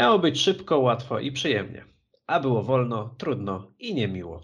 [0.00, 1.84] Miało być szybko, łatwo i przyjemnie,
[2.26, 4.40] a było wolno, trudno i niemiło.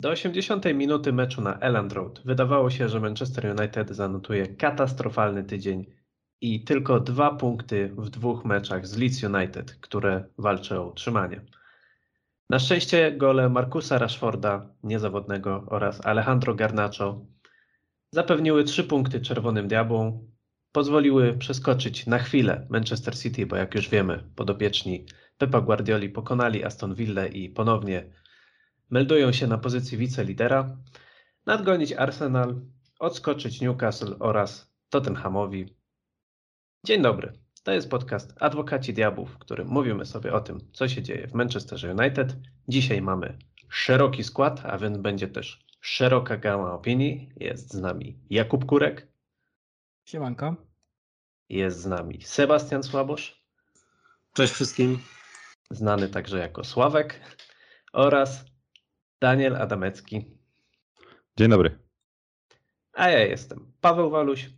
[0.00, 5.86] Do 80 minuty meczu na Elland Road wydawało się, że Manchester United zanotuje katastrofalny tydzień
[6.40, 11.40] i tylko dwa punkty w dwóch meczach z Leeds United, które walczy o utrzymanie.
[12.50, 17.26] Na szczęście gole Markusa Rashforda, niezawodnego, oraz Alejandro Garnacho
[18.12, 20.27] zapewniły trzy punkty Czerwonym Diabłom,
[20.72, 25.06] pozwoliły przeskoczyć na chwilę Manchester City, bo jak już wiemy, podopieczni
[25.38, 28.12] Pepa Guardioli pokonali Aston Villa i ponownie
[28.90, 30.76] meldują się na pozycji wicelidera,
[31.46, 32.60] nadgonić Arsenal,
[32.98, 35.76] odskoczyć Newcastle oraz Tottenhamowi.
[36.86, 37.32] Dzień dobry.
[37.64, 41.34] To jest podcast Adwokaci Diabłów, w którym mówimy sobie o tym, co się dzieje w
[41.34, 42.36] Manchesterze United.
[42.68, 47.32] Dzisiaj mamy szeroki skład, a więc będzie też szeroka gama opinii.
[47.36, 49.08] Jest z nami Jakub Kurek.
[50.04, 50.67] Siemanko.
[51.48, 53.42] Jest z nami Sebastian Słabosz.
[54.32, 54.98] Cześć wszystkim.
[55.70, 57.20] Znany także jako Sławek.
[57.92, 58.44] Oraz
[59.20, 60.24] Daniel Adamecki.
[61.38, 61.78] Dzień dobry.
[62.92, 64.50] A ja jestem Paweł Waluś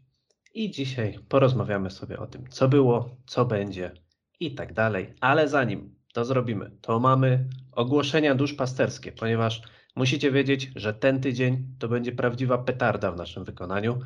[0.54, 3.92] i dzisiaj porozmawiamy sobie o tym, co było, co będzie
[4.40, 5.14] i tak dalej.
[5.20, 9.62] Ale zanim to zrobimy, to mamy ogłoszenia duszpasterskie, ponieważ
[9.96, 14.00] musicie wiedzieć, że ten tydzień to będzie prawdziwa petarda w naszym wykonaniu,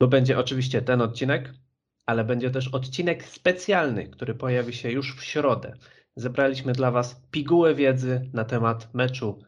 [0.00, 1.52] bo będzie oczywiście ten odcinek,
[2.06, 5.72] ale będzie też odcinek specjalny, który pojawi się już w środę.
[6.16, 9.38] Zebraliśmy dla Was pigułę wiedzy na temat meczu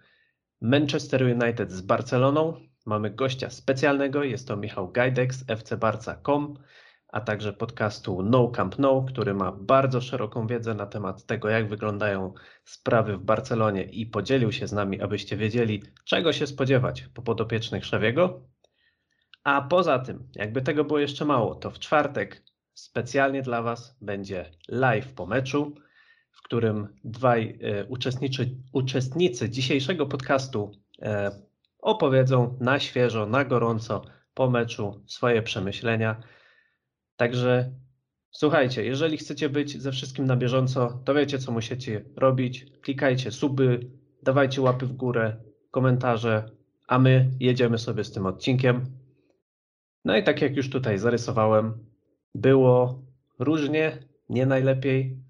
[0.61, 2.55] Manchester United z Barceloną.
[2.87, 6.55] Mamy gościa specjalnego, jest to Michał Gajdek z fcbarca.com,
[7.09, 11.69] a także podcastu No Camp No, który ma bardzo szeroką wiedzę na temat tego, jak
[11.69, 12.35] wyglądają
[12.65, 17.87] sprawy w Barcelonie i podzielił się z nami, abyście wiedzieli, czego się spodziewać po podopiecznych
[17.87, 18.43] Szewiego.
[19.45, 22.48] A poza tym, jakby tego było jeszcze mało, to w czwartek
[22.81, 25.75] specjalnie dla Was będzie live po meczu
[26.39, 31.31] w którym dwaj e, uczestniczy, uczestnicy dzisiejszego podcastu e,
[31.79, 34.03] opowiedzą na świeżo, na gorąco
[34.35, 36.21] po meczu swoje przemyślenia.
[37.17, 37.73] Także
[38.31, 42.67] słuchajcie, jeżeli chcecie być ze wszystkim na bieżąco, to wiecie, co musicie robić.
[42.81, 43.91] Klikajcie suby,
[44.23, 45.37] dawajcie łapy w górę,
[45.71, 46.51] komentarze,
[46.87, 48.87] a my jedziemy sobie z tym odcinkiem.
[50.05, 51.87] No i tak jak już tutaj zarysowałem,
[52.35, 53.03] było
[53.39, 55.29] różnie, nie najlepiej,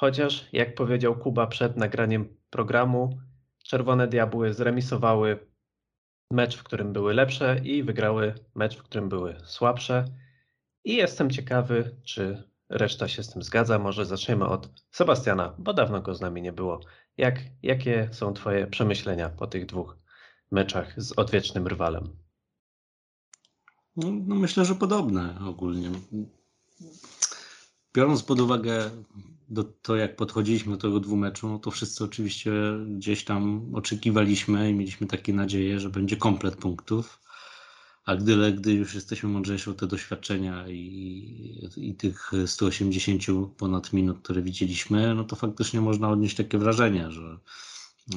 [0.00, 3.18] Chociaż, jak powiedział Kuba przed nagraniem programu,
[3.64, 5.46] Czerwone Diabły zremisowały
[6.30, 10.04] mecz, w którym były lepsze i wygrały mecz, w którym były słabsze.
[10.84, 13.78] I jestem ciekawy, czy reszta się z tym zgadza.
[13.78, 16.80] Może zaczniemy od Sebastiana, bo dawno go z nami nie było.
[17.16, 19.98] Jak, jakie są Twoje przemyślenia po tych dwóch
[20.50, 22.16] meczach z odwiecznym rywalem?
[24.00, 25.90] No, no myślę, że podobne ogólnie.
[27.94, 28.90] Biorąc pod uwagę
[29.48, 32.52] do to, jak podchodziliśmy do tego dwumeczu, no to wszyscy oczywiście
[32.88, 37.20] gdzieś tam oczekiwaliśmy i mieliśmy takie nadzieje, że będzie komplet punktów.
[38.04, 43.22] A gdy, gdy już jesteśmy mądrzejsi o te doświadczenia i, i tych 180
[43.56, 47.38] ponad minut, które widzieliśmy, no to faktycznie można odnieść takie wrażenie, że,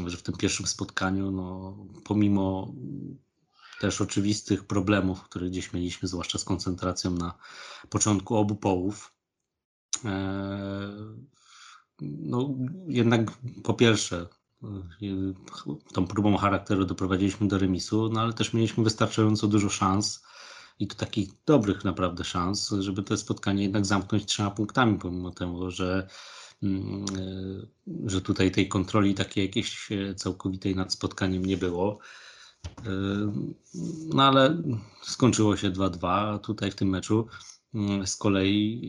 [0.05, 2.73] że w tym pierwszym spotkaniu, no, pomimo
[3.83, 7.33] też oczywistych problemów, które gdzieś mieliśmy, zwłaszcza z koncentracją na
[7.89, 9.13] początku obu połów,
[10.05, 10.89] E,
[12.01, 12.49] no,
[12.87, 13.31] jednak
[13.63, 14.27] po pierwsze,
[14.63, 14.67] e,
[15.93, 20.23] tą próbą charakteru doprowadziliśmy do remisu, no ale też mieliśmy wystarczająco dużo szans
[20.79, 25.71] i to takich dobrych naprawdę szans, żeby to spotkanie jednak zamknąć trzema punktami, pomimo tego,
[25.71, 26.07] że,
[26.63, 27.05] mm,
[28.05, 31.99] e, że tutaj tej kontroli takiej jakiejś całkowitej nad spotkaniem nie było.
[34.13, 34.63] No ale
[35.01, 37.27] skończyło się 2-2 tutaj w tym meczu.
[37.75, 38.81] Mm, z kolei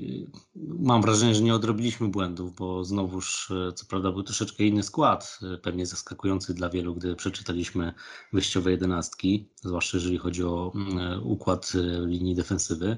[0.57, 4.83] y, mam wrażenie, że nie odrobiliśmy błędów, bo znowuż, y, co prawda, był troszeczkę inny
[4.83, 7.95] skład, pewnie zaskakujący dla wielu, gdy przeczytaliśmy
[8.33, 11.73] wyjściowe jedenastki, zwłaszcza jeżeli chodzi o mm, układ
[12.07, 12.97] linii defensywy.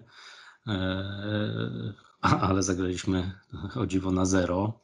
[2.21, 3.33] Ale zagraliśmy
[3.75, 4.81] o dziwo na zero.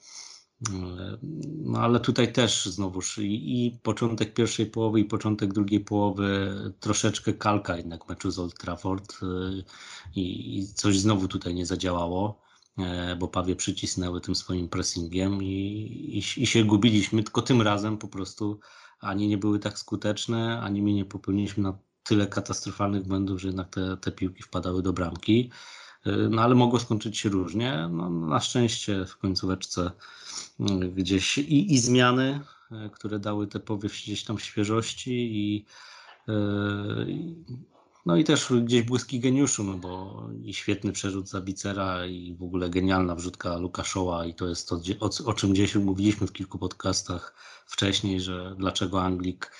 [1.65, 7.33] No ale tutaj też znowuż i, i, początek pierwszej połowy i początek drugiej połowy troszeczkę
[7.33, 9.65] kalka jednak meczu z Old Trafford y,
[10.15, 12.43] i, i coś znowu tutaj nie zadziałało,
[12.79, 18.09] e, bo Pawie przycisnęły tym swoim pressingiem i, i, się gubiliśmy, tylko tym razem po
[18.09, 18.61] prostu
[19.01, 23.69] ani nie były tak skuteczne, ani my nie popełniliśmy na tyle katastrofalnych błędów, że jednak
[23.69, 25.51] te, te piłki wpadały do bramki.
[26.31, 27.89] No ale mogło skończyć się różnie.
[27.91, 29.91] No, na szczęście w końcóweczce
[30.61, 32.41] mm, gdzieś i, i zmiany,
[32.73, 35.67] e, które dały te powiew gdzieś tam świeżości
[36.29, 37.35] e, i
[38.07, 42.71] No i też gdzieś błyski geniuszu, no bo i świetny przerzut Zabicera i w ogóle
[42.71, 47.35] genialna wrzutka Lukaszoła i to jest to, o, o czym gdzieś mówiliśmy w kilku podcastach
[47.67, 49.53] wcześniej, że dlaczego Anglik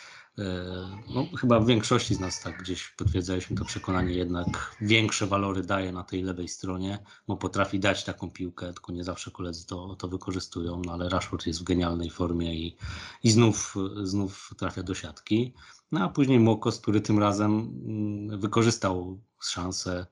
[1.15, 5.93] no, chyba w większości z nas tak gdzieś potwierdzaliśmy to przekonanie, jednak większe walory daje
[5.93, 6.99] na tej lewej stronie,
[7.29, 11.47] bo potrafi dać taką piłkę, tylko nie zawsze koledzy to, to wykorzystują, no ale Rashford
[11.47, 12.77] jest w genialnej formie i,
[13.23, 15.55] i znów, znów trafia do siatki.
[15.93, 17.53] No a później Mokos, który tym razem
[17.87, 20.07] mm, wykorzystał szansę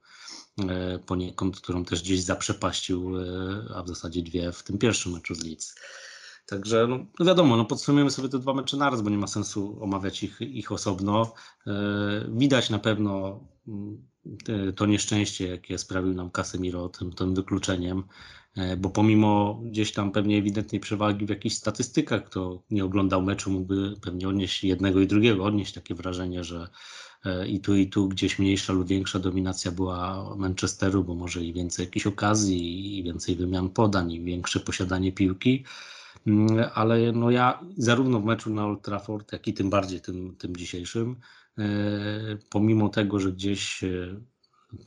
[0.68, 3.24] e, poniekąd, którą też gdzieś zaprzepaścił, e,
[3.74, 5.74] a w zasadzie dwie w tym pierwszym meczu z Leeds.
[6.46, 9.78] Także no, no, wiadomo, no podsumujemy sobie te dwa mecze naraz, bo nie ma sensu
[9.80, 11.34] omawiać ich, ich osobno.
[11.66, 11.72] E,
[12.28, 14.10] widać na pewno mm,
[14.76, 18.02] to nieszczęście, jakie sprawił nam Casemiro tym, tym wykluczeniem,
[18.56, 23.50] e, bo pomimo gdzieś tam pewnie ewidentnej przewagi w jakichś statystykach, kto nie oglądał meczu
[23.50, 26.68] mógłby pewnie odnieść jednego i drugiego, odnieść takie wrażenie, że
[27.24, 31.52] e, i tu, i tu gdzieś mniejsza lub większa dominacja była Manchesteru, bo może i
[31.52, 35.64] więcej jakichś okazji, i więcej wymian podań, i większe posiadanie piłki.
[36.26, 40.36] Mm, ale no ja zarówno w meczu na Old Trafford, jak i tym bardziej tym,
[40.36, 41.16] tym dzisiejszym,
[41.58, 41.64] e,
[42.50, 44.20] pomimo tego, że gdzieś e,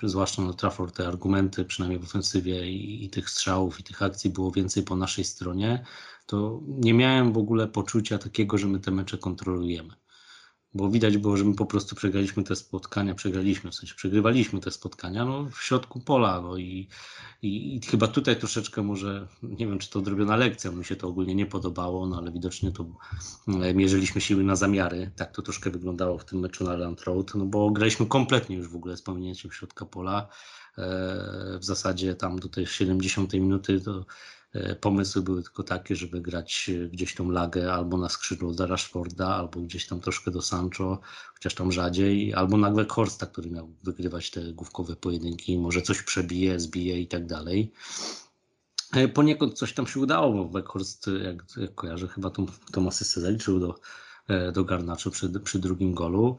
[0.04, 4.30] zwłaszcza na Trafford te argumenty, przynajmniej w ofensywie i, i, tych strzałów i tych akcji
[4.30, 5.86] było więcej po naszej stronie,
[6.26, 10.03] to nie miałem w ogóle poczucia takiego, że my te mecze kontrolujemy
[10.76, 14.72] bo widać było, że my po prostu przegraliśmy te spotkania, przegraliśmy, w sensie przegrywaliśmy te
[14.72, 16.42] spotkania no, w środku pola.
[16.42, 16.88] No i,
[17.42, 21.08] i, i chyba tutaj troszeczkę może, nie wiem czy to odrobiona lekcja, mi się to
[21.08, 22.86] ogólnie nie podobało, no ale widocznie to
[23.48, 25.12] e, mierzyliśmy siły na zamiary.
[25.16, 28.70] Tak to troszkę wyglądało w tym meczu na Land Road, no bo graliśmy kompletnie już
[28.70, 30.28] w ogóle z pominięciem środka pola.
[30.78, 34.06] E, w zasadzie tam do tej 70 minuty to
[34.82, 39.60] pomysły były tylko takie, żeby grać gdzieś tą lagę albo na skrzydło do Rashforda, albo
[39.60, 41.00] gdzieś tam troszkę do Sancho,
[41.34, 46.60] chociaż tam rzadziej, albo na Horsta, który miał wygrywać te główkowe pojedynki, może coś przebije,
[46.60, 47.72] zbije i tak dalej.
[48.94, 53.22] E, poniekąd coś tam się udało, bo Weghorst, jak, jak kojarzę, chyba tą, tą asystę
[53.22, 53.76] zaliczył do,
[54.28, 56.38] e, do Garnaczu przy, przy drugim golu.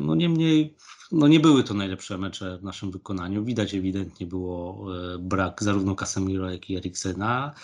[0.00, 0.76] No niemniej
[1.12, 3.44] no nie były to najlepsze mecze w naszym wykonaniu.
[3.44, 7.54] Widać ewidentnie było e, brak zarówno Casemiro, jak i Eriksena.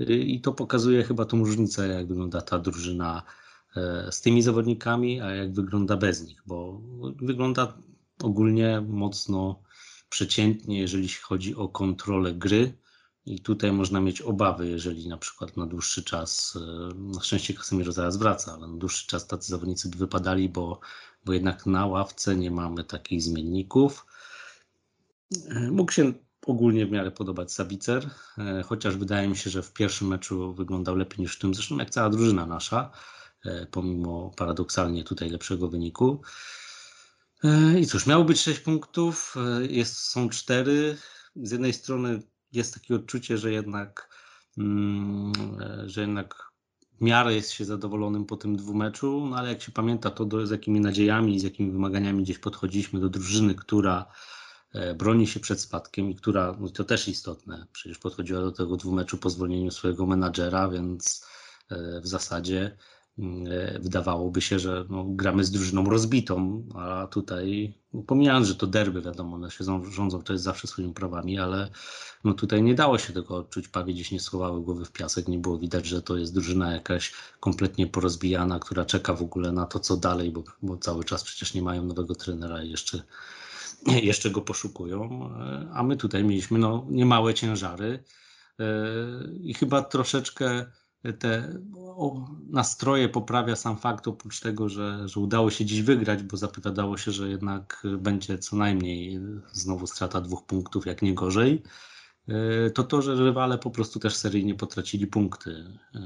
[0.00, 3.22] E, I to pokazuje chyba tą różnicę, jak wygląda ta drużyna
[3.76, 6.82] e, z tymi zawodnikami, a jak wygląda bez nich, bo
[7.22, 7.76] wygląda
[8.22, 9.62] ogólnie mocno
[10.08, 12.78] przeciętnie, jeżeli chodzi o kontrolę gry.
[13.26, 16.58] I tutaj można mieć obawy, jeżeli na przykład na dłuższy czas,
[16.94, 20.80] na szczęście Casemiro zaraz wraca, ale na dłuższy czas tacy zawodnicy by wypadali, bo
[21.24, 24.06] bo jednak na ławce nie mamy takich zmienników.
[25.70, 26.12] Mógł się
[26.46, 28.10] ogólnie w miarę podobać Sabicer,
[28.64, 31.90] chociaż wydaje mi się, że w pierwszym meczu wyglądał lepiej niż w tym, zresztą jak
[31.90, 32.90] cała drużyna nasza,
[33.70, 36.22] pomimo paradoksalnie tutaj lepszego wyniku.
[37.80, 39.34] I cóż, miało być 6 punktów,
[39.70, 40.96] jest, są 4.
[41.36, 42.22] Z jednej strony
[42.52, 44.08] jest takie odczucie, że jednak,
[44.58, 45.32] mm,
[45.86, 46.53] że jednak
[47.00, 50.50] miarę jest się zadowolonym po tym dwumeczu, no ale jak się pamięta to, do, z
[50.50, 54.06] jakimi nadziejami i z jakimi wymaganiami gdzieś podchodziliśmy do drużyny, która
[54.72, 58.76] e, broni się przed spadkiem i która, no to też istotne, przecież podchodziła do tego
[58.76, 61.26] dwumeczu po zwolnieniu swojego menadżera, więc
[61.70, 62.76] e, w zasadzie
[63.80, 67.74] wydawałoby się, że no, gramy z drużyną rozbitą, a tutaj,
[68.06, 71.70] pomijając, że to derby, wiadomo, one się rządzą, to jest zawsze swoimi prawami, ale
[72.24, 75.38] no, tutaj nie dało się tego odczuć, pawie gdzieś nie schowały głowy w piasek, nie
[75.38, 79.80] było widać, że to jest drużyna jakaś kompletnie porozbijana, która czeka w ogóle na to,
[79.80, 83.02] co dalej, bo, bo cały czas przecież nie mają nowego trenera i jeszcze,
[84.02, 88.04] jeszcze go poszukują, e, a my tutaj mieliśmy no, niemałe ciężary
[88.60, 88.64] e,
[89.42, 90.66] i chyba troszeczkę
[91.12, 91.58] te
[92.50, 97.12] nastroje poprawia sam fakt, oprócz tego, że, że udało się dziś wygrać, bo zapowiadało się,
[97.12, 99.20] że jednak będzie co najmniej
[99.52, 101.62] znowu strata dwóch punktów, jak nie gorzej,
[102.28, 106.00] e, to to, że rywale po prostu też seryjnie potracili punkty e,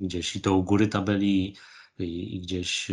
[0.00, 1.56] gdzieś i to u góry tabeli
[1.98, 2.90] i, i gdzieś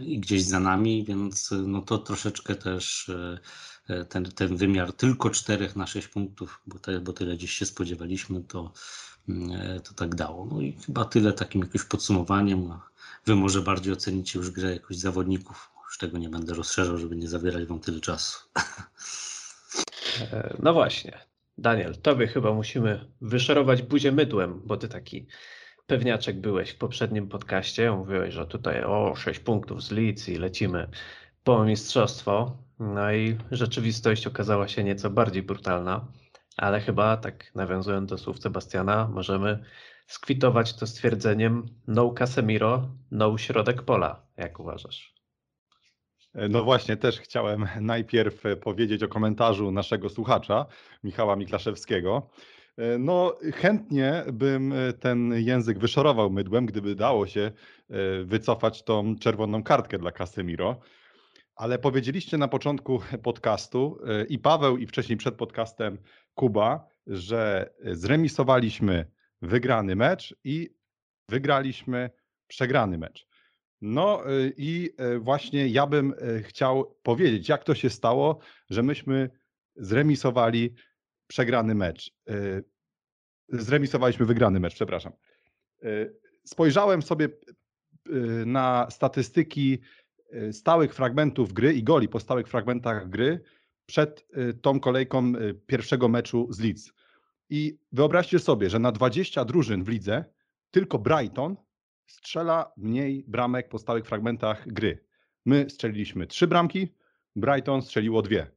[0.00, 3.08] i gdzieś za nami, więc no to troszeczkę też
[3.88, 7.66] e, ten, ten wymiar tylko czterech na sześć punktów, bo, te, bo tyle gdzieś się
[7.66, 8.72] spodziewaliśmy, to
[9.13, 9.13] E,
[9.84, 10.46] to tak dało.
[10.50, 12.72] No i chyba tyle takim jakimś podsumowaniem.
[13.26, 15.70] Wy może bardziej ocenicie już grę jakoś zawodników.
[15.84, 18.38] Już tego nie będę rozszerzał, żeby nie zabierać wam tyle czasu.
[20.32, 21.18] E, no właśnie.
[21.58, 25.26] Daniel, tobie chyba musimy wyszerować buzię mydłem, bo ty taki
[25.86, 27.92] pewniaczek byłeś w poprzednim podcaście.
[27.92, 30.88] Mówiłeś, że tutaj o 6 punktów z Leeds i lecimy
[31.44, 32.56] po mistrzostwo.
[32.78, 36.06] No i rzeczywistość okazała się nieco bardziej brutalna.
[36.56, 39.64] Ale chyba, tak nawiązując do słów Sebastiana, możemy
[40.06, 44.26] skwitować to stwierdzeniem no Casemiro, no środek pola.
[44.36, 45.14] Jak uważasz?
[46.34, 50.66] No właśnie, też chciałem najpierw powiedzieć o komentarzu naszego słuchacza,
[51.04, 52.30] Michała Miklaszewskiego.
[52.98, 59.98] No, chętnie bym ten język wyszorował mydłem, gdyby dało się e, wycofać tą czerwoną kartkę
[59.98, 60.80] dla Casemiro.
[61.56, 65.98] Ale powiedzieliście na początku podcastu e, i Paweł, i wcześniej przed podcastem
[66.34, 69.06] Kuba, że zremisowaliśmy
[69.42, 70.70] wygrany mecz i
[71.28, 72.10] wygraliśmy
[72.46, 73.26] przegrany mecz.
[73.80, 78.38] No y, i y, właśnie ja bym y, chciał powiedzieć, jak to się stało,
[78.70, 79.30] że myśmy
[79.76, 80.74] zremisowali
[81.26, 82.14] przegrany mecz.
[83.48, 85.12] Zremisowaliśmy wygrany mecz, przepraszam.
[86.44, 87.28] Spojrzałem sobie
[88.46, 89.78] na statystyki
[90.52, 93.42] stałych fragmentów gry i goli po stałych fragmentach gry
[93.86, 94.26] przed
[94.62, 95.32] tą kolejką
[95.66, 96.92] pierwszego meczu z Leeds.
[97.50, 100.24] I wyobraźcie sobie, że na 20 drużyn w lidze
[100.70, 101.56] tylko Brighton
[102.06, 105.04] strzela mniej bramek po stałych fragmentach gry.
[105.46, 106.94] My strzeliliśmy trzy bramki,
[107.36, 108.50] Brighton strzeliło dwie.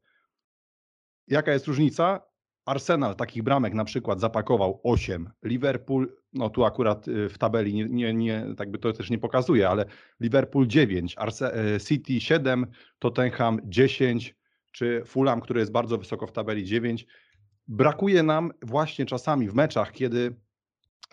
[1.28, 2.22] Jaka jest różnica?
[2.68, 7.86] Arsenal takich bramek na przykład zapakował 8, Liverpool, no tu akurat y, w tabeli nie,
[7.86, 9.86] nie, nie tak by to też nie pokazuje, ale
[10.20, 12.68] Liverpool 9, Arse y, City 7,
[13.00, 14.36] Tottenham 10,
[14.72, 17.08] czy Fulham, który jest bardzo wysoko w tabeli 9.
[17.68, 20.36] Brakuje nam właśnie czasami w meczach, kiedy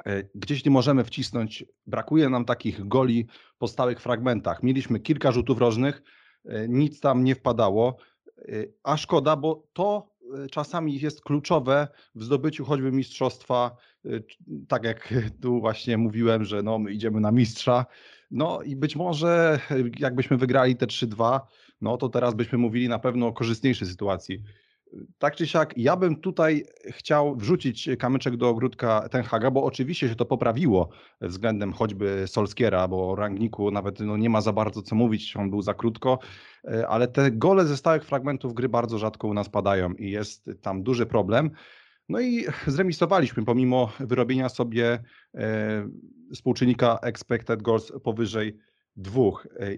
[0.07, 3.27] E, gdzieś nie możemy wcisnąć, brakuje nam takich goli
[3.59, 4.63] po stałych fragmentach.
[4.63, 6.03] Mieliśmy kilka rzutów rożnych,
[6.69, 7.97] nic tam nie wpadało,
[8.83, 10.14] a szkoda, bo to
[10.51, 13.77] czasami jest kluczowe w zdobyciu choćby mistrzostwa,
[14.69, 17.87] tak jak tu właśnie mówiłem, że no, my idziemy na mistrza,
[18.31, 19.61] no i być może
[19.99, 21.41] jakbyśmy wygrali te 3-2,
[21.81, 24.43] no to teraz byśmy mówili na pewno o korzystniejszej sytuacji
[25.19, 30.15] tak czy siak, ja bym tutaj chciał wrzucić kamyczek do ogródka Tenhaga, bo oczywiście się
[30.15, 30.89] to poprawiło
[31.21, 35.51] względem choćby Solskiera, bo o Rangniku nawet no, nie ma za bardzo co mówić, on
[35.51, 36.19] był za krótko,
[36.65, 40.51] e, ale te gole ze stałych fragmentów gry bardzo rzadko u nas padają i jest
[40.63, 41.51] tam duży problem.
[42.09, 45.03] No i zremisowaliśmy pomimo wyrobienia sobie
[45.35, 45.89] e,
[46.33, 48.59] współczynnika expected goals powyżej
[48.97, 49.47] dwóch.
[49.61, 49.71] E,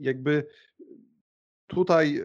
[0.00, 0.46] jakby
[1.70, 2.22] Tutaj,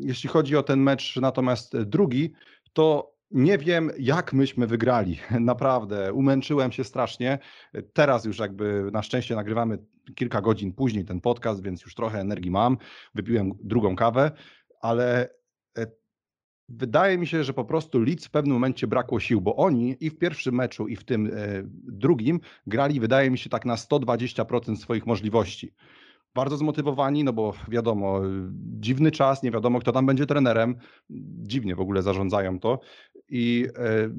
[0.00, 2.32] jeśli chodzi o ten mecz, natomiast drugi,
[2.72, 5.18] to nie wiem, jak myśmy wygrali.
[5.40, 7.38] Naprawdę, umęczyłem się strasznie.
[7.92, 9.78] Teraz już jakby na szczęście nagrywamy
[10.14, 12.78] kilka godzin później ten podcast, więc już trochę energii mam.
[13.14, 14.30] Wypiłem drugą kawę,
[14.80, 15.28] ale
[15.78, 15.86] e,
[16.68, 20.10] wydaje mi się, że po prostu Leeds w pewnym momencie brakło sił, bo oni i
[20.10, 21.30] w pierwszym meczu, i w tym e,
[21.82, 25.74] drugim grali, wydaje mi się, tak na 120% swoich możliwości
[26.36, 28.20] bardzo zmotywowani, no bo wiadomo,
[28.56, 30.76] dziwny czas, nie wiadomo kto tam będzie trenerem,
[31.42, 32.80] dziwnie w ogóle zarządzają to
[33.28, 34.10] i e,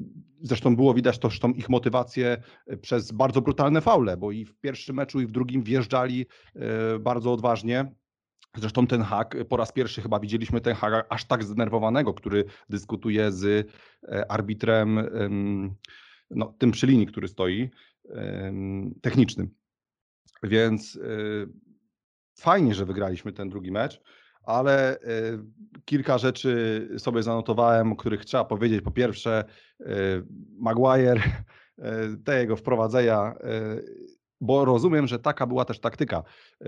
[0.42, 2.42] zresztą było widać też tą ich motywację
[2.80, 7.32] przez bardzo brutalne faule, bo i w pierwszym meczu i w drugim wjeżdżali e, bardzo
[7.32, 7.92] odważnie.
[8.56, 13.32] Zresztą ten hak, po raz pierwszy chyba widzieliśmy ten hak aż tak zdenerwowanego, który dyskutuje
[13.32, 13.70] z
[14.08, 15.00] e, arbitrem,
[16.30, 17.70] no, tym przy linii, który stoi,
[19.02, 19.50] technicznym.
[20.42, 20.98] Więc
[22.38, 24.00] fajnie, że wygraliśmy ten drugi mecz,
[24.48, 24.98] ale e,
[25.84, 28.80] kilka rzeczy sobie zanotowałem, o których trzeba powiedzieć.
[28.80, 29.44] Po pierwsze,
[29.80, 29.84] e,
[30.58, 31.20] Maguire,
[31.78, 31.92] e,
[32.24, 33.34] te jego wprowadzenia,
[34.40, 36.22] bo rozumiem, że taka była też taktyka,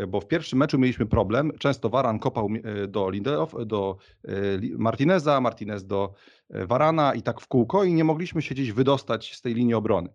[0.08, 1.52] bo w pierwszym meczu mieliśmy problem.
[1.58, 2.48] Często Waran kopał
[2.88, 3.96] do Lindelof, do
[4.78, 6.12] Martineza, Martinez do
[6.50, 10.08] Warana i tak w kółko i nie mogliśmy się gdzieś wydostać z tej linii obrony.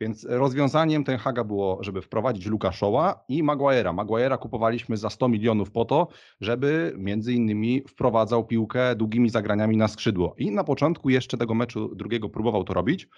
[0.00, 3.94] Więc rozwiązaniem Ten Haga było, żeby wprowadzić Luka Shaw'a i Maguire'a.
[3.94, 6.08] Maguire'a kupowaliśmy za 100 milionów po to,
[6.40, 10.34] żeby między innymi wprowadzał piłkę długimi zagraniami na skrzydło.
[10.38, 13.08] I na początku jeszcze tego meczu drugiego próbował to robić,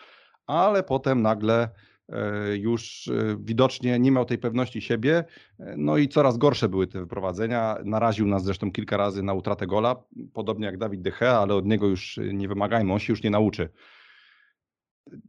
[0.47, 1.69] ale potem nagle
[2.09, 5.25] e, już e, widocznie nie miał tej pewności siebie,
[5.59, 7.77] e, no i coraz gorsze były te wyprowadzenia.
[7.85, 9.97] Naraził nas zresztą kilka razy na utratę gola,
[10.33, 13.31] podobnie jak Dawid De Gea, ale od niego już nie wymagajmy, on się już nie
[13.31, 13.69] nauczy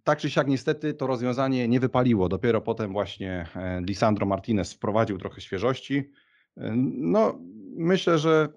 [0.04, 2.30] tak czy siak niestety to rozwiązanie nie wypaliło.
[2.30, 6.12] Dopiero potem właśnie e, Lisandro Martinez wprowadził trochę świeżości.
[6.58, 7.40] E, no,
[7.76, 8.50] myślę, że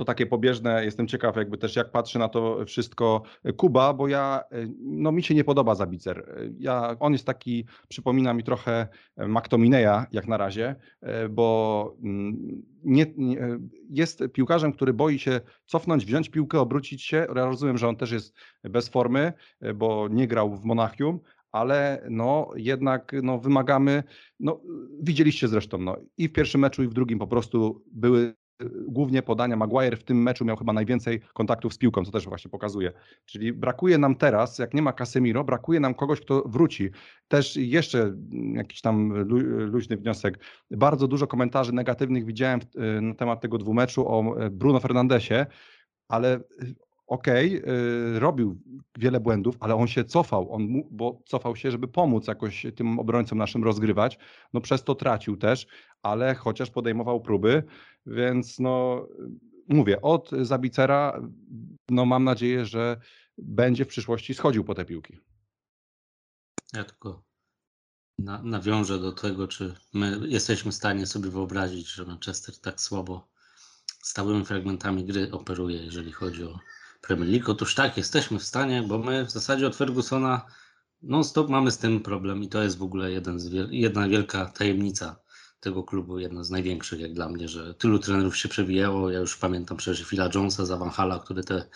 [0.00, 0.84] to takie pobieżne.
[0.84, 3.22] Jestem ciekaw, jakby też jak patrzy na to wszystko
[3.56, 4.42] Kuba, bo ja,
[4.80, 6.48] no mi się nie podoba Zabicer.
[6.58, 10.76] Ja, on jest taki, przypomina mi trochę McTominaya jak na razie,
[11.30, 13.38] bo mm, nie, nie,
[13.90, 17.26] jest piłkarzem, który boi się cofnąć, wziąć piłkę, obrócić się.
[17.36, 19.32] Ja rozumiem, że on też jest bez formy,
[19.74, 21.20] bo nie grał w Monachium,
[21.52, 24.02] ale no jednak no, wymagamy,
[24.40, 24.60] no
[25.02, 28.39] widzieliście zresztą, no, i w pierwszym meczu i w drugim po prostu były
[28.88, 29.56] głównie podania.
[29.56, 32.92] Maguire w tym meczu miał chyba najwięcej kontaktów z piłką, co też właśnie pokazuje.
[33.24, 36.90] Czyli brakuje nam teraz, jak nie ma Casemiro, brakuje nam kogoś, kto wróci.
[37.28, 38.16] Też jeszcze
[38.54, 39.12] jakiś tam
[39.66, 40.38] luźny wniosek.
[40.70, 42.60] Bardzo dużo komentarzy negatywnych widziałem
[43.02, 45.46] na temat tego dwumeczu o Bruno Fernandesie,
[46.08, 46.40] ale
[47.10, 48.60] okej, okay, robił
[48.98, 53.38] wiele błędów, ale on się cofał, on, bo cofał się, żeby pomóc jakoś tym obrońcom
[53.38, 54.18] naszym rozgrywać.
[54.52, 55.66] No przez to tracił też,
[56.02, 57.62] ale chociaż podejmował próby,
[58.06, 59.06] więc no
[59.68, 61.22] mówię, od Zabicera
[61.88, 63.00] no mam nadzieję, że
[63.38, 65.18] będzie w przyszłości schodził po te piłki.
[66.72, 67.22] Ja tylko
[68.18, 73.28] na, nawiążę do tego, czy my jesteśmy w stanie sobie wyobrazić, że Manchester tak słabo
[74.02, 76.58] stałymi fragmentami gry operuje, jeżeli chodzi o
[77.00, 77.50] Premier League.
[77.50, 80.46] Otóż tak, jesteśmy w stanie, bo my w zasadzie od Fergusona
[81.02, 85.20] non-stop mamy z tym problem i to jest w ogóle jeden z jedna wielka tajemnica
[85.60, 89.10] tego klubu, jedna z największych jak dla mnie, że tylu trenerów się przewijało.
[89.10, 91.68] Ja już pamiętam przecież Phila Jonesa, za Van Hala, który te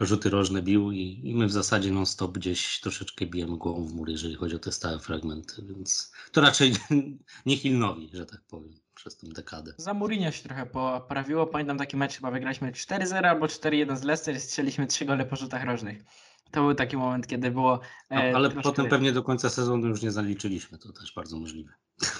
[0.00, 4.08] rzuty rożne bił i, i my w zasadzie non-stop gdzieś troszeczkę bijemy głową w mur,
[4.08, 6.72] jeżeli chodzi o te stałe fragmenty, więc to raczej
[7.46, 9.72] nie Hilnowi, że tak powiem przez tę dekadę.
[9.76, 11.46] Za Mourinho się trochę poprawiło.
[11.46, 15.36] Pamiętam taki mecz, chyba wygraliśmy 4-0 albo 4-1 z Leicester i strzeliśmy 3 gole po
[15.36, 16.02] rzutach rożnych.
[16.50, 17.80] To był taki moment, kiedy było.
[18.08, 21.72] E, no, ale potem pewnie do końca sezonu już nie zaliczyliśmy, to też bardzo możliwe.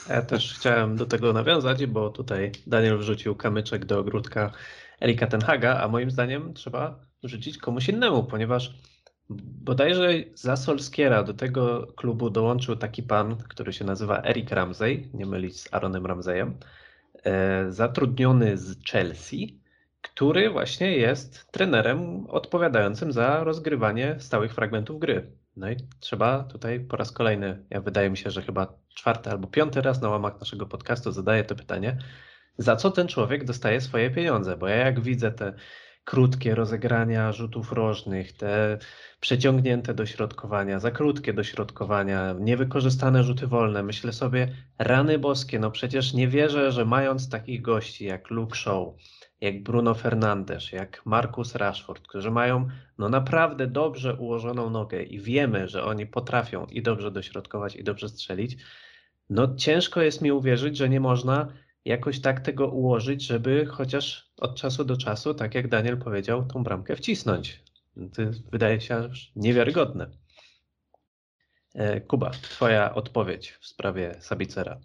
[0.09, 4.53] Ja też chciałem do tego nawiązać, bo tutaj Daniel wrzucił kamyczek do ogródka
[5.03, 8.75] Erika Tenhaga, a moim zdaniem trzeba wrzucić komuś innemu, ponieważ
[9.39, 15.27] bodajże za Solskiera do tego klubu dołączył taki pan, który się nazywa Eric Ramsey, nie
[15.27, 16.59] mylić z Aaronem Ramseyem,
[17.25, 19.61] e, zatrudniony z Chelsea,
[20.03, 25.31] który właśnie jest trenerem odpowiadającym za rozgrywanie stałych fragmentów gry.
[25.57, 29.49] No i trzeba tutaj po raz kolejny, ja wydaje mi się, że chyba czwarty albo
[29.49, 31.99] piąty raz na łamach naszego podcastu zadaję to pytanie,
[32.59, 35.53] za co ten człowiek dostaje swoje pieniądze, bo ja jak widzę te
[36.11, 38.79] krótkie rozegrania rzutów rożnych, te
[39.21, 43.83] przeciągnięte dośrodkowania, za krótkie dośrodkowania, niewykorzystane rzuty wolne.
[43.83, 48.89] Myślę sobie, rany boskie, no przecież nie wierzę, że mając takich gości jak Luke Shaw,
[49.41, 55.69] jak Bruno Fernandes, jak Marcus Rashford, którzy mają no naprawdę dobrze ułożoną nogę i wiemy,
[55.69, 58.57] że oni potrafią i dobrze dośrodkować i dobrze strzelić,
[59.29, 61.53] no ciężko jest mi uwierzyć, że nie można
[61.85, 66.63] jakoś tak tego ułożyć, żeby chociaż od czasu do czasu, tak jak Daniel powiedział, tą
[66.63, 67.63] bramkę wcisnąć.
[67.97, 70.11] To wydaje się aż niewiarygodne.
[71.75, 74.81] E, Kuba, twoja odpowiedź w sprawie Sabicera.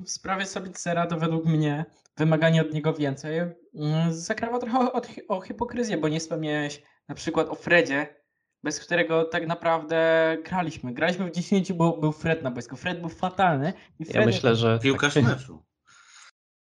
[0.00, 1.84] W sprawie Sabicera to według mnie
[2.16, 7.48] wymaganie od niego więcej mm, zakrawa trochę o, o hipokryzję, bo nie wspomniałeś na przykład
[7.48, 8.24] o Fredzie,
[8.62, 10.94] bez którego tak naprawdę graliśmy.
[10.94, 12.76] Graliśmy w 10, bo był Fred na boisku.
[12.76, 13.72] Fred był fatalny.
[13.98, 14.78] I Fred ja myślę, że...
[14.82, 15.24] Piłkarz tak...
[15.24, 15.62] meczu.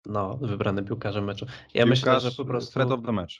[0.06, 1.46] No, wybrany piłkarzem meczu.
[1.46, 3.34] Ja Piłkarz myślę, że po prostu Fred of the match.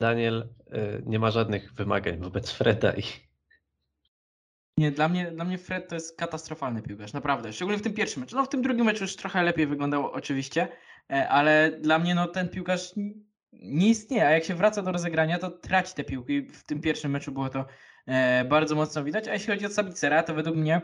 [0.00, 3.02] Daniel y, nie ma żadnych wymagań wobec Freda i
[4.78, 7.52] nie, dla mnie, dla mnie Fred to jest katastrofalny piłkarz, naprawdę.
[7.52, 8.36] Szczególnie w tym pierwszym meczu.
[8.36, 10.68] No w tym drugim meczu już trochę lepiej wyglądało oczywiście,
[11.10, 12.92] e, ale dla mnie no ten piłkarz
[13.52, 16.42] nie istnieje, a jak się wraca do rozegrania, to traci te piłki.
[16.42, 17.66] W tym pierwszym meczu było to
[18.06, 20.80] e, bardzo mocno widać, a jeśli chodzi o Sabicera, to według mnie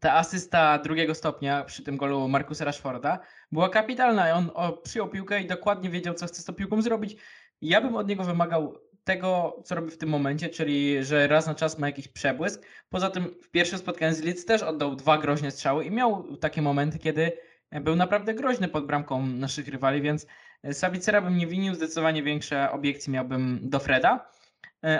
[0.00, 3.18] ta asysta drugiego stopnia przy tym golu Markusa Rashforda
[3.52, 4.34] była kapitalna.
[4.34, 4.50] On
[4.82, 7.16] przyjął piłkę i dokładnie wiedział, co chce z tą piłką zrobić.
[7.60, 11.54] Ja bym od niego wymagał tego, co robi w tym momencie, czyli że raz na
[11.54, 12.66] czas ma jakiś przebłysk.
[12.88, 16.62] Poza tym w pierwszym spotkaniu z Leeds też oddał dwa groźne strzały i miał takie
[16.62, 17.32] momenty, kiedy
[17.80, 20.26] był naprawdę groźny pod bramką naszych rywali, więc
[20.72, 24.30] Sabicera bym nie winił, zdecydowanie większe obiekcje miałbym do Freda.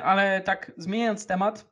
[0.03, 1.69] Ale tak zmieniając temat,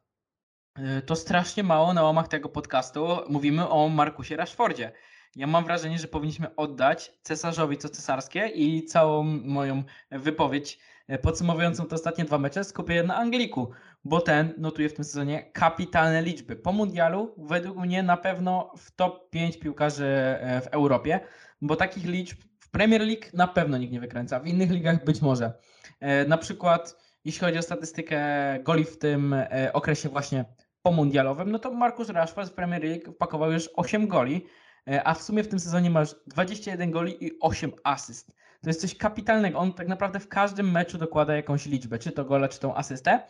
[1.07, 4.93] to strasznie mało na łamach tego podcastu mówimy o Markusie Rashfordzie.
[5.37, 11.87] Ja mam wrażenie, że powinniśmy oddać cesarzowi co cesarskie i całą moją wypowiedź e, podsumowującą
[11.87, 13.71] te ostatnie dwa mecze skupię na Angliku,
[14.05, 16.57] bo ten notuje w tym sezonie kapitalne liczby.
[16.57, 21.21] Po mundialu według mnie na pewno w top 5 piłkarzy e, w Europie,
[21.62, 25.23] bo takich liczb w Premier League na pewno nikt nie wykręca, w innych ligach być
[25.23, 25.53] może.
[26.01, 28.19] E, na przykład jeśli chodzi o statystykę
[28.62, 29.35] goli w tym
[29.73, 30.45] okresie właśnie
[30.90, 34.46] pomundialowym, no to Marcus Rashford w Premier League wpakował już 8 goli,
[34.90, 38.33] E, a w sumie w tym sezonie masz 21 goli i 8 asyst.
[38.62, 39.59] To jest coś kapitalnego.
[39.59, 43.20] On tak naprawdę w każdym meczu dokłada jakąś liczbę, czy to gola, czy tą asystę.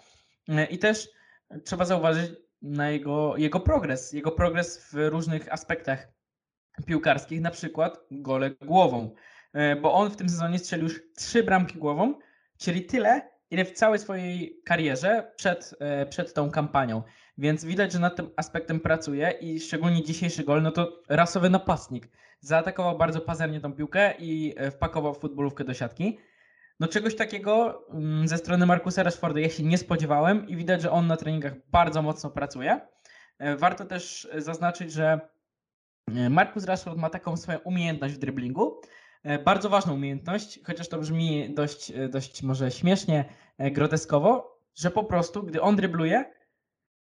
[0.49, 1.09] E, I też
[1.64, 6.09] trzeba zauważyć na jego, jego progres, jego progres w różnych aspektach
[6.87, 9.14] piłkarskich, na przykład gole głową,
[9.53, 12.14] e, bo on w tym sezonie strzelił już 3 bramki głową,
[12.59, 15.75] czyli tyle, ile w całej swojej karierze przed,
[16.11, 17.03] przed tą kampanią.
[17.38, 22.09] Więc widać, że nad tym aspektem pracuje i szczególnie dzisiejszy gol, no to rasowy napastnik.
[22.40, 26.18] Zaatakował bardzo pazernie tą piłkę i e, wpakował futbolówkę do siatki.
[26.81, 30.90] No czegoś takiego mm, ze strony Markusa Rashforda ja się nie spodziewałem i widać, że
[30.90, 32.81] on na treningach bardzo mocno pracuje.
[33.38, 35.20] E, Warto też zaznaczyć, że
[36.14, 38.81] e, Markus Rashford ma taką swoją umiejętność w driblingu,
[39.22, 43.24] e, bardzo ważną umiejętność, chociaż to brzmi dość, dość może śmiesznie,
[43.59, 46.24] groteskowo, że po prostu, gdy on drybluje,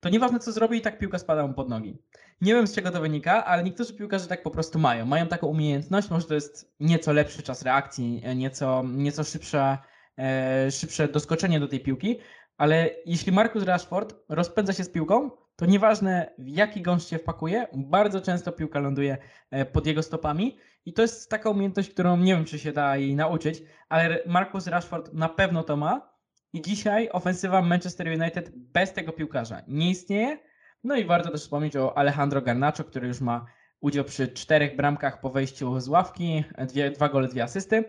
[0.08, 1.98] to nieważne co zrobi i tak piłka spada mu pod nogi.
[2.42, 5.06] Nie wiem z czego to wynika, ale niektórzy piłkarze tak po prostu mają.
[5.06, 9.78] Mają taką umiejętność, może to jest nieco lepszy czas reakcji, e, nieco, nieco szybsze,
[10.18, 12.20] e, szybsze doskoczenie do tej piłki,
[12.58, 17.68] ale jeśli Marcus Rashford rozpędza się z piłką, to nieważne w jaki gąszcz się wpakuje,
[17.74, 19.18] bardzo często piłka ląduje
[19.52, 22.98] e, pod jego stopami i to jest taka umiejętność, którą nie wiem czy się da
[22.98, 26.17] jej nauczyć, ale Marcus Rashford na pewno to ma
[26.58, 30.40] i dzisiaj ofensywa Manchester United bez tego piłkarza nie istnieje.
[30.84, 33.46] No i warto też wspomnieć o Alejandro Garnacho, który już ma
[33.80, 37.84] udział przy czterech bramkach po wejściu z ławki, dwie, dwa gole, dwie asysty,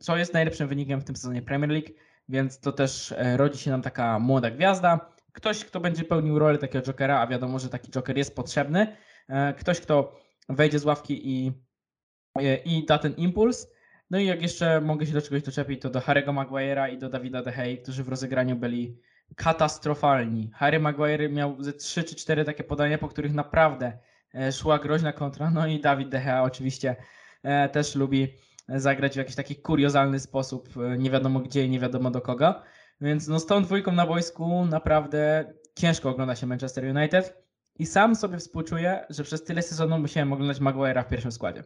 [0.00, 1.88] co jest najlepszym wynikiem w tym sezonie Premier League,
[2.28, 5.12] więc to też e, rodzi się nam taka młoda gwiazda.
[5.32, 8.96] Ktoś, kto będzie pełnił rolę takiego jokera, a wiadomo, że taki joker jest potrzebny.
[9.28, 11.52] E, Ktoś, kto wejdzie z ławki i,
[12.38, 13.73] e, i da ten impuls.
[14.10, 17.08] No i jak jeszcze mogę się do czegoś doczepić, to do Harry'ego Maguire'a i do
[17.08, 18.98] Davida De którzy w rozegraniu byli
[19.36, 20.50] katastrofalni.
[20.54, 23.98] Harry Maguire miał ze 3 czy 4 takie podania, po których naprawdę
[24.34, 25.50] e, szła groźna kontra.
[25.50, 26.96] No i Dawid De Gea oczywiście
[27.42, 28.28] e, też lubi
[28.68, 32.62] zagrać w jakiś taki kuriozalny sposób, e, nie wiadomo gdzie i nie wiadomo do kogo.
[33.00, 37.44] Więc no z tą dwójką na boisku naprawdę ciężko ogląda się Manchester United
[37.78, 41.64] i sam sobie współczuję, że przez tyle sezonów musiałem oglądać Maguire'a w pierwszym składzie.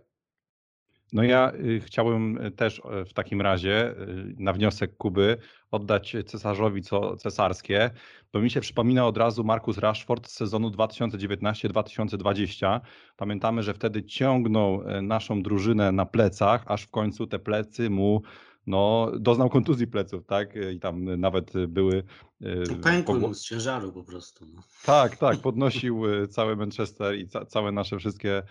[1.12, 3.94] No ja y, chciałbym y, też y, w takim razie y,
[4.38, 5.36] na wniosek Kuby
[5.70, 7.90] oddać cesarzowi co cesarskie,
[8.32, 12.80] bo mi się przypomina od razu Markus Rashford z sezonu 2019-2020.
[13.16, 18.22] Pamiętamy, że wtedy ciągnął y, naszą drużynę na plecach, aż w końcu te plecy mu
[18.66, 20.54] no, doznał kontuzji pleców, tak?
[20.74, 22.02] I tam nawet były.
[22.42, 24.46] y, Pękły mu z ciężaru po prostu.
[24.54, 24.62] No.
[24.84, 28.42] tak, tak, podnosił cały Manchester i ca całe nasze wszystkie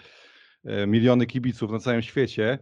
[0.87, 2.59] miliony kibiców na całym świecie.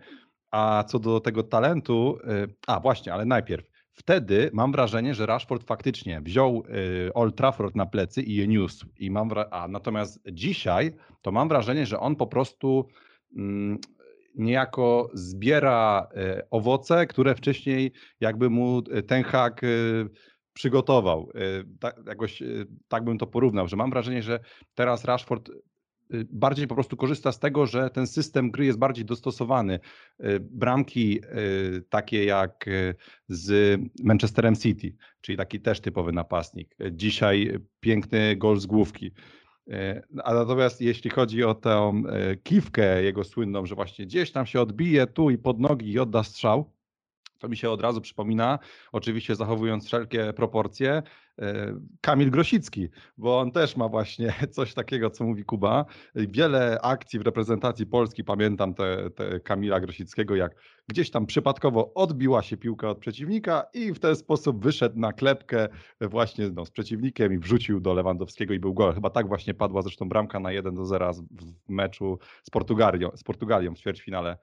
[0.51, 3.65] A co do tego talentu, y, a właśnie, ale najpierw.
[3.91, 6.63] Wtedy mam wrażenie, że Rashford faktycznie wziął
[7.07, 8.85] y, Old Trafford na plecy i je niósł.
[8.99, 12.87] I mam a natomiast dzisiaj to mam wrażenie, że on po prostu
[13.37, 13.77] mm,
[14.35, 16.07] niejako zbiera
[16.51, 19.61] owoce, które wcześniej jakby mu ten hak
[20.53, 21.31] przygotował.
[21.79, 22.43] Tak, jakoś
[22.87, 24.39] tak bym to porównał, że mam wrażenie, że
[24.73, 25.49] teraz Rashford
[26.29, 29.79] bardziej po prostu korzysta z tego, że ten system gry jest bardziej dostosowany.
[30.19, 31.19] Y, Bramki
[31.77, 32.95] y, takie jak y,
[33.27, 36.75] z Manchesterem City, czyli taki też typowy napastnik.
[36.81, 39.11] Y, Dzisiaj piękny gol z główki.
[39.67, 44.45] Y, A natomiast jeśli chodzi o tę y, kiwkę jego słynną, że właśnie gdzieś tam
[44.45, 46.74] się odbije tu i pod nogi i odda strzał,
[47.39, 48.59] to mi się od razu przypomina,
[48.91, 51.03] oczywiście zachowując wszelkie proporcje,
[51.39, 55.85] e, Kamil Grosicki, bo on też ma właśnie coś takiego, co mówi Kuba.
[56.15, 60.55] Wiele akcji w reprezentacji Polski, pamiętam te, te Kamila Grosickiego, jak
[60.87, 65.67] gdzieś tam przypadkowo odbiła się piłka od przeciwnika i w ten sposób wyszedł na klepkę
[66.01, 68.93] właśnie no, z przeciwnikiem i wrzucił do Lewandowskiego i był gol.
[68.93, 73.23] Chyba tak właśnie padła zresztą bramka na 1 do 0 w meczu z Portugalią, z
[73.23, 74.37] Portugalią w ćwierćfinale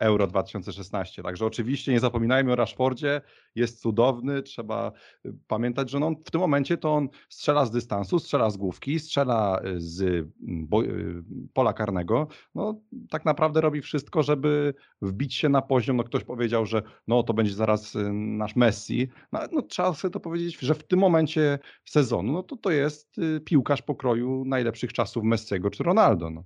[0.00, 1.22] Euro 2016.
[1.22, 3.20] Także oczywiście nie zapominajmy o Rashfordzie,
[3.54, 4.92] jest cudowny, trzeba
[5.26, 8.98] y, pamiętać, że no w tym momencie to on strzela z dystansu, strzela z główki,
[8.98, 11.22] strzela y, z mm, y,
[11.54, 12.28] pola karnego.
[12.54, 12.80] No
[13.10, 17.34] tak naprawdę robi wszystko, żeby wbić się na poziom, no ktoś powiedział, że no to
[17.34, 22.32] będzie zaraz nasz Messi, no, no trzeba sobie to powiedzieć, że w tym momencie sezonu,
[22.32, 26.44] no to to jest piłkarz pokroju najlepszych czasów Messiego czy Ronaldo, no.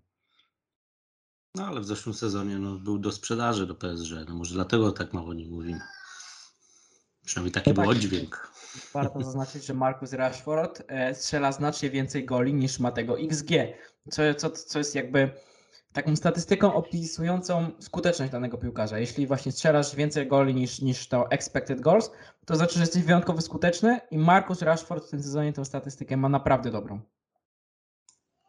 [1.55, 4.13] No ale w zeszłym sezonie no, był do sprzedaży do PSG.
[4.29, 5.81] No może dlatego tak mało o nim mówimy.
[7.25, 7.91] Przynajmniej taki No był tak.
[7.91, 8.53] oddźwięk.
[8.93, 13.51] Warto zaznaczyć, że Marcus Rashford e, strzela znacznie więcej goli niż ma tego XG,
[14.11, 15.31] co, co, co jest jakby
[15.93, 18.99] taką statystyką opisującą skuteczność danego piłkarza.
[18.99, 22.11] Jeśli właśnie strzelasz więcej goli niż, niż to expected goals,
[22.47, 26.29] to znaczy, że jesteś wyjątkowo skuteczny i Marcus Rashford w tym sezonie tę statystykę ma
[26.29, 27.01] naprawdę dobrą.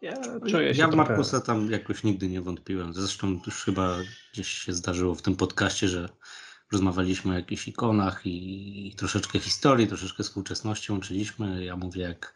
[0.03, 1.09] Ja czuję się ja w trochę...
[1.09, 2.93] Markusa tam jakoś nigdy nie wątpiłem.
[2.93, 3.97] Zresztą już chyba
[4.33, 6.09] gdzieś się zdarzyło w tym podcaście, że
[6.71, 11.65] rozmawialiśmy o jakichś ikonach i, i troszeczkę historii, troszeczkę współczesności łączyliśmy.
[11.65, 12.33] Ja mówię, jak,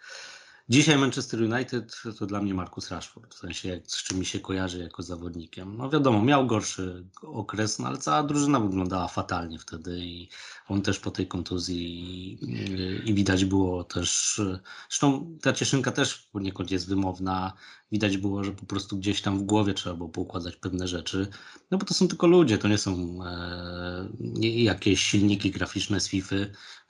[0.69, 4.39] Dzisiaj Manchester United to dla mnie Marcus Rashford, w sensie jak, z czym mi się
[4.39, 5.77] kojarzy jako zawodnikiem.
[5.77, 10.30] No wiadomo, miał gorszy okres, no ale cała drużyna wyglądała fatalnie wtedy i
[10.67, 12.03] on też po tej kontuzji
[12.34, 14.41] i, i widać było też,
[14.89, 17.53] zresztą ta cieszynka też poniekąd jest wymowna,
[17.91, 21.28] widać było, że po prostu gdzieś tam w głowie trzeba było poukładać pewne rzeczy,
[21.71, 24.10] no bo to są tylko ludzie, to nie są e,
[24.41, 26.36] jakieś silniki graficzne z FIFA,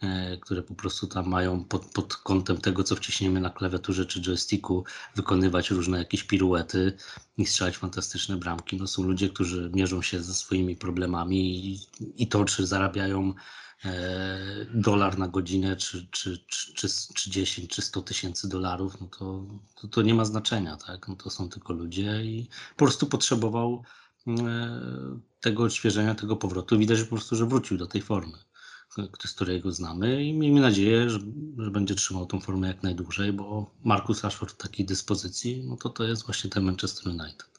[0.02, 4.22] e, które po prostu tam mają pod, pod kątem tego, co wciśniemy na klawiaturze czy
[4.22, 4.84] joysticku,
[5.16, 6.94] wykonywać różne jakieś piruety
[7.38, 8.78] i strzelać fantastyczne bramki.
[8.78, 11.80] No są ludzie, którzy mierzą się ze swoimi problemami i,
[12.18, 13.34] i to, czy zarabiają
[14.74, 19.46] dolar na godzinę, czy, czy, czy, czy, czy 10, czy 100 tysięcy dolarów, no to,
[19.82, 21.08] to, to nie ma znaczenia, tak?
[21.08, 23.84] No to są tylko ludzie i po prostu potrzebował
[24.28, 24.80] e,
[25.40, 26.78] tego odświeżenia, tego powrotu.
[26.78, 28.38] Widać po prostu, że wrócił do tej formy,
[29.26, 31.20] z której go znamy i miejmy nadzieję, że,
[31.58, 35.90] że będzie trzymał tą formę jak najdłużej, bo Marcus Rashford w takiej dyspozycji, no to
[35.90, 37.50] to jest właśnie ten Manchester United.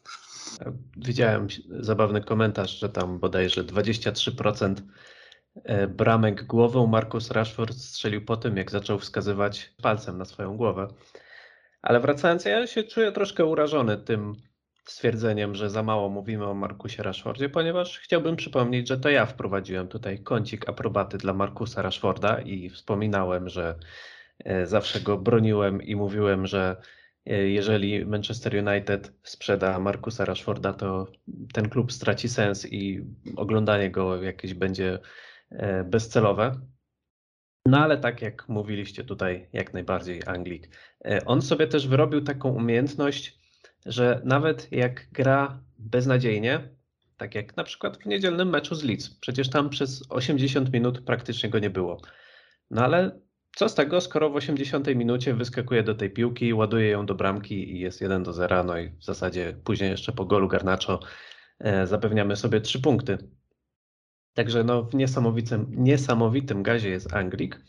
[0.97, 1.47] Widziałem
[1.81, 4.83] zabawny komentarz, że tam bodajże 23% e,
[5.89, 10.89] bramek głową Marcus Rashford strzelił po tym, jak zaczął wskazywać palcem na swoją głowę.
[11.83, 14.37] Ale wracając, ja się czuję troszkę urażony tym
[14.91, 19.89] stwierdzeniem, że za mało mówimy o Markusie Rashfordzie, ponieważ chciałbym przypomnieć, że to ja wprowadziłem
[19.89, 23.79] tutaj kącik aprobaty dla Markusa Rashforda i wspominałem, że
[24.45, 26.77] e, zawsze go broniłem i mówiłem, że
[27.27, 31.07] e, jeżeli Manchester United sprzeda Markusa Rashforda, to
[31.53, 33.05] ten klub straci sens i
[33.37, 34.99] oglądanie go jakieś będzie e,
[35.85, 36.61] bezcelowe.
[37.67, 40.69] No ale tak jak mówiliście tutaj, jak najbardziej Anglik.
[41.27, 43.39] On sobie też wyrobił taką umiejętność,
[43.87, 46.69] że nawet jak gra beznadziejnie,
[47.17, 51.51] tak jak na przykład w niedzielnym meczu z Leeds, przecież tam przez 80 minut praktycznie
[51.51, 52.01] go nie było.
[52.71, 53.21] No ale
[53.57, 57.73] co z tego, skoro w 80 minucie wyskakuje do tej piłki, ładuje ją do bramki
[57.73, 61.01] i jest 1 do 0, no i w zasadzie później jeszcze po golu Garnacho
[61.59, 63.19] e, zapewniamy sobie 3 punkty.
[64.39, 67.61] Także no w niesamowitym, niesamowitym gazie jest Anglik.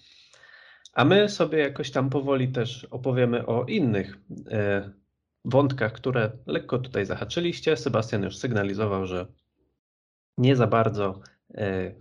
[0.94, 4.18] A my sobie jakoś tam powoli też opowiemy o innych
[4.52, 4.92] e,
[5.46, 7.78] wątkach, które lekko tutaj zahaczyliście.
[7.78, 9.28] Sebastian już sygnalizował, że
[10.38, 11.22] nie za bardzo
[11.54, 11.96] e,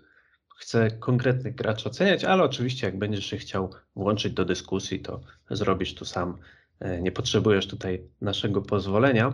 [0.56, 5.94] chce konkretnych graczy oceniać, ale oczywiście jak będziesz się chciał włączyć do dyskusji, to zrobisz
[5.94, 6.38] tu sam.
[6.80, 9.32] E, nie potrzebujesz tutaj naszego pozwolenia.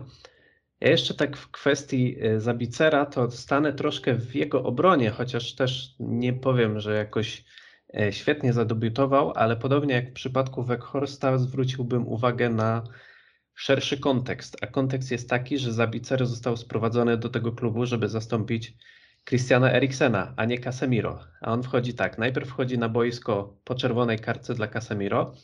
[0.85, 5.95] Ja jeszcze tak w kwestii e, Zabicera, to stanę troszkę w jego obronie, chociaż też
[6.01, 7.45] nie powiem, że jakoś
[8.11, 12.85] świetnie zadebiutował, ale podobnie jak w przypadku Weghorsta zwróciłbym uwagę na
[13.55, 18.75] szerszy kontekst, a kontekst jest taki, że Zabicer został sprowadzony do tego klubu, żeby zastąpić
[19.29, 21.21] Christiana Eriksena, a nie Casemiro.
[21.41, 25.35] A on wchodzi tak, najpierw wchodzi na boisko po czerwonej kartce dla Casemiro,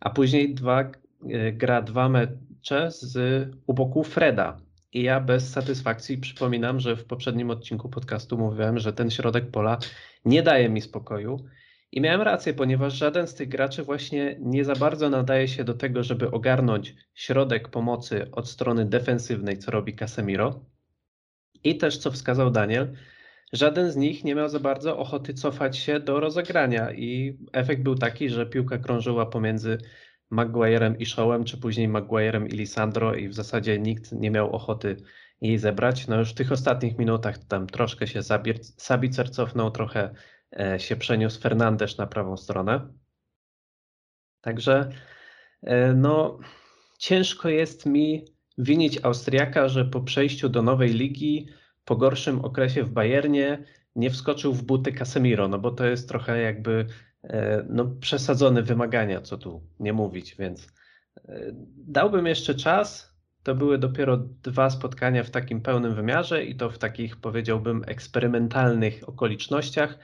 [0.00, 4.71] a później dwa, e, gra dwa mecze z u boku Freda.
[4.92, 9.78] I ja bez satysfakcji przypominam, że w poprzednim odcinku podcastu mówiłem, że ten środek pola
[10.24, 11.44] nie daje mi spokoju
[11.92, 15.74] i miałem rację, ponieważ żaden z tych graczy właśnie nie za bardzo nadaje się do
[15.74, 20.64] tego, żeby ogarnąć środek pomocy od strony defensywnej, co robi Casemiro.
[21.64, 22.96] I też, co wskazał Daniel,
[23.52, 27.94] żaden z nich nie miał za bardzo ochoty cofać się do rozegrania i efekt był
[27.94, 29.78] taki, że piłka krążyła pomiędzy
[30.32, 34.96] Maguirem i Showem, czy później Maguirem i Lisandro i w zasadzie nikt nie miał ochoty
[35.40, 36.06] jej zebrać.
[36.06, 38.20] No już w tych ostatnich minutach tam troszkę się
[38.76, 40.14] Sabicer cofnął, trochę
[40.58, 42.88] E, się przeniósł Fernandesz na prawą stronę.
[44.40, 44.90] Także
[45.62, 46.38] e, no,
[46.98, 48.24] ciężko jest mi
[48.58, 51.48] winić Austriaka, że po przejściu do nowej ligi,
[51.84, 53.64] po gorszym okresie w Bayernie,
[53.96, 56.86] nie wskoczył w buty Casemiro, no bo to jest trochę jakby
[57.68, 60.68] no, przesadzone wymagania, co tu nie mówić, więc
[61.76, 63.12] dałbym jeszcze czas.
[63.42, 69.08] To były dopiero dwa spotkania w takim pełnym wymiarze i to w takich, powiedziałbym, eksperymentalnych
[69.08, 69.98] okolicznościach.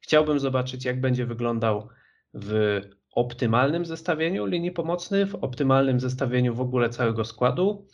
[0.00, 1.88] Chciałbym zobaczyć, jak będzie wyglądał
[2.34, 2.80] w
[3.14, 7.86] optymalnym zestawieniu linii pomocnych, w optymalnym zestawieniu w ogóle całego składu.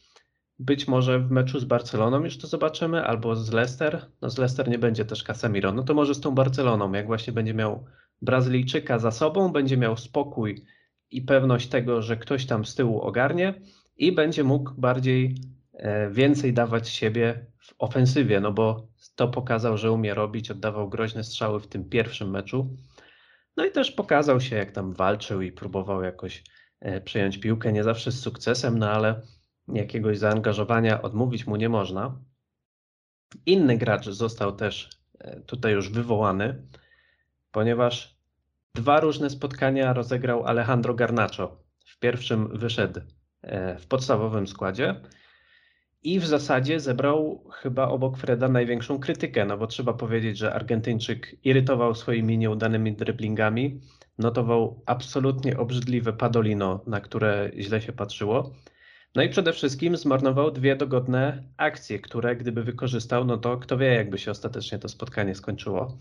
[0.58, 4.06] Być może w meczu z Barceloną już to zobaczymy, albo z Leicester.
[4.22, 5.72] No z Leicester nie będzie też Casemiro.
[5.72, 7.84] No to może z tą Barceloną, jak właśnie będzie miał
[8.22, 10.64] Brazylijczyka za sobą, będzie miał spokój
[11.10, 13.54] i pewność tego, że ktoś tam z tyłu ogarnie
[13.96, 15.34] i będzie mógł bardziej
[15.72, 21.24] e, więcej dawać siebie w ofensywie, no bo to pokazał, że umie robić, oddawał groźne
[21.24, 22.76] strzały w tym pierwszym meczu.
[23.56, 26.44] No i też pokazał się, jak tam walczył i próbował jakoś
[26.80, 29.22] e, przejąć piłkę, nie zawsze z sukcesem, no ale
[29.68, 32.20] jakiegoś zaangażowania odmówić mu nie można.
[33.46, 36.62] Inny gracz został też e, tutaj już wywołany,
[37.58, 38.16] ponieważ
[38.74, 41.64] dwa różne spotkania rozegrał Alejandro Garnacho.
[41.86, 43.00] W pierwszym wyszedł
[43.42, 45.00] e, w podstawowym składzie
[46.02, 51.36] i w zasadzie zebrał chyba obok Freda największą krytykę, no bo trzeba powiedzieć, że Argentyńczyk
[51.44, 53.80] irytował swoimi nieudanymi driblingami,
[54.18, 58.50] notował absolutnie obrzydliwe padolino, na które źle się patrzyło.
[59.14, 63.86] No i przede wszystkim zmarnował dwie dogodne akcje, które gdyby wykorzystał, no to kto wie,
[63.86, 65.98] jakby się ostatecznie to spotkanie skończyło.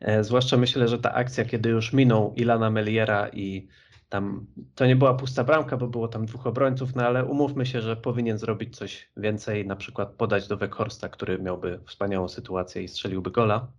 [0.00, 3.68] E, zwłaszcza myślę, że ta akcja, kiedy już minął Ilana Meliera i
[4.08, 7.80] tam to nie była pusta bramka, bo było tam dwóch obrońców, no ale umówmy się,
[7.80, 12.88] że powinien zrobić coś więcej, na przykład podać do Weghorsta, który miałby wspaniałą sytuację i
[12.88, 13.72] strzeliłby gola.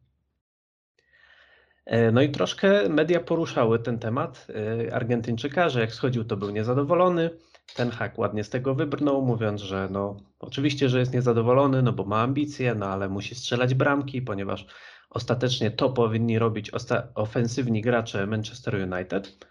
[1.85, 4.47] E, no i troszkę media poruszały ten temat
[4.89, 7.29] e, Argentyńczyka, że jak schodził, to był niezadowolony.
[7.75, 12.05] Ten hak ładnie z tego wybrnął, mówiąc, że no oczywiście, że jest niezadowolony, no bo
[12.05, 14.65] ma ambicje, no ale musi strzelać bramki, ponieważ
[15.09, 16.71] ostatecznie to powinni robić
[17.15, 19.45] ofensywni gracze Manchester United.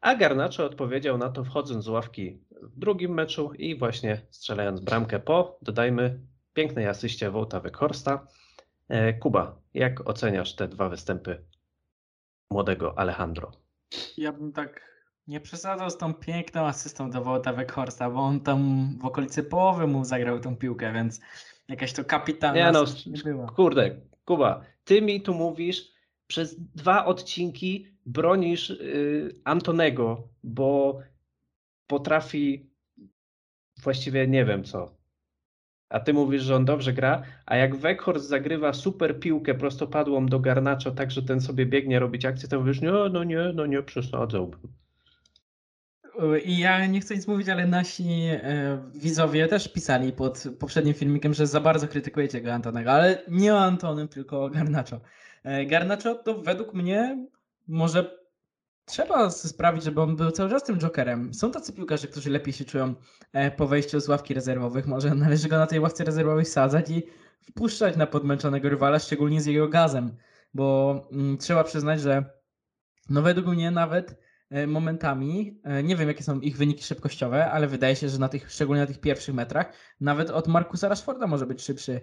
[0.00, 5.20] A Garnacho odpowiedział na to wchodząc z ławki w drugim meczu i właśnie strzelając bramkę
[5.20, 6.20] po, dodajmy,
[6.54, 8.26] pięknej asyście Wołta Weghorsta.
[8.88, 11.44] E, Kuba, jak oceniasz te dwa występy
[12.50, 13.52] młodego Alejandro?
[14.16, 14.92] Ja bym tak
[15.26, 19.86] nie przesadzał z tą piękną asystą do Wołta Weghorsta, bo on tam w okolicy połowy
[19.86, 21.20] mu zagrał tą piłkę, więc
[21.68, 23.46] jakaś to kapitalna nie, no, nie była.
[23.46, 25.92] Kurde, Kuba, ty mi tu mówisz,
[26.26, 31.00] przez dwa odcinki bronisz y, Antonego, bo
[31.86, 32.70] potrafi
[33.82, 34.96] właściwie nie wiem co.
[35.88, 40.40] A ty mówisz, że on dobrze gra, a jak Weghorst zagrywa super piłkę prostopadłą do
[40.40, 43.82] Garnacza, tak że ten sobie biegnie robić akcję, to mówisz, nie, no nie, no nie
[43.82, 44.60] przesadzałbym.
[46.44, 51.34] I ja nie chcę nic mówić, ale nasi e, widzowie też pisali pod poprzednim filmikiem,
[51.34, 55.00] że za bardzo krytykujecie go Antonego, ale nie o Antonym, tylko o Garnaczo.
[55.44, 57.26] E, Garnaczo to według mnie
[57.68, 58.22] może
[58.84, 61.34] trzeba sprawić, żeby on był cały czas tym jokerem.
[61.34, 62.94] Są tacy piłkarze, którzy lepiej się czują
[63.32, 64.86] e, po wejściu z ławki rezerwowych.
[64.86, 67.02] Może należy go na tej ławce rezerwowej sadzać i
[67.42, 70.16] wpuszczać na podmęczonego rywala, szczególnie z jego gazem,
[70.54, 72.24] bo mm, trzeba przyznać, że
[73.10, 74.16] no według mnie nawet
[74.66, 78.52] momentami, e, nie wiem jakie są ich wyniki szybkościowe, ale wydaje się, że na tych,
[78.52, 82.00] szczególnie na tych pierwszych metrach, nawet od Markusa Rashforda może być szybszy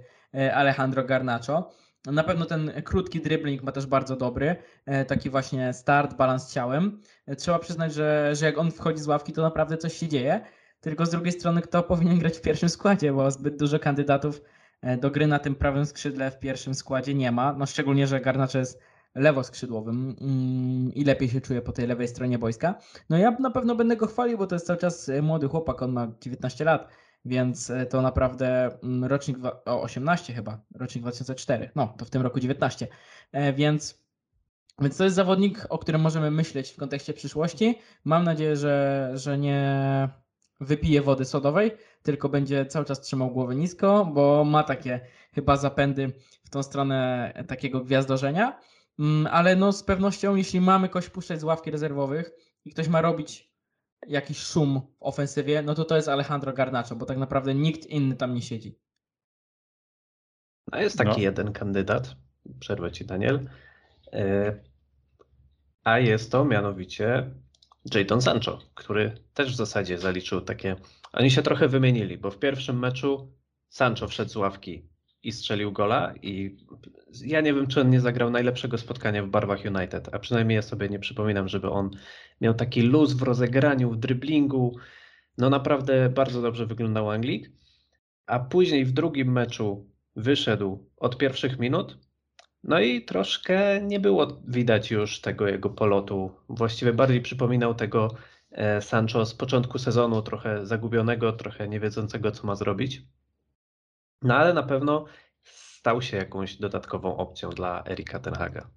[0.53, 1.71] Alejandro Garnacho.
[2.05, 7.01] Na pewno ten krótki dribbling ma też bardzo dobry, e, taki właśnie start, balans ciałem.
[7.25, 10.41] E, trzeba przyznać, że, że jak on wchodzi z ławki, to naprawdę coś się dzieje.
[10.81, 14.41] Tylko z drugiej strony, kto powinien grać w pierwszym składzie, bo zbyt dużo kandydatów
[14.81, 17.53] e, do gry na tym prawym skrzydle w pierwszym składzie nie ma.
[17.53, 18.79] No szczególnie, że Garnacz jest
[19.15, 22.75] lewoskrzydłowym mm, i lepiej się czuje po tej lewej stronie boiska.
[23.09, 25.91] No ja na pewno będę go chwalił, bo to jest cały czas młody chłopak, on
[25.91, 26.89] ma 19 lat
[27.25, 32.21] więc e, to naprawdę mm, rocznik o 18 chyba, rocznik 2004, no to w tym
[32.21, 32.87] roku 19,
[33.31, 34.03] e, więc,
[34.81, 37.79] więc to jest zawodnik, o którym możemy myśleć w kontekście przyszłości.
[38.05, 40.09] Mam nadzieję, że, że nie
[40.59, 41.71] wypije wody sodowej,
[42.03, 44.99] tylko będzie cały czas trzymał głowę nisko, bo ma takie
[45.33, 48.59] chyba zapędy w tą stronę takiego gwiazdorzenia,
[49.31, 52.31] ale no z pewnością jeśli mamy kogoś puszczać z ławki rezerwowych
[52.65, 53.49] i ktoś ma robić
[54.07, 58.15] jakiś szum w ofensywie, no to to jest Alejandro Garnacho, bo tak naprawdę nikt inny
[58.15, 58.79] tam nie siedzi.
[60.71, 61.17] No jest taki no.
[61.17, 62.15] jeden kandydat,
[62.59, 63.49] przerwę Ci Daniel,
[64.13, 64.59] e,
[65.83, 67.31] a jest to mianowicie
[67.95, 70.75] Jadon Sancho, który też w zasadzie zaliczył takie,
[71.13, 73.33] oni się trochę wymienili, bo w pierwszym meczu
[73.69, 74.89] Sancho wszedł z ławki
[75.23, 76.57] i strzelił gola i
[77.25, 80.61] ja nie wiem, czy on nie zagrał najlepszego spotkania w barwach United, a przynajmniej ja
[80.61, 81.89] sobie nie przypominam, żeby on
[82.41, 84.77] miał taki luz w rozegraniu, w driblingu.
[85.37, 87.51] No naprawdę bardzo dobrze wyglądał Anglik.
[88.25, 91.97] A później w drugim meczu wyszedł od pierwszych minut.
[92.63, 96.31] No i troszkę nie było widać już tego jego polotu.
[96.49, 98.15] Właściwie bardziej przypominał tego
[98.51, 103.01] e, Sancho z początku sezonu, trochę zagubionego, trochę nie wiedzącego, co ma zrobić.
[104.21, 105.05] No ale na pewno
[105.43, 108.69] stał się jakąś dodatkową opcją dla Erika Tenhaga.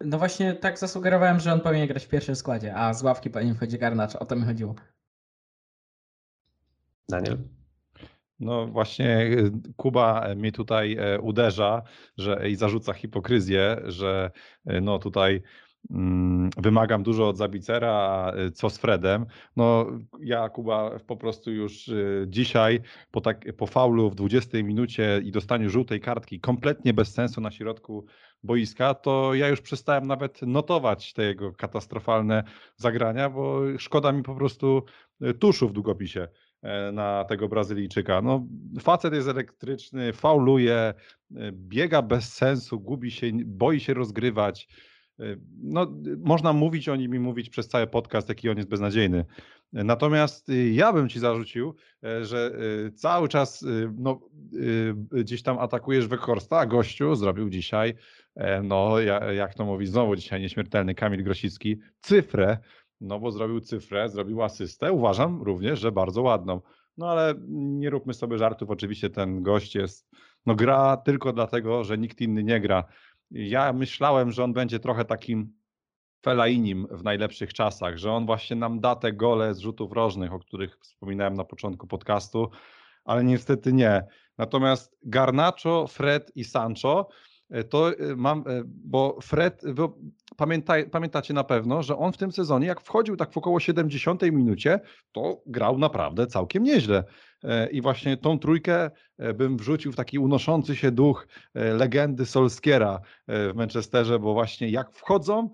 [0.00, 3.54] No właśnie tak zasugerowałem, że on powinien grać w pierwszym składzie, a z ławki powinien
[3.54, 4.16] wchodzić Garnacz.
[4.16, 4.74] O to mi chodziło.
[7.08, 7.38] Daniel?
[8.40, 11.82] No właśnie y, Kuba mnie tutaj e, uderza
[12.18, 14.30] że, i zarzuca hipokryzję, że
[14.66, 15.42] e, no tutaj
[16.56, 19.26] wymagam dużo od Zabicera, y, co z Fredem?
[19.56, 19.86] No
[20.20, 25.32] ja Kuba po prostu już y, dzisiaj po, tak, po faulu w 20 minucie i
[25.32, 28.06] dostaniu żółtej kartki kompletnie bez sensu na środku
[28.42, 32.44] boiska, to ja już przestałem nawet notować te jego katastrofalne
[32.76, 34.82] zagrania, bo szkoda mi po prostu
[35.22, 36.28] y, tuszu w długopisie
[36.62, 38.22] e, na tego Brazylijczyka.
[38.22, 38.46] No,
[38.80, 40.94] facet jest elektryczny, fauluje,
[41.52, 44.68] biega bez sensu, gubi się, boi się rozgrywać.
[45.20, 45.86] Y, no,
[46.18, 49.24] można mówić o nim i mówić przez cały podcast, jaki on jest beznadziejny.
[49.72, 52.52] Natomiast y, ja bym ci zarzucił, e, że
[52.86, 54.20] y, cały czas y, no,
[54.54, 57.94] y, gdzieś tam atakujesz Weghorsta, a gościu zrobił dzisiaj,
[58.34, 62.58] e, no ja- jak to mówi znowu dzisiaj nieśmiertelny Kamil Grosicki, cyfrę,
[63.00, 66.60] no bo zrobił cyfrę, zrobił asystę, uważam również, że bardzo ładną.
[66.96, 70.08] No ale nie róbmy sobie żartów, oczywiście ten gość jest,
[70.46, 72.84] no gra tylko dlatego, że nikt inny nie gra.
[73.30, 75.56] Ja myślałem, że on będzie trochę takim
[76.22, 80.38] Felainim w najlepszych czasach, że on właśnie nam da te gole z rzutów rożnych, o
[80.38, 82.50] których wspominałem na początku podcastu,
[83.04, 84.02] ale niestety nie.
[84.38, 87.08] Natomiast Garnacho, Fred i Sancho
[87.50, 89.88] e, to e, mam, e, bo Fred, wy
[90.36, 94.22] pamiętaj, pamiętacie na pewno, że on w tym sezonie, jak wchodził tak w około 70
[94.22, 94.80] minucie,
[95.12, 97.04] to grał naprawdę całkiem nieźle.
[97.46, 102.26] E, I właśnie tą trójkę e, bym wrzucił w taki unoszący się duch e, legendy
[102.26, 105.50] Solskiera w Manchesterze, bo właśnie jak wchodzą,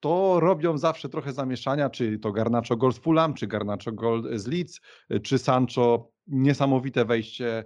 [0.00, 4.46] to robią zawsze trochę zamieszania, czy to Garnacho gol z Fulham, czy Garnacho gol z
[4.46, 4.80] Leeds,
[5.22, 7.64] czy Sancho niesamowite wejście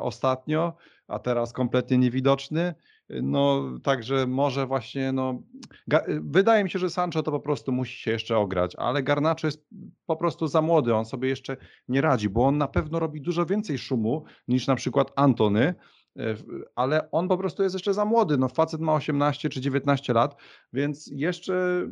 [0.00, 0.76] ostatnio,
[1.08, 2.74] a teraz kompletnie niewidoczny.
[3.10, 5.42] Y, No, także może właśnie, no,
[6.08, 9.46] y, wydaje mi się, że Sancho to po prostu musi się jeszcze ograć, ale Garnacho
[9.46, 9.66] jest
[10.06, 11.56] po prostu za młody, on sobie jeszcze
[11.88, 15.74] nie radzi, bo on na pewno robi dużo więcej szumu niż na przykład Antony,
[16.18, 16.34] e,
[16.74, 18.38] ale on po prostu jest jeszcze za młody.
[18.38, 20.36] No, facet ma 18 czy 19 lat,
[20.72, 21.86] więc jeszcze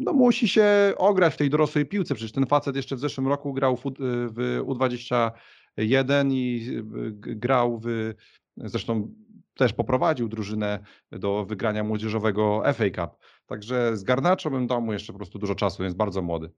[0.00, 0.66] no, musi się
[0.96, 2.14] ograć w tej dorosłej piłce.
[2.14, 6.66] Przecież ten facet jeszcze w zeszłym roku grał w, U- w U21 i
[7.12, 8.14] g- grał w.
[8.56, 9.14] Zresztą
[9.54, 13.18] też poprowadził drużynę do wygrania młodzieżowego FA Cup.
[13.46, 16.50] Także z Garnaczo bym dał mu jeszcze po prostu dużo czasu, jest bardzo młody.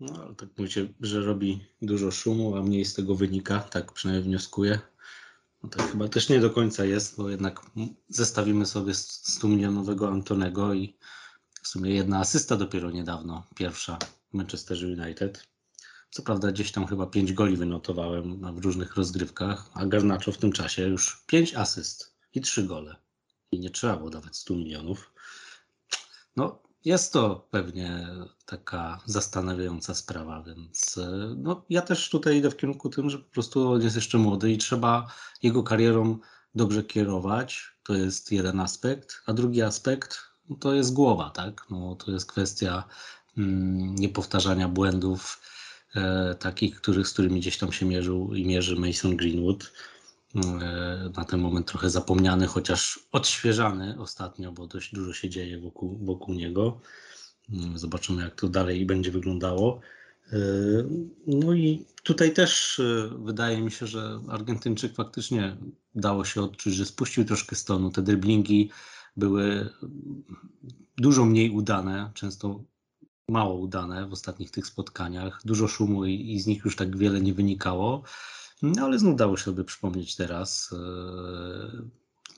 [0.00, 4.24] No, ale tak mówicie, że robi dużo szumu, a mniej z tego wynika, tak przynajmniej
[4.24, 4.78] wnioskuję.
[5.62, 7.60] No to chyba też nie do końca jest, bo jednak
[8.08, 10.96] zestawimy sobie 100 milionowego Antonego i
[11.62, 13.98] w sumie jedna asysta dopiero niedawno, pierwsza
[14.30, 15.51] w Manchesterze United.
[16.12, 20.52] Co prawda gdzieś tam chyba 5 goli wynotowałem w różnych rozgrywkach, a Garnacho w tym
[20.52, 22.96] czasie już 5 asyst i 3 gole.
[23.52, 25.12] I nie trzeba było dawać 100 milionów.
[26.36, 28.08] No, jest to pewnie
[28.46, 33.30] taka zastanawiająca sprawa, więc e, no, ja też tutaj idę w kierunku tym, że po
[33.30, 35.06] prostu on jest jeszcze młody i trzeba
[35.42, 36.18] jego karierą
[36.54, 37.64] dobrze kierować.
[37.82, 41.66] To jest jeden aspekt, a drugi aspekt no, to jest głowa, tak?
[41.70, 42.84] No, to jest kwestia
[43.38, 45.40] mm, niepowtarzania błędów
[46.38, 49.72] takich, których, z którymi gdzieś tam się mierzył i mierzy Mason Greenwood.
[50.34, 55.98] E, na ten moment trochę zapomniany, chociaż odświeżany ostatnio, bo dość dużo się dzieje wokół,
[56.02, 56.80] wokół niego.
[57.52, 59.80] Mm, Zobaczymy, jak to dalej będzie wyglądało.
[60.32, 60.36] E,
[61.26, 65.56] No i tutaj też e, wydaje mi się, że Argentyńczyk faktycznie
[65.94, 67.90] dało się odczuć, że spuścił troszkę stonu.
[67.90, 68.70] Te driblingi
[69.16, 69.70] były
[70.98, 72.64] dużo mniej udane, często
[73.28, 75.40] mało udane w ostatnich tych spotkaniach.
[75.44, 78.02] Dużo szumu i, i z nich już tak wiele nie wynikało.
[78.62, 80.70] No ale znów dało się sobie przypomnieć teraz.
[80.72, 81.82] e,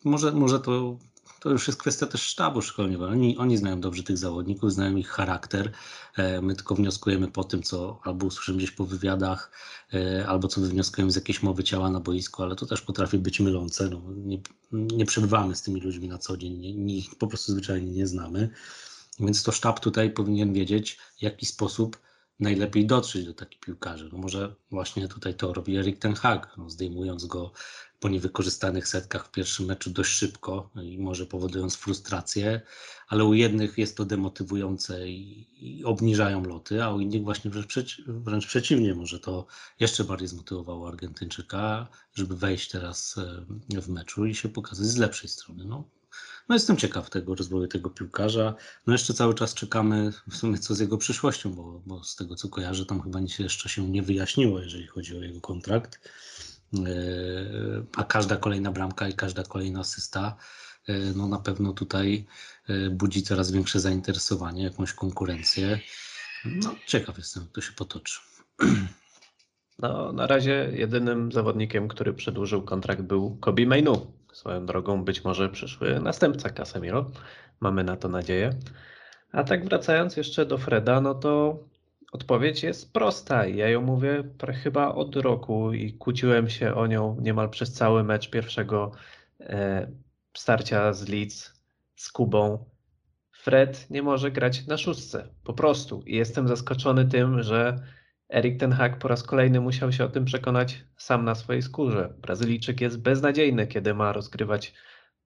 [0.05, 0.99] Może, może to,
[1.41, 3.13] to już jest kwestia też sztabu szkoleniowego.
[3.13, 5.73] Oni, oni znają dobrze tych zawodników, znają ich charakter.
[6.17, 9.51] E, My tylko wnioskujemy po tym, co albo usłyszymy gdzieś po wywiadach,
[9.95, 13.41] e, albo co wywnioskujemy z jakiejś mowy ciała na boisku, ale to też potrafi być
[13.41, 13.89] mylące.
[13.89, 14.39] No, nie,
[14.73, 18.51] nie przebywamy z tymi ludźmi na co dzień, nie, nie, po prostu zwyczajnie nie znamy.
[19.21, 21.99] Więc to sztab tutaj powinien wiedzieć, w jaki sposób
[22.41, 24.09] najlepiej dotrzeć do takich piłkarzy.
[24.13, 27.53] No może właśnie tutaj to robi Erik Ten Hag, no zdejmując go
[28.01, 32.61] po niewykorzystanych setkach w pierwszym meczu dość szybko i może powodując frustrację,
[33.09, 35.47] ale u jednych jest to demotywujące i,
[35.79, 39.47] i obniżają loty, a u innych właśnie wręcz, przeci- wręcz przeciwnie, może to
[39.81, 45.29] jeszcze bardziej zmotywowało Argentyńczyka, żeby wejść teraz e, w meczu i się pokazać z lepszej
[45.29, 45.65] strony.
[45.65, 45.85] No,
[46.49, 48.55] no jestem ciekaw tego rozwoju tego piłkarza.
[48.87, 52.35] No jeszcze cały czas czekamy w sumie co z jego przyszłością, bo, bo z tego
[52.35, 56.11] co kojarzę, tam chyba nic jeszcze się nie wyjaśniło, jeżeli chodzi o jego kontrakt.
[56.73, 60.37] Yy, A każda kolejna bramka i każda kolejna asysta
[60.89, 62.27] yy, no na pewno tutaj
[62.69, 65.81] yy, budzi coraz większe zainteresowanie, jakąś konkurencję.
[66.45, 68.21] No ciekaw jestem, jak to się potoczy.
[69.79, 74.13] No, na razie jedynym zawodnikiem, który przedłużył kontrakt był Kobe Mainu.
[74.35, 77.11] Swoją drogą być może przyszły następca Casemiro.
[77.61, 78.51] Mamy na to nadzieję.
[79.33, 81.59] A tak wracając jeszcze do Freda, no to
[82.13, 83.47] odpowiedź jest prosta.
[83.47, 84.25] Ja ją mówię
[84.63, 88.93] chyba od roku i kłóciłem się o nią niemal przez cały mecz pierwszego
[89.41, 89.91] e,
[90.35, 91.63] starcia z Leeds
[91.97, 92.65] z Kubą.
[93.33, 96.03] Fred nie może grać na szóstce, po prostu.
[96.07, 97.79] I jestem zaskoczony tym, że
[98.35, 102.15] Erik Ten Hag po raz kolejny musiał się o tym przekonać sam na swojej skórze.
[102.23, 104.75] Brazylijczyk jest beznadziejny, kiedy ma rozgrywać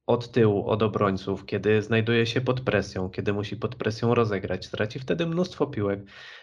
[0.06, 4.98] od tyłu, od obrońców, kiedy znajduje się pod presją, kiedy musi pod presją rozegrać, traci
[4.98, 6.00] wtedy mnóstwo piłek.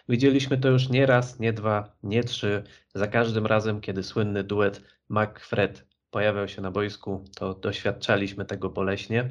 [0.10, 2.64] Widzieliśmy to już nie raz, nie dwa, nie trzy.
[2.96, 9.30] Za każdym razem, kiedy słynny duet Mac-Fred pojawiał się na boisku, to doświadczaliśmy tego boleśnie.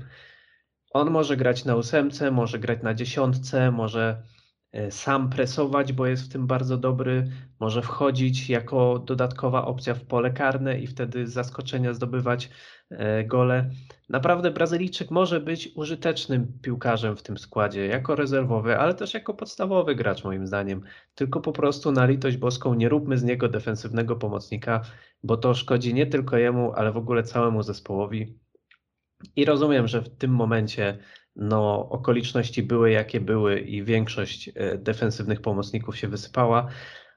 [0.91, 4.22] On może grać na ósemce, może grać na dziesiątce, może
[4.90, 10.30] sam presować, bo jest w tym bardzo dobry, może wchodzić jako dodatkowa opcja w pole
[10.30, 12.50] karne i wtedy z zaskoczenia zdobywać
[12.90, 13.70] e, gole.
[14.08, 19.94] Naprawdę Brazylijczyk może być użytecznym piłkarzem w tym składzie, jako rezerwowy, ale też jako podstawowy
[19.94, 20.82] gracz moim zdaniem.
[21.14, 24.80] Tylko po prostu na litość boską nie róbmy z niego defensywnego pomocnika,
[25.22, 28.38] bo to szkodzi nie tylko jemu, ale w ogóle całemu zespołowi.
[29.36, 30.98] I rozumiem, że w tym momencie
[31.37, 36.68] no, okoliczności były jakie były i większość e, defensywnych pomocników się wysypała,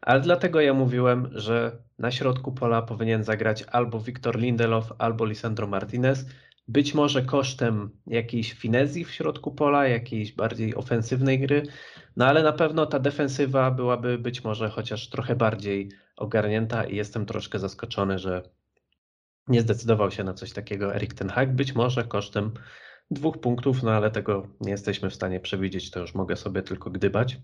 [0.02, 5.68] ale dlatego ja mówiłem, że na środku pola powinien zagrać albo Wiktor Lindelof, albo Lisandro
[5.68, 6.26] Martinez.
[6.68, 11.64] Być może kosztem jakiejś finezji w środku pola, jakiejś bardziej ofensywnej gry,
[12.16, 17.26] no ale na pewno ta defensywa byłaby być może chociaż trochę bardziej ogarnięta i jestem
[17.26, 18.44] troszkę zaskoczony, że
[19.48, 22.52] nie zdecydował się na coś takiego Erik Ten Hag, być może kosztem
[23.12, 26.90] dwóch punktów, no ale tego nie jesteśmy w stanie przewidzieć, to już mogę sobie tylko
[26.90, 27.38] gdybać.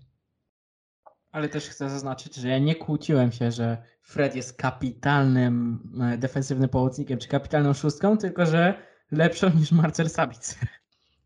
[1.32, 5.78] Ale też chcę zaznaczyć, że ja nie kłóciłem się, że Fred jest kapitalnym
[6.12, 8.74] e, defensywnym pomocnikiem czy kapitalną szóstką, tylko że
[9.10, 10.58] lepszą niż Marcel Sabic.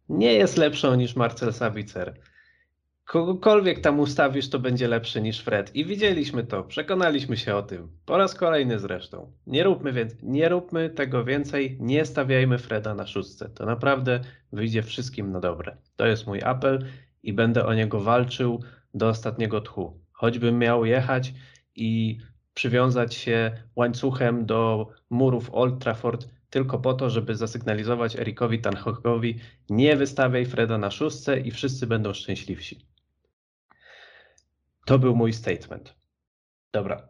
[0.09, 2.21] Nie jest lepszą niż Marcel Sabicer.
[3.09, 5.77] Kogokolwiek tam ustawisz, to będzie lepszy niż Fred.
[5.77, 7.89] I widzieliśmy to, przekonaliśmy się o tym.
[8.05, 9.33] Po raz kolejny zresztą.
[9.47, 13.49] Nie róbmy, więc, nie róbmy tego więcej, nie stawiajmy Freda na szóstce.
[13.49, 14.21] To naprawdę
[14.53, 15.77] wyjdzie wszystkim na dobre.
[15.97, 16.87] To jest mój apel
[17.23, 18.63] i będę o niego walczył
[18.95, 20.01] do ostatniego tchu.
[20.13, 21.35] Choćbym miał jechać
[21.77, 22.19] i
[22.55, 29.39] przywiązać się łańcuchem do murów Old Trafford tylko po to, żeby zasygnalizować Erikowi Tanhokowi
[29.71, 32.88] nie wystawiaj Freda na szóstce i wszyscy będą szczęśliwsi.
[34.89, 35.95] To był mój statement.
[36.73, 37.09] Dobra.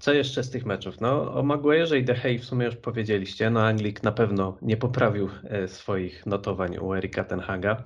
[0.00, 1.00] Co jeszcze z tych meczów?
[1.00, 3.50] No, o Maguire'ze i De Gea w sumie już powiedzieliście.
[3.50, 7.84] No, Anglik na pewno nie poprawił e, swoich notowań u Erika Tenhaga.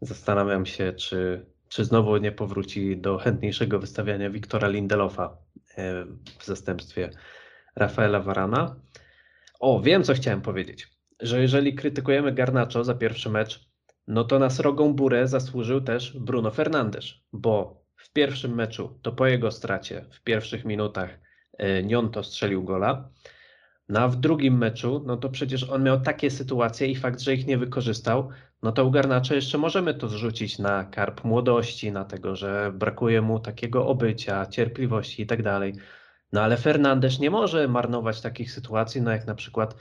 [0.00, 5.36] Zastanawiam się, czy, czy znowu nie powróci do chętniejszego wystawiania Wiktora Lindelofa
[5.76, 6.04] e,
[6.38, 7.10] w zastępstwie
[7.76, 8.76] Rafaela Varana.
[9.60, 10.88] O, wiem co chciałem powiedzieć.
[11.20, 13.70] Że jeżeli krytykujemy Garnacho za pierwszy mecz,
[14.06, 19.26] no to na srogą burę zasłużył też Bruno Fernandes, bo w pierwszym meczu, to po
[19.26, 21.18] jego stracie, w pierwszych minutach
[21.58, 23.08] e, Nionto strzelił gola.
[23.88, 27.34] No a w drugim meczu, no to przecież on miał takie sytuacje i fakt, że
[27.34, 28.30] ich nie wykorzystał,
[28.62, 33.22] no to u Garnacza jeszcze możemy to zrzucić na karp młodości, na tego, że brakuje
[33.22, 35.74] mu takiego obycia, cierpliwości i tak dalej.
[36.32, 39.74] No ale Fernandes nie może marnować takich sytuacji, no jak na przykład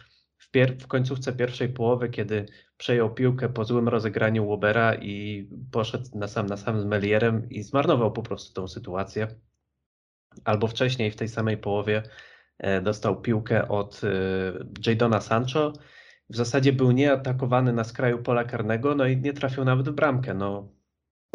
[0.56, 2.46] pier- w końcówce pierwszej połowy, kiedy
[2.78, 7.64] przejął piłkę po złym rozegraniu Wobera i poszedł na sam na sam z Melierem i
[7.64, 9.28] zmarnował po prostu tą sytuację.
[10.44, 12.04] Albo wcześniej w tej samej połowie
[12.58, 14.10] e, dostał piłkę od e,
[14.86, 15.74] Jadona Sancho.
[16.30, 20.34] W zasadzie był nieatakowany na skraju pola karnego, no i nie trafił nawet w bramkę.
[20.34, 20.70] No,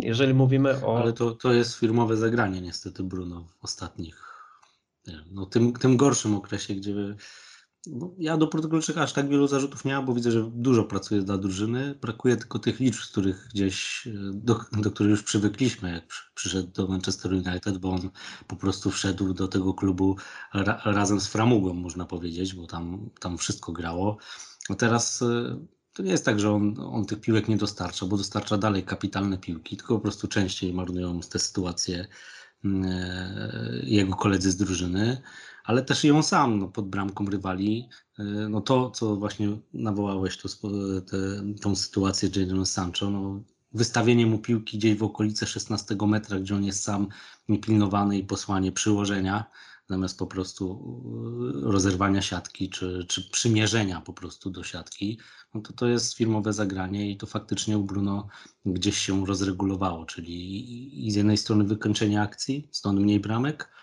[0.03, 0.99] jeżeli mówimy o.
[0.99, 4.23] Ale to, to jest firmowe zagranie niestety Bruno w ostatnich,
[5.31, 6.95] no tym, tym gorszym okresie, gdzie
[8.19, 11.39] ja do Portugalczyka aż tak wielu zarzutów nie mam, bo widzę, że dużo pracuje dla
[11.39, 11.95] drużyny.
[12.01, 16.73] Brakuje tylko tych liczb, których gdzieś, e, do, do których już przywykliśmy, jak przy- przyszedł
[16.73, 18.11] do Manchester United, bo on
[18.47, 20.17] po prostu wszedł do tego klubu
[20.55, 24.17] ra, razem z Framugą, można powiedzieć, bo tam, tam wszystko grało.
[24.69, 28.17] A teraz e, to nie jest tak, że on, on tych piłek nie dostarcza, bo
[28.17, 32.07] dostarcza dalej kapitalne piłki, tylko po prostu częściej marnują te sytuacje
[32.65, 35.23] mm, e, jego koledzy z drużyny
[35.71, 37.89] ale też on sam no, pod bramką rywali.
[38.19, 40.49] y, No to, co właśnie nawołałeś, to,
[41.11, 41.17] te,
[41.63, 43.41] tą sytuację Jadon Sancho, no,
[43.73, 47.09] wystawienie mu piłki gdzieś w okolice 16 metra, gdzie on jest sam
[47.49, 49.45] niepilnowany i posłanie przyłożenia,
[49.89, 50.65] zamiast po prostu
[51.67, 55.19] y, rozerwania siatki, czy, czy przymierzenia po prostu do siatki,
[55.55, 58.29] no to to jest firmowe zagranie i to faktycznie u Bruno
[58.67, 63.80] gdzieś się rozregulowało, czyli i z jednej strony wykończenie akcji, stąd mniej bramek,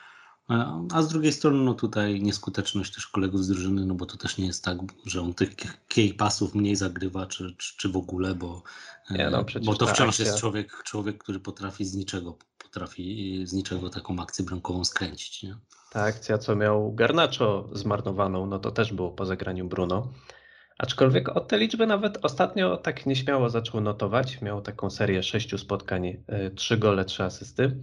[0.94, 4.38] a z drugiej strony, no tutaj nieskuteczność też kolegów z drużyny, no bo to też
[4.38, 5.56] nie jest tak, że on tych
[5.88, 8.64] key pasów mniej zagrywa, czy, czy, czy w ogóle, bo,
[9.12, 13.42] Nie, no e, bo to wciąż akcja- jest człowiek, człowiek, który potrafi z niczego, potrafi
[13.46, 15.56] z niczego taką akcję bramkową skręcić, nie?
[15.92, 20.14] Ta akcja, co miał Garnacho zmarnowaną, no to też było po zagraniu Bruno.
[20.78, 24.42] Aczkolwiek od te liczby nawet ostatnio tak nieśmiało zaczął notować.
[24.42, 27.78] Miał taką serię sześciu spotkań, y, trzy gole, trzy asysty.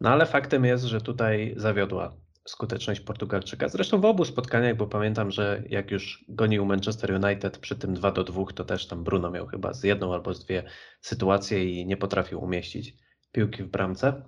[0.00, 3.68] No ale faktem jest, że tutaj zawiodła skuteczność Portugalczyka.
[3.68, 8.10] Zresztą w obu spotkaniach, bo pamiętam, że jak już gonił Manchester United przy tym 2
[8.12, 10.62] do 2, to też tam Bruno miał chyba z jedną albo z dwie
[11.00, 12.94] sytuacje i nie potrafił umieścić
[13.32, 14.22] piłki w bramce.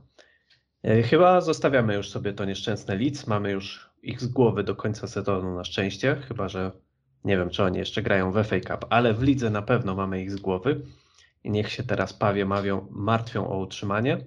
[0.83, 3.27] E, Chyba zostawiamy już sobie to nieszczęsne Leeds.
[3.27, 6.73] Mamy już ich z głowy do końca sezonu na szczęście, chyba że
[7.25, 10.23] nie wiem, czy oni jeszcze grają w FA Cup, ale w lidze na pewno mamy
[10.23, 10.81] ich z głowy.
[11.45, 14.19] I niech się teraz pawie mawią, martwią o utrzymanie.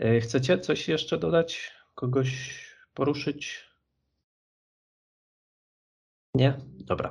[0.00, 1.72] E, Chcecie coś jeszcze dodać?
[1.94, 2.60] Kogoś
[2.94, 3.70] poruszyć?
[6.34, 6.54] Nie?
[6.78, 7.10] Dobra.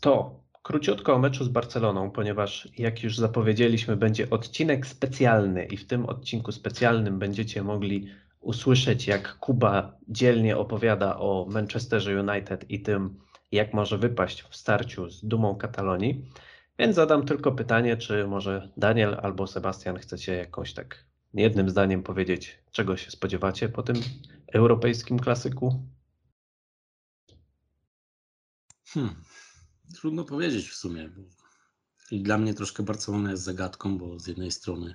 [0.00, 5.86] To króciutko o meczu z Barceloną, ponieważ jak już zapowiedzieliśmy, będzie odcinek specjalny i w
[5.86, 8.08] tym odcinku specjalnym będziecie mogli
[8.40, 13.18] usłyszeć, jak Kuba dzielnie opowiada o Manchesterze United i tym,
[13.52, 16.24] jak może wypaść w starciu z dumą Katalonii.
[16.78, 22.58] Więc zadam tylko pytanie, czy może Daniel albo Sebastian chcecie jakąś tak jednym zdaniem powiedzieć,
[22.72, 23.96] czego się spodziewacie po tym
[24.52, 25.82] europejskim klasyku?
[28.84, 29.14] Hmm.
[29.94, 31.10] Trudno powiedzieć w sumie.
[32.10, 34.94] I dla mnie troszkę Barcelona jest zagadką, bo z jednej strony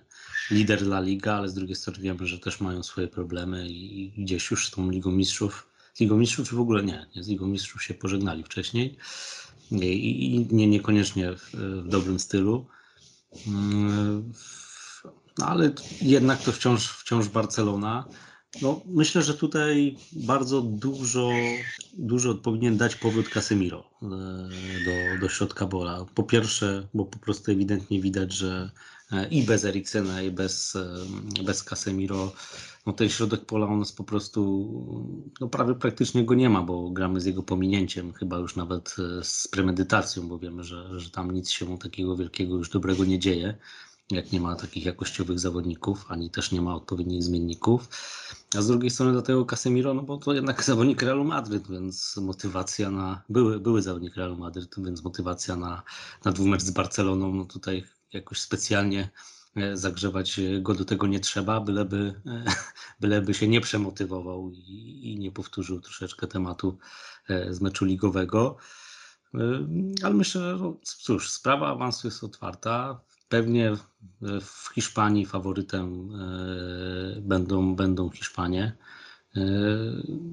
[0.51, 4.51] lider La Liga, ale z drugiej strony wiemy, że też mają swoje problemy i gdzieś
[4.51, 7.47] już z tą Ligą Mistrzów, z Ligą Mistrzów czy w ogóle nie, nie z Ligą
[7.47, 8.97] Mistrzów się pożegnali wcześniej
[9.71, 11.51] i, i, nie, niekoniecznie w,
[11.83, 12.67] w dobrym stylu.
[15.37, 15.71] No ale
[16.01, 18.05] jednak to wciąż, wciąż Barcelona.
[18.61, 21.29] No, myślę, że tutaj bardzo dużo,
[21.93, 24.07] dużo powinien dać powrót Casemiro e,
[24.85, 26.05] do, do środka bola.
[26.15, 28.71] Po pierwsze, bo po prostu ewidentnie widać, że
[29.11, 32.31] e, i bez Eriksena, i bez, e, bez Casemiro,
[32.85, 36.89] no ten środek pola on jest po prostu, no prawie praktycznie go nie ma, bo
[36.89, 41.49] gramy z jego pominięciem, chyba już nawet z premedytacją, bo wiemy, że, że tam nic
[41.49, 43.57] się takiego wielkiego już dobrego nie dzieje
[44.11, 47.89] jak nie ma takich jakościowych zawodników, ani też nie ma odpowiednich zmienników.
[48.57, 52.17] A z drugiej strony do tego Casemiro, no bo to jednak zawodnik Realu Madryt, więc
[52.17, 55.83] motywacja na, były, były zawodnik Realu Madryt, więc motywacja na,
[56.25, 57.83] na dwumecz z Barceloną, no tutaj
[58.13, 59.09] jakoś specjalnie
[59.55, 62.45] e, zagrzewać go do tego nie trzeba, byleby, e,
[63.01, 66.77] byleby się nie przemotywował i, i nie powtórzył troszeczkę tematu
[67.29, 68.57] e, z meczu ligowego.
[70.03, 73.01] Ale myślę, że no, cóż, sprawa awansu jest otwarta.
[73.33, 73.77] Pewnie e,
[74.41, 78.75] w Hiszpanii faworytem e, będą, będą Hiszpanie.
[79.35, 79.41] E,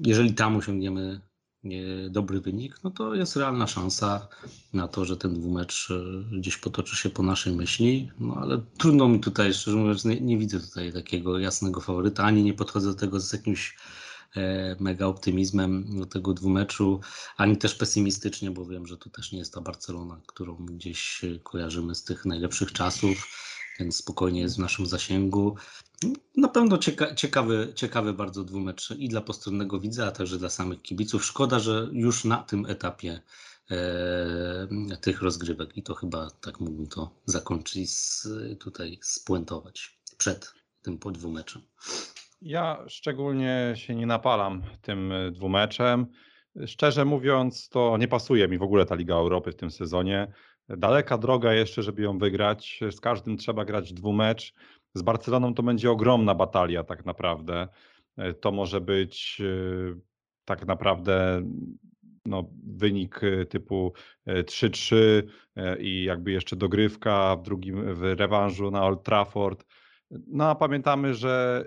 [0.05, 1.21] Jeżeli tam osiągniemy
[2.09, 4.27] dobry wynik, no to jest realna szansa
[4.73, 5.89] na to, że ten dwumecz
[6.31, 8.11] gdzieś potoczy się po naszej myśli.
[8.19, 12.43] No ale trudno mi tutaj, szczerze mówiąc, nie, nie widzę tutaj takiego jasnego faworyta, ani
[12.43, 13.77] nie podchodzę do tego z jakimś
[14.79, 16.99] mega optymizmem tego dwumeczu,
[17.37, 21.39] ani też pesymistycznie, bo wiem, że to też nie jest ta Barcelona, którą gdzieś e,
[21.39, 23.27] kojarzymy z tych najlepszych czasów,
[23.79, 25.55] więc spokojnie jest w naszym zasięgu.
[26.37, 30.81] Na pewno cieka ciekawy, ciekawy bardzo dwumecz i dla postronnego widza, a także dla samych
[30.81, 31.25] kibiców.
[31.25, 33.21] Szkoda, że już na tym etapie
[33.71, 38.27] e, tych rozgrywek i to chyba tak mógłbym to zakończyć, z,
[38.59, 41.61] tutaj spuentować przed tym po dwumeczem.
[42.41, 46.07] Ja szczególnie się nie napalam tym y, dwumeczem.
[46.65, 50.27] Szczerze mówiąc, to nie pasuje mi w ogóle ta Liga Europy w tym sezonie.
[50.69, 52.79] Daleka droga jeszcze, żeby ją wygrać.
[52.91, 54.53] Z każdym trzeba grać dwumecz.
[54.93, 57.67] Z Barceloną to będzie ogromna batalia tak naprawdę.
[58.19, 59.95] Y, To może być y,
[60.45, 61.41] tak naprawdę
[62.25, 63.93] no, wynik typu
[64.27, 65.23] y, 3-3 y,
[65.79, 69.65] i jakby jeszcze dogrywka w drugim w rewanżu na Old Trafford.
[70.27, 71.65] No a pamiętamy, że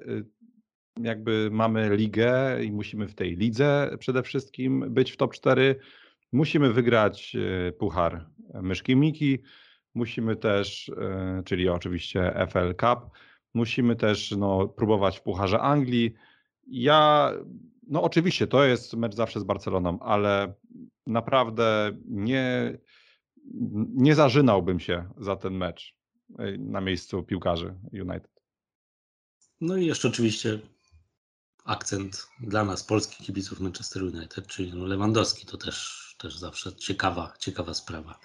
[1.03, 5.77] jakby mamy ligę i musimy w tej lidze przede wszystkim być w top 4.
[6.33, 8.27] Musimy wygrać e, puchar
[8.63, 9.39] Myszki Miki,
[9.95, 13.11] musimy też, e, czyli oczywiście FL Cup,
[13.55, 16.15] musimy też no, próbować w Pucharze Anglii.
[16.67, 17.33] Ja,
[17.89, 20.55] no oczywiście to jest mecz zawsze z Barceloną, ale
[21.07, 22.79] naprawdę nie,
[23.95, 25.97] nie zażynałbym się za ten mecz
[26.39, 28.35] e, na miejscu piłkarzy United.
[29.61, 30.59] No i jeszcze oczywiście
[31.65, 37.33] akcent dla nas, polskich kibiców Manchester United, czyli no Lewandowski, to też, też zawsze ciekawa,
[37.39, 38.19] ciekawa sprawa.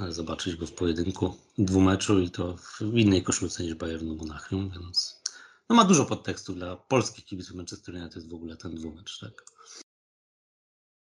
[0.00, 5.22] e, Zobaczyć go w pojedynku dwumeczu i to w innej koszulce niż Bayernu Monachium, więc
[5.70, 9.44] no ma dużo podtekstu dla polskich kibiców Manchester United w ogóle ten dwumecz, tak?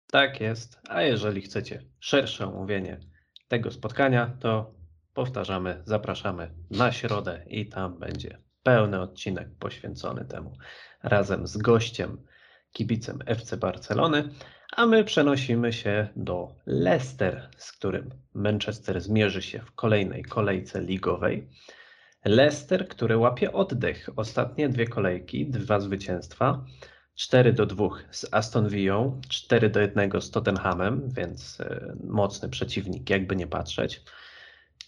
[0.07, 0.79] Tak jest.
[0.89, 3.01] A jeżeli chcecie szersze omówienie
[3.49, 4.75] tego spotkania, to
[5.14, 10.57] powtarzamy, zapraszamy na środę i tam będzie pełny odcinek poświęcony temu
[11.07, 12.19] razem z gościem,
[12.73, 14.29] kibicem FC Barcelony,
[14.73, 21.49] a my przenosimy się do Leicester, z którym Manchester zmierzy się w kolejnej kolejce ligowej.
[22.25, 24.09] Leicester, który łapie oddech.
[24.17, 26.65] Ostatnie dwie kolejki, dwa zwycięstwa.
[27.17, 33.11] 4 do 2 z Aston Villą, 4 do 1 z Tottenhamem, więc e, mocny przeciwnik,
[33.11, 34.03] jakby nie patrzeć.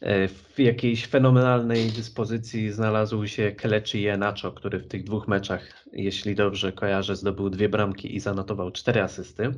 [0.00, 6.34] E, W jakiejś fenomenalnej dyspozycji znalazł się Kelechi Iheanacho, który w tych dwóch meczach, jeśli
[6.34, 9.50] dobrze kojarzę, zdobył dwie bramki i zanotował cztery asysty.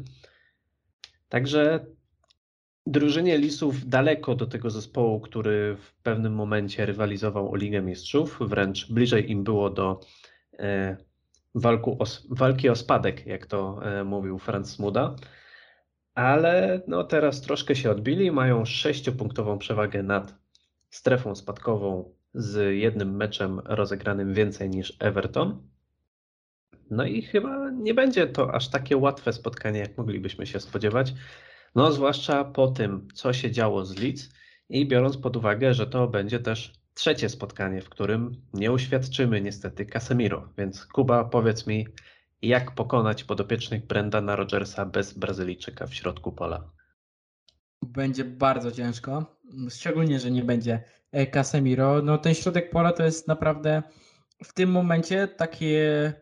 [1.29, 1.87] Także
[2.87, 8.93] drużynie Lisów daleko do tego zespołu, który w pewnym momencie rywalizował o Ligę Mistrzów, wręcz
[8.93, 10.01] bliżej im było do
[10.59, 10.97] e,
[11.55, 15.17] walku o, walki o spadek, jak to e, mówił Franz Smuda.
[16.21, 20.35] Ale no teraz troszkę się odbili, mają sześciopunktową przewagę nad
[20.91, 25.63] strefą spadkową z jednym meczem rozegranym więcej niż Everton.
[26.91, 31.15] No i chyba nie będzie to aż takie łatwe spotkanie, jak moglibyśmy się spodziewać.
[31.75, 34.29] No, zwłaszcza po tym, co się działo z Leeds
[34.69, 39.87] i biorąc pod uwagę, że to będzie też trzecie spotkanie, w którym nie uświadczymy niestety
[39.87, 40.49] Casemiro.
[40.59, 41.87] Więc Kuba, powiedz mi,
[42.43, 46.71] jak pokonać podopiecznych Brendana Rodgersa bez Brazylijczyka w środku pola?
[47.83, 50.83] Będzie bardzo ciężko, szczególnie, że nie będzie
[51.13, 52.03] e, Casemiro.
[52.03, 53.83] No ten środek pola to jest naprawdę
[54.45, 56.13] w tym momencie takie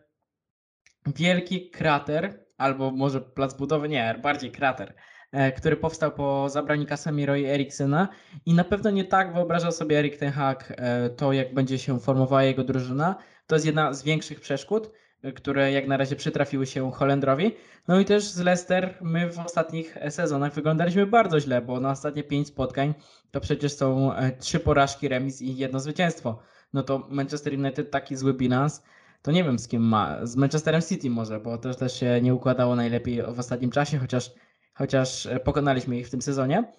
[1.15, 4.93] wielki krater, albo może plac budowy, nie, bardziej krater,
[5.31, 8.09] e, który powstał po zabraniu Casemiro i Eriksena
[8.45, 11.99] i na pewno nie tak wyobraża sobie Erik ten Hag e, to, jak będzie się
[11.99, 13.15] formowała jego drużyna.
[13.47, 14.91] To jest jedna z większych przeszkód, e,
[15.35, 17.55] które jak na razie przytrafiły się Holendrowi.
[17.87, 22.23] No i też z Leicester my w ostatnich sezonach wyglądaliśmy bardzo źle, bo na ostatnie
[22.23, 22.93] pięć spotkań
[23.31, 26.39] to przecież są e, trzy porażki, remis i jedno zwycięstwo.
[26.73, 28.83] No to Manchester United taki zły bilans,
[29.21, 30.25] to nie wiem z kim ma.
[30.25, 34.31] Z Manchesterem City może, bo to też się nie układało najlepiej w ostatnim czasie, chociaż,
[34.73, 36.73] chociaż e, pokonaliśmy ich w tym sezonie.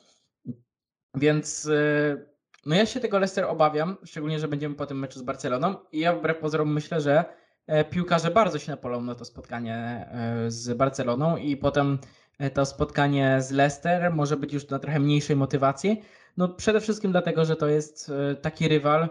[1.14, 2.30] Więc e,
[2.66, 5.98] no ja się tego Leicester obawiam, szczególnie, że będziemy po tym meczu z Barceloną i
[5.98, 7.24] ja wbrew pozorom myślę, że
[7.90, 11.98] piłkarze bardzo się napolą na to spotkanie e, z Barceloną i potem
[12.38, 16.02] e, to spotkanie z Leicester może być już na trochę mniejszej motywacji.
[16.36, 19.08] No przede wszystkim dlatego, że to jest e, taki rywal,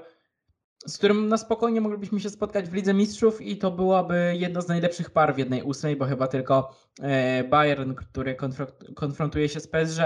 [0.85, 4.67] z którym na spokojnie moglibyśmy się spotkać w Lidze Mistrzów i to byłaby jedna z
[4.67, 9.67] najlepszych par w jednej ósmej, bo chyba tylko e, Bayern, który konfront- konfrontuje się z
[9.67, 9.99] PSG,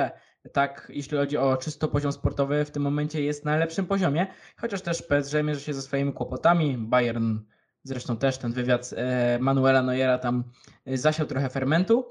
[0.51, 4.27] tak jeśli chodzi o czysto poziom sportowy, w tym momencie jest na najlepszym poziomie,
[4.57, 6.77] chociaż też PSG mierzy się ze swoimi kłopotami.
[6.77, 7.37] Bayern
[7.83, 10.43] zresztą też ten wywiad e, Manuela Neuera tam
[10.85, 12.05] e, zasiał trochę fermentu.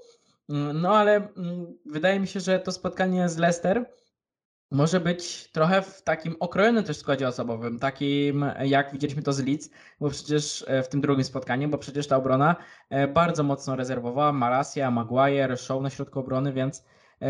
[0.48, 3.90] Mm, No ale mm, wydaje mi się, że to spotkanie z Leicester
[4.70, 9.40] może być trochę w takim okrojonym też składzie osobowym, takim e, jak widzieliśmy to z
[9.40, 9.70] Leeds,
[10.00, 12.56] bo przecież w tym drugim spotkaniu, bo przecież ta obrona
[13.14, 16.84] bardzo mocno rezerwowała Malasia, Maguire, Show na środku obrony, więc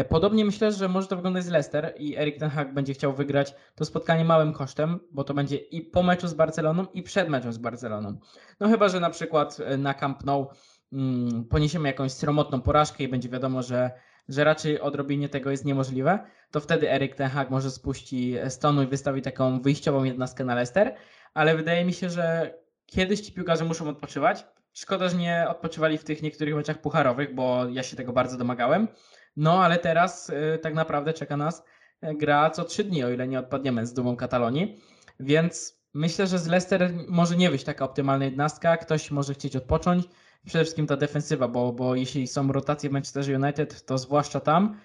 [0.08, 3.54] podobnie myślę, że może to wyglądać z Leicester i Erik ten Hag będzie chciał wygrać
[3.74, 7.52] to spotkanie małym kosztem, bo to będzie i po meczu z Barceloną i przed meczem
[7.52, 8.18] z Barceloną.
[8.60, 10.46] No chyba, że na przykład e, na Camp Nou
[10.92, 13.90] mm, poniesiemy jakąś sromotną porażkę i będzie wiadomo, że
[14.28, 16.18] że raczej odrobienie tego jest niemożliwe,
[16.50, 20.54] to wtedy Erik Ten Hag może spuści z tonu i wystawi taką wyjściową jednostkę na
[20.54, 20.94] Leicester,
[21.34, 22.54] ale wydaje mi się, że
[22.86, 24.46] kiedyś ci piłkarze muszą odpoczywać.
[24.72, 28.88] Szkoda, że nie odpoczywali w tych niektórych meczach pucharowych, bo ja się tego bardzo domagałem.
[29.36, 31.64] No ale teraz y, tak naprawdę czeka nas
[32.04, 34.80] y, gra co trzy dni, o ile nie odpadniemy z dumą Katalonii.
[35.20, 38.76] Więc myślę, że z Leicester może nie wyjść taka optymalna jednostka.
[38.76, 40.04] Ktoś może chcieć odpocząć.
[40.46, 44.80] Przede wszystkim ta defensywa, bo, bo jeśli są rotacje w Manchester United, to zwłaszcza tam.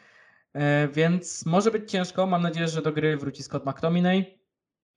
[0.54, 2.28] E, Więc może być ciężko.
[2.28, 4.40] Mam nadzieję, że do gry wróci Scott McTominay,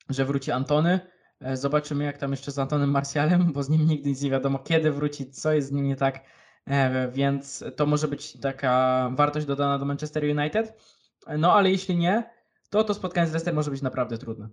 [0.09, 1.01] że wróci Antony.
[1.41, 4.93] E, Zobaczymy, jak tam jeszcze z Antonem Martialem, bo z nim nigdy nie wiadomo, kiedy
[4.93, 6.21] wróci, co jest z nim nie tak.
[6.67, 10.83] E, Więc to może być taka wartość dodana do Manchester United.
[11.39, 12.31] No ale jeśli nie,
[12.71, 14.49] to to spotkanie z Leicester może być naprawdę trudne.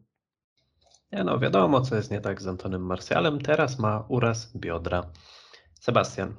[1.11, 3.41] Nie no, wiadomo, co jest nie tak z Antonem Martialem.
[3.41, 5.11] Teraz ma uraz biodra.
[5.79, 6.35] Sebastian,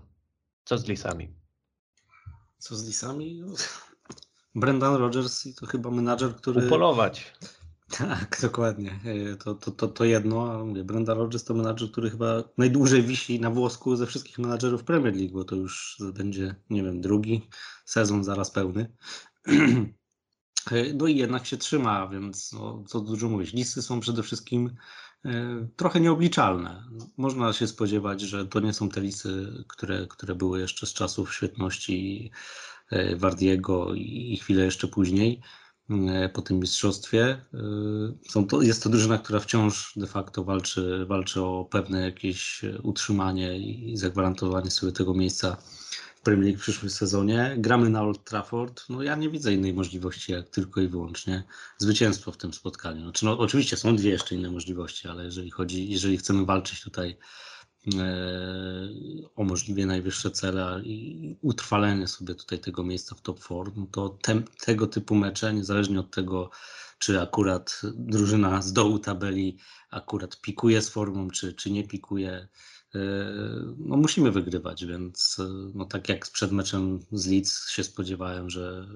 [0.65, 1.35] co z Lisami?
[2.59, 3.43] Co z Lisami?
[4.55, 6.67] Brendan Rodgers i to chyba menadżer, który...
[6.67, 7.33] Upolować.
[7.91, 9.01] Tak, dokładnie.
[9.05, 13.41] E, To, to, to, to jedno, mówię, Brendan Rodgers to menadżer, który chyba najdłużej wisi
[13.41, 17.49] na włosku ze wszystkich menadżerów Premier League, bo to już będzie, nie wiem, drugi
[17.85, 18.93] sezon zaraz pełny.
[20.71, 23.53] E, No i jednak się trzyma, więc no, co dużo mówić.
[23.53, 24.77] Listy są przede wszystkim
[25.25, 26.85] e, trochę nieobliczalne.
[27.17, 31.35] Można się spodziewać, że to nie są te listy, które, które były jeszcze z czasów
[31.35, 32.31] świetności
[33.17, 35.41] Wardiego i chwilę jeszcze później
[36.33, 37.25] po tym mistrzostwie.
[37.55, 37.59] E,
[38.29, 42.79] Są to, jest to drużyna, która wciąż de facto walczy, walczy o pewne jakieś e,
[42.83, 45.57] utrzymanie i zagwarantowanie sobie tego miejsca
[46.17, 47.55] w Premier League w przyszłym sezonie.
[47.59, 48.85] Gramy na Old Trafford.
[48.89, 51.45] No ja nie widzę innej możliwości jak tylko i wyłącznie
[51.79, 53.03] zwycięstwo w tym spotkaniu.
[53.03, 57.17] Znaczy, no, oczywiście są dwie jeszcze inne możliwości, ale jeżeli chodzi, jeżeli chcemy walczyć tutaj
[59.37, 64.09] o możliwie najwyższe cele i utrwalenie sobie tutaj tego miejsca w top 4, no to
[64.09, 66.51] te, tego typu mecze, niezależnie od tego,
[66.99, 69.59] czy akurat drużyna z dołu tabeli
[69.91, 72.49] akurat pikuje z formą, czy, czy nie pikuje,
[73.79, 75.37] no musimy wygrywać, więc
[75.75, 78.89] no tak jak przed meczem z Leeds się spodziewałem, że,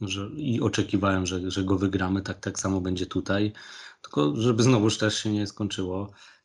[0.00, 3.52] że i oczekiwałem, że, że go wygramy, tak, tak samo będzie tutaj,
[4.02, 6.10] tylko żeby znowuż też się nie skończyło.
[6.10, 6.37] E,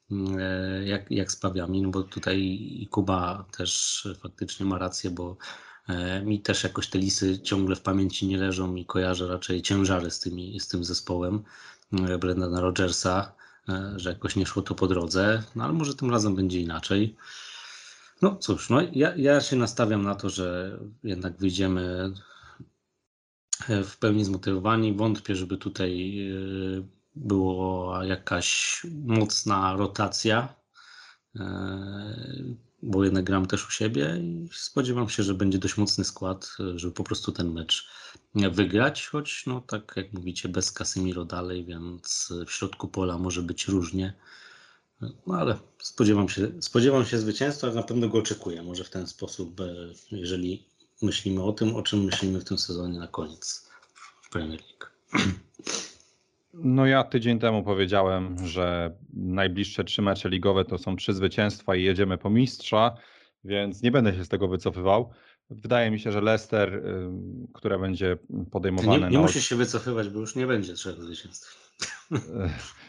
[0.85, 5.37] jak, jak z Pawiami, no bo tutaj Kuba też faktycznie ma rację, bo
[5.87, 10.11] e, mi też jakoś te lisy ciągle w pamięci nie leżą i kojarzę raczej ciężary
[10.11, 11.43] z, tymi, z tym zespołem
[11.93, 13.35] e, Brendana Rogersa,
[13.95, 17.15] że jakoś nie szło to po drodze, no ale może tym razem będzie inaczej.
[18.21, 22.13] No cóż, no ja, ja się nastawiam na to, że jednak wyjdziemy
[23.69, 24.93] w pełni zmotywowani.
[24.93, 26.19] Wątpię, żeby tutaj
[27.15, 30.55] była jakaś mocna rotacja,
[31.35, 31.43] e,
[32.81, 36.93] bo jednak gram też u siebie i spodziewam się, że będzie dość mocny skład, żeby
[36.93, 37.89] po prostu ten mecz
[38.35, 43.67] wygrać, choć no tak jak mówicie, bez Casemiro dalej, więc w środku pola może być
[43.67, 44.13] różnie.
[45.27, 48.63] No ale spodziewam się, spodziewam się zwycięstwa, na pewno go oczekuję.
[48.63, 49.65] Może w ten sposób, e,
[50.11, 50.65] jeżeli
[51.01, 53.69] myślimy o tym, o czym myślimy w tym sezonie na koniec
[54.21, 54.85] w Premier League.
[56.53, 61.83] No ja tydzień temu powiedziałem, że najbliższe trzy mecze ligowe to są trzy zwycięstwa i
[61.83, 62.95] jedziemy po mistrza,
[63.43, 65.09] więc nie będę się z tego wycofywał.
[65.49, 66.81] Wydaje mi się, że Leicester, y,
[67.53, 68.17] które będzie
[68.51, 69.05] podejmowane...
[69.05, 71.63] nie, nie musisz się wycofywać, bo już nie będzie trzech zwycięstw.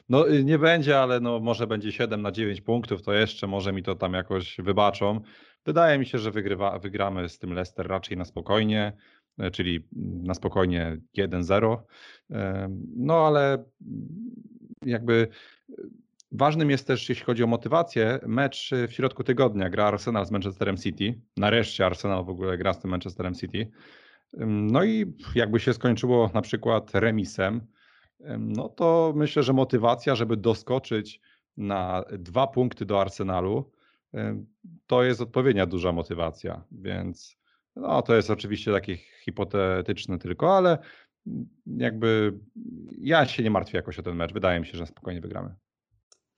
[0.09, 3.73] No y, nie będzie, ale no może będzie 7 na 9 punktów, to jeszcze może
[3.73, 5.21] mi to tam jakoś wybaczą.
[5.65, 8.93] Wydaje mi się, że wygrywa, wygramy z tym Leicester raczej na spokojnie.
[9.39, 9.87] E, czyli
[10.23, 11.77] na spokojnie 1-0.
[12.31, 13.65] E, no ale
[14.87, 15.29] jakby
[15.71, 15.75] e,
[16.33, 20.77] ważnym jest też, jeśli chodzi o motywację, mecz w środku tygodnia gra Arsenal z Manchesterem
[20.77, 21.21] City.
[21.37, 23.71] Nareszcie Arsenal w ogóle gra z tym Manchesterem City.
[24.47, 27.61] No i jakby się skończyło na przykład remisem,
[28.39, 31.21] no to myślę, że motywacja, żeby doskoczyć
[31.57, 33.73] na dwa punkty do Arsenalu,
[34.87, 37.37] to jest odpowiednia duża motywacja, więc
[37.77, 40.79] no, to jest oczywiście takie hipotetyczne tylko, ale
[41.67, 42.39] jakby
[42.99, 44.33] ja się nie martwię jakoś o ten mecz.
[44.33, 45.55] Wydaje mi się, że spokojnie wygramy.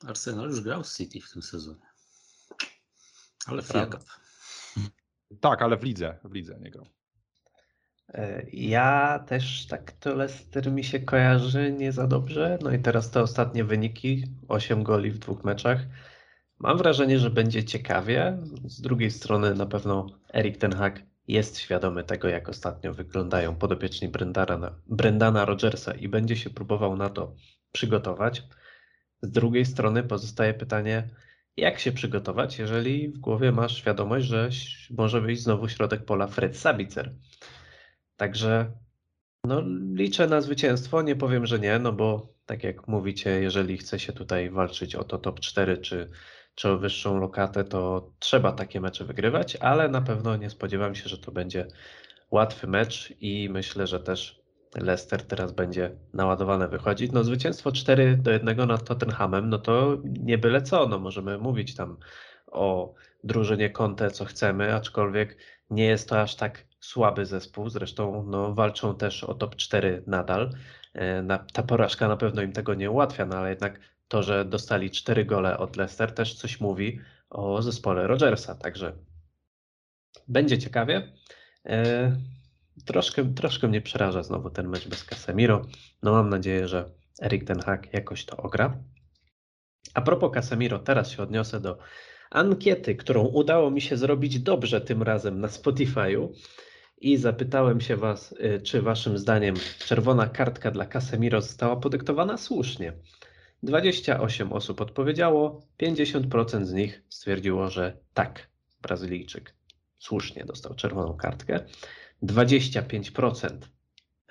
[0.07, 1.87] Arsenal już grał z City w tym sezonie.
[3.47, 3.99] Ale Prawda.
[5.41, 6.87] Tak, ale w lidze, w lidze nie grał.
[8.09, 12.59] E, ja też tak to Leicester mi się kojarzy nie za dobrze.
[12.63, 15.79] No i teraz te ostatnie wyniki, 8 goli w dwóch meczach.
[16.59, 18.39] Mam wrażenie, że będzie ciekawie.
[18.65, 24.09] Z drugiej strony na pewno Erik Ten Hag jest świadomy tego, jak ostatnio wyglądają podopieczni
[24.09, 27.35] Brendana, Brendana Rogersa i będzie się próbował na to
[27.73, 28.43] przygotować.
[29.23, 31.09] Z drugiej strony pozostaje pytanie,
[31.57, 34.51] jak się przygotować, jeżeli w głowie masz świadomość, że
[34.91, 37.15] może wyjść znowu środek pola Fred Sabicer.
[38.17, 38.73] Także
[39.45, 39.63] no,
[39.95, 44.13] liczę na zwycięstwo, nie powiem, że nie, no bo tak jak mówicie, jeżeli chce się
[44.13, 46.11] tutaj walczyć o to top 4 czy
[46.57, 51.19] czy wyższą lokatę, to trzeba takie mecze wygrywać, ale na pewno nie spodziewam się, że
[51.19, 51.67] to będzie
[52.31, 54.43] łatwy mecz i myślę, że też
[54.75, 57.13] Leicester teraz będzie naładowane wychodzić.
[57.13, 61.75] No zwycięstwo 4 do 1 nad Tottenhamem, no to nie byle co, no możemy mówić
[61.75, 61.97] tam
[62.47, 62.95] o
[63.25, 65.39] drużynie Conte, co chcemy, aczkolwiek
[65.71, 70.51] nie jest to aż tak słaby zespół, zresztą no, walczą też o top 4 nadal.
[70.95, 74.91] E, ta porażka na pewno im tego nie ułatwia, no ale jednak to, że dostali
[74.91, 77.01] cztery gole od Leicester, też coś mówi
[77.31, 78.55] o zespole Rogersa.
[78.55, 78.93] Także
[80.29, 81.13] będzie ciekawie.
[81.67, 82.17] E,
[82.85, 85.67] troszkę, troszkę mnie przeraża znowu ten mecz bez Casemiro.
[86.03, 86.91] No mam nadzieję, że
[87.23, 88.79] Erik Ten Hag jakoś to ogra.
[89.95, 91.79] A propos Casemiro, teraz się odniosę do
[92.31, 96.29] ankiety, którą udało mi się zrobić dobrze tym razem na Spotify'u
[96.99, 102.93] i zapytałem się Was, e, czy Waszym zdaniem czerwona kartka dla Casemiro została podyktowana słusznie.
[103.63, 108.49] 28 osób odpowiedziało, 50% z nich stwierdziło, że tak,
[108.83, 109.55] Brazylijczyk
[109.99, 111.65] słusznie dostał czerwoną kartkę.
[112.23, 113.59] 25%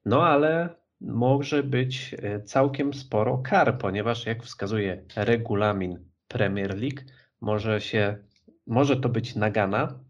[0.05, 0.69] No ale
[1.01, 2.15] może być
[2.45, 7.01] całkiem sporo kar, ponieważ jak wskazuje regulamin Premier League,
[7.41, 8.17] może się
[8.67, 10.01] może to być nagana,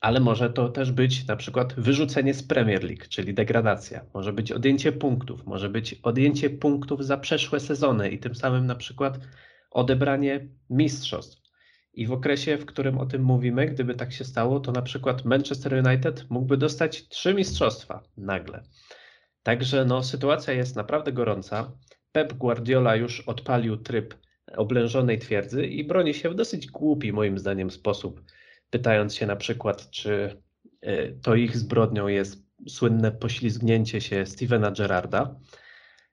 [0.00, 4.04] ale może to też być na przykład wyrzucenie z Premier League, czyli degradacja.
[4.14, 8.74] Może być odjęcie punktów, może być odjęcie punktów za przeszłe sezony i tym samym na
[8.74, 9.18] przykład
[9.70, 11.40] odebranie mistrzostw.
[11.92, 15.24] I w okresie, w którym o tym mówimy, gdyby tak się stało, to na przykład
[15.24, 18.62] Manchester United mógłby dostać trzy mistrzostwa nagle.
[19.42, 21.72] Także no, sytuacja jest naprawdę gorąca.
[22.12, 24.14] Pep Guardiola już odpalił tryb
[24.56, 28.20] oblężonej twierdzy i broni się w dosyć głupi, moim zdaniem, sposób
[28.70, 30.42] pytając się na przykład, czy
[30.80, 35.36] e, to ich zbrodnią jest słynne poślizgnięcie się Stevena Gerrarda.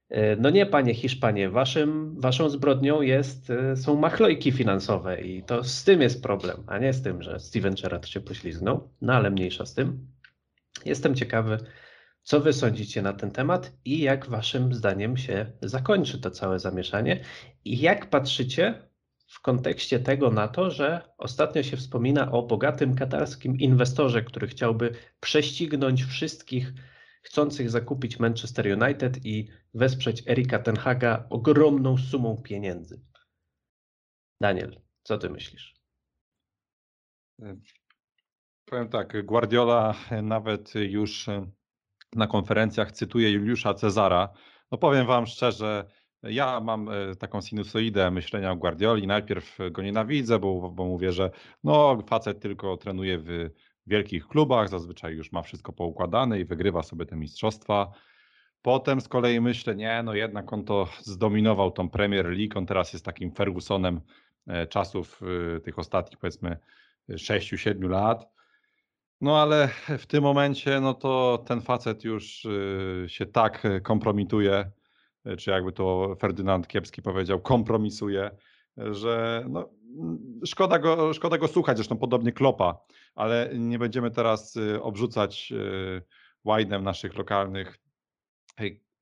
[0.10, 5.64] E, no nie, panie Hiszpanie, waszym, waszą zbrodnią jest, e, są machlojki finansowe i to
[5.64, 9.32] z tym jest problem, a nie z tym, że Steven Gerrard się poślizgnął, no ale
[9.32, 10.08] mniejsza z tym.
[10.86, 11.58] Jestem ciekawy,
[12.24, 17.20] co wy sądzicie na ten temat i jak waszym zdaniem się zakończy to całe zamieszanie
[17.66, 18.86] i jak patrzycie
[19.28, 24.95] w kontekście tego na to, że ostatnio się wspomina o bogatym katarskim inwestorze, który chciałby
[25.19, 26.73] prześcignąć wszystkich
[27.23, 33.01] chcących zakupić Manchester United i wesprzeć Erika Tenhaga ogromną sumą pieniędzy.
[34.41, 35.75] Daniel, co ty myślisz?
[38.65, 41.28] Powiem tak, Guardiola nawet już
[42.15, 44.34] na konferencjach cytuje Juliusza Cezara.
[44.71, 45.88] No powiem wam szczerze,
[46.24, 49.07] ja mam e, taką sinusoidę myślenia o Guardioli.
[49.07, 51.32] Najpierw go nienawidzę, bo, bo mówię, że
[51.63, 53.49] no, facet tylko trenuje w
[53.88, 57.91] wielkich klubach, zazwyczaj już ma wszystko poukładane i wygrywa sobie te mistrzostwa.
[58.61, 62.93] Potem z kolei myślę, nie, no jednak on to zdominował tą Premier League, on teraz
[62.93, 64.01] jest takim Fergusonem
[64.47, 65.22] e, czasów
[65.55, 66.57] e, tych ostatnich powiedzmy
[67.09, 68.28] 6-7 lat.
[69.22, 72.47] No ale w tym momencie, no to ten facet już
[73.07, 74.72] się tak kompromituje,
[75.38, 78.32] czy jakby to Ferdynand Kiepski powiedział, kompromisuje,
[78.78, 79.69] że no,
[80.45, 82.82] szkoda, go, szkoda go słuchać, zresztą podobnie Klopa,
[83.15, 85.53] ale nie będziemy teraz y, obrzucać
[86.43, 87.78] łajnem y, naszych lokalnych,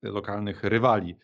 [0.03, 1.15] lokalnych rywali.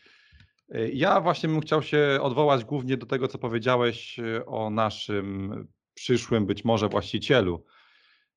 [0.75, 6.45] Y, ja właśnie bym chciał się odwołać głównie do tego, co powiedziałeś o naszym przyszłym
[6.45, 7.65] być może właścicielu.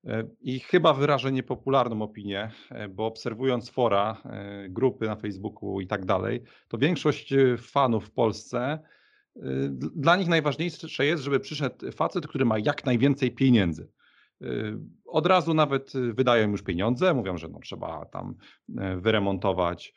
[0.07, 5.87] E, I chyba wyrażę niepopularną opinię, e, bo obserwując fora, e, grupy na Facebooku i
[5.87, 8.79] tak dalej, to większość fanów w Polsce,
[9.77, 13.89] dla nich najważniejsze jest, żeby przyszedł facet, który ma jak najwięcej pieniędzy.
[15.07, 18.35] Od razu nawet wydają już pieniądze, mówią, że no trzeba tam
[18.97, 19.95] wyremontować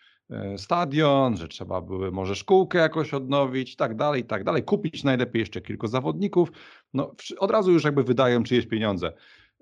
[0.58, 5.04] stadion, że trzeba były może szkółkę jakoś odnowić i tak dalej, i tak dalej, kupić
[5.04, 6.52] najlepiej jeszcze kilku zawodników.
[6.94, 9.14] No, od razu już jakby wydają czyjeś pieniądze.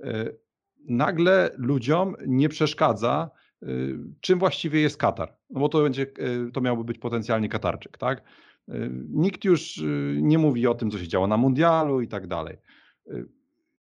[0.03, 0.29] E,
[0.87, 3.29] nagle ludziom nie przeszkadza,
[3.63, 3.67] e,
[4.21, 5.35] czym właściwie jest Katar.
[5.49, 8.23] No bo to będzie, e, to miałby być potencjalnie Katarczyk, tak?
[9.09, 9.83] Nikt już
[10.15, 12.57] nie mówi o tym, co się działo na mundialu i tak dalej.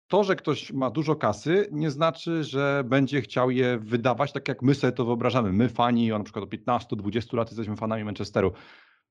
[0.09, 4.62] To, że ktoś ma dużo kasy, nie znaczy, że będzie chciał je wydawać tak, jak
[4.62, 5.53] my sobie to wyobrażamy.
[5.53, 8.53] My, fani, on na przykład od 15-20 lat jesteśmy fanami Manchesteru.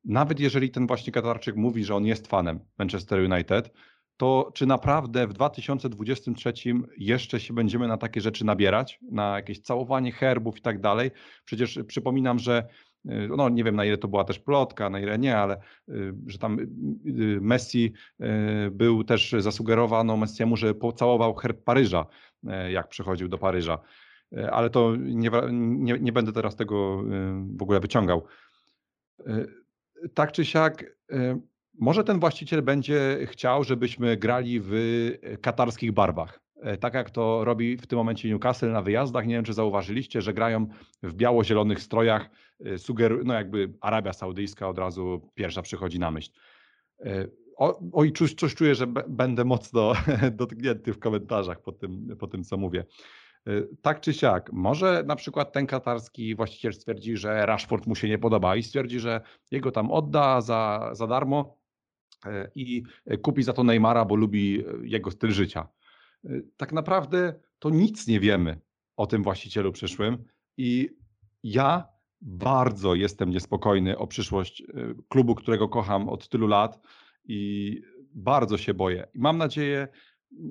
[0.06, 3.74] Nawet jeżeli ten właśnie Katarczyk mówi, że on jest fanem Manchester United,
[4.24, 6.54] to czy naprawdę w 2023
[6.98, 11.12] jeszcze się będziemy na takie rzeczy nabierać, na jakieś całowanie herbów i tak dalej?
[11.46, 12.68] Przecież przypominam, że
[13.06, 15.58] y, no nie wiem na ile to była też plotka, na ile nie, ale
[15.90, 16.68] y, że tam y,
[17.42, 17.94] Messi
[18.72, 22.06] był też zasugerowano Messiemu, że pocałował herb Paryża,
[22.70, 23.80] jak przychodził do Paryża.
[24.52, 27.04] Ale to nie, nie, nie będę teraz tego
[27.58, 28.26] w ogóle wyciągał.
[30.14, 30.98] Tak czy siak,
[31.80, 34.74] może ten właściciel będzie chciał, żebyśmy grali w
[35.22, 36.40] e, katarskich barwach.
[36.62, 39.28] E, tak jak to robi w tym momencie Newcastle na wyjazdach.
[39.28, 40.68] Nie wiem, czy zauważyliście, że grają
[41.04, 42.30] w biało-zielonych strojach.
[42.66, 46.32] E, Sugeru no jakby Arabia Saudyjska od razu pierwsza przychodzi na myśl.
[47.94, 49.94] Oj, coś, coś czuję, że będę mocno
[50.32, 52.86] dotknięty w komentarzach po tym, po tym, co mówię.
[53.82, 58.18] Tak czy siak, może na przykład ten katarski właściciel stwierdzi, że Rashford mu się nie
[58.18, 59.22] podoba i stwierdzi, że
[59.52, 61.63] jego tam odda za, za darmo
[62.56, 62.84] i
[63.22, 65.68] kupi za to Neymara, bo lubi e, jego styl życia.
[66.26, 68.60] Y, Tak naprawdę to nic nie wiemy
[68.98, 70.24] o tym właścicielu przyszłym
[70.58, 70.90] i
[71.44, 71.88] ja
[72.22, 74.64] bardzo jestem niespokojny o przyszłość
[75.10, 76.80] klubu, którego kocham od tylu lat
[77.26, 77.82] i
[78.14, 79.08] bardzo się boję.
[79.14, 79.88] Mam nadzieję,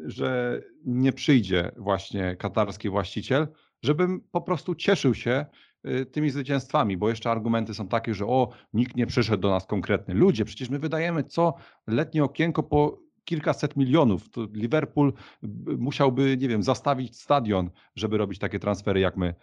[0.04, 3.46] że nie przyjdzie właśnie katarski właściciel,
[3.82, 5.46] żebym po prostu cieszył się
[6.12, 10.14] tymi zwycięstwami, bo jeszcze argumenty są takie, że o, nikt nie przyszedł do nas konkretny.
[10.14, 11.54] Ludzie, przecież my wydajemy co
[11.86, 14.30] letnie okienko po kilkaset milionów.
[14.30, 15.12] To Liverpool
[15.42, 19.34] b- musiałby, nie wiem, zastawić stadion, żeby robić takie transfery jak my.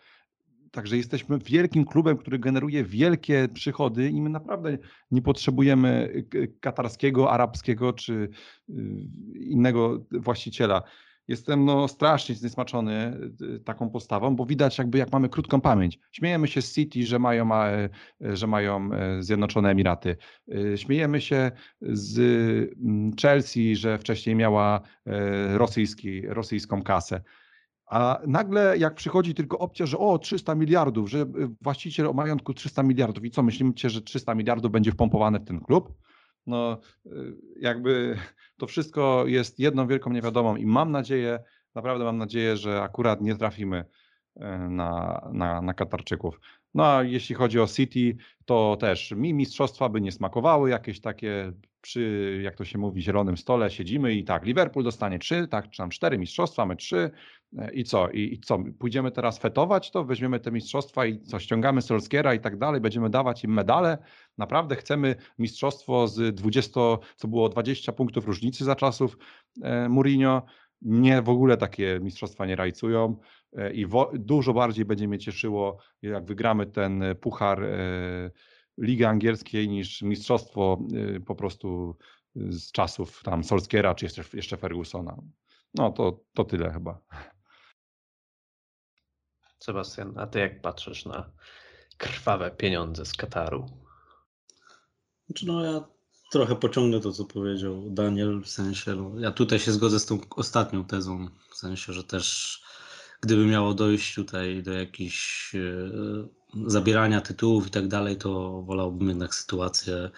[0.71, 4.77] Także jesteśmy wielkim klubem, który generuje wielkie przychody i my naprawdę
[5.11, 6.13] nie potrzebujemy
[6.59, 8.29] katarskiego, arabskiego czy
[8.69, 8.73] y,
[9.35, 10.83] innego właściciela.
[11.30, 15.99] Jestem no, strasznie zniesmaczony y, taką postawą, bo widać jakby jak mamy krótką pamięć.
[16.11, 17.89] Śmiejemy się z City, że mają, e,
[18.21, 20.17] że mają e, Zjednoczone Emiraty.
[20.47, 21.51] Y, Śmiejemy się
[21.82, 22.19] z
[22.82, 27.21] mm, Chelsea, że wcześniej miała e, rosyjski, rosyjską kasę.
[27.86, 31.25] A nagle jak przychodzi tylko opcja, że o 300 miliardów, że y,
[31.61, 35.59] właściciel o majątku 300 miliardów i co, myślicie, że 300 miliardów będzie wpompowane w ten
[35.59, 35.93] klub?
[36.47, 37.09] No y,
[37.59, 38.17] jakby
[38.59, 41.39] to wszystko jest jedną wielką niewiadomą i mam nadzieję,
[41.75, 43.85] naprawdę mam nadzieję, że akurat nie trafimy
[44.37, 46.39] y, na, na, na Katarczyków.
[46.73, 48.15] No a jeśli chodzi o City,
[48.45, 53.38] to też mi mistrzostwa by nie smakowały, jakieś takie przy, jak to się mówi, zielonym
[53.38, 57.11] stole siedzimy i tak, Liverpool dostanie trzy, tak, czy tam cztery mistrzostwa, my trzy,
[57.57, 58.09] E, I co?
[58.09, 58.59] I, I co?
[58.80, 60.05] Pójdziemy teraz fetować to?
[60.05, 61.39] Weźmiemy te mistrzostwa i co?
[61.39, 63.97] Ściągamy Solskiera i tak dalej, będziemy dawać im medale?
[64.38, 66.71] Naprawdę chcemy mistrzostwo z 20,
[67.15, 69.17] co było 20 punktów różnicy za czasów
[69.61, 70.41] e, Mourinho?
[70.82, 73.17] Nie, w ogóle takie mistrzostwa nie rajcują
[73.57, 78.32] e, i wo, dużo bardziej będzie mnie cieszyło, jak wygramy ten puchar e,
[78.80, 80.80] Ligi Angielskiej niż mistrzostwo
[81.15, 81.97] e, po prostu
[82.36, 85.17] z czasów tam Solskiera czy jeszcze, jeszcze Fergusona.
[85.73, 87.01] No to, to tyle chyba.
[89.59, 91.32] Sebastian, a ty jak patrzysz na
[91.97, 93.65] krwawe pieniądze z Kataru?
[95.25, 95.88] Znaczy, no ja
[96.32, 100.19] trochę pociągnę to, co powiedział Daniel, w sensie, no, ja tutaj się zgodzę z tą
[100.36, 102.59] ostatnią tezą, w sensie, że też
[103.21, 105.59] gdyby miało dojść tutaj do jakichś e,
[106.66, 110.10] zabierania tytułów i tak dalej, to wolałbym jednak sytuację,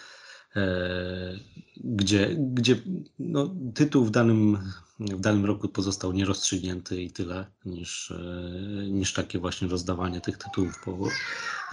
[0.56, 1.40] e,
[1.76, 2.76] gdzie, gdzie
[3.20, 4.58] no, tytuł w danym,
[5.00, 10.82] w danym roku pozostał nierozstrzygnięty i tyle, niż, e, niż takie właśnie rozdawanie tych tytułów
[10.86, 10.98] po,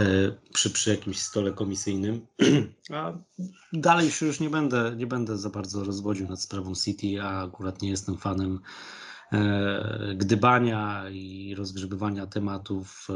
[0.01, 0.05] e,
[0.53, 2.27] przy, przy jakimś stole komisyjnym.
[2.95, 3.13] A
[3.73, 7.83] dalej się już nie będę, nie będę za bardzo rozwodził nad sprawą City, a akurat
[7.83, 8.61] nie jestem fanem
[10.15, 13.15] gdybania i rozgrzebywania tematów, e,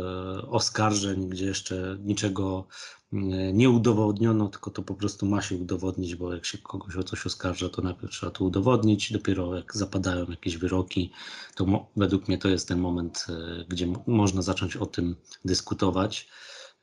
[0.48, 2.66] oskarżeń, gdzie jeszcze niczego
[3.12, 3.16] e,
[3.52, 7.26] nie udowodniono, tylko to po prostu ma się udowodnić, bo jak się kogoś o coś
[7.26, 11.12] oskarża, to najpierw trzeba to udowodnić, dopiero jak zapadają jakieś wyroki,
[11.54, 16.28] to według mnie to jest ten moment, e, gdzie mo- można zacząć o tym dyskutować.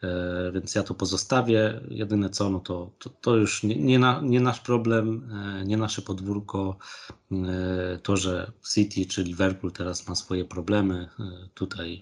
[0.04, 1.82] E, Więc ja to pozostawię.
[1.90, 5.30] Jedyne co, no to, to, to już nie, nie, na, nie nasz problem,
[5.62, 6.78] e, nie nasze podwórko.
[7.32, 11.10] E, To, że City czy Liverpool teraz ma swoje problemy,
[11.54, 12.02] tutaj,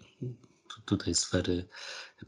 [0.67, 1.67] tu- tutaj sfery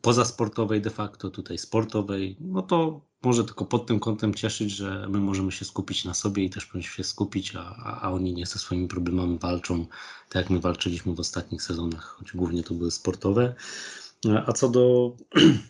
[0.02, 5.20] pozasportowej de facto, tutaj sportowej, no to może tylko pod tym kątem cieszyć, że my
[5.20, 8.60] możemy się skupić na sobie i też powinniśmy się skupić, a a oni nie ze
[8.60, 9.86] swoimi problemami walczą,
[10.30, 13.56] tak jak my walczyliśmy w ostatnich sezonach, choć głównie to były sportowe.
[14.26, 15.16] E, A co do,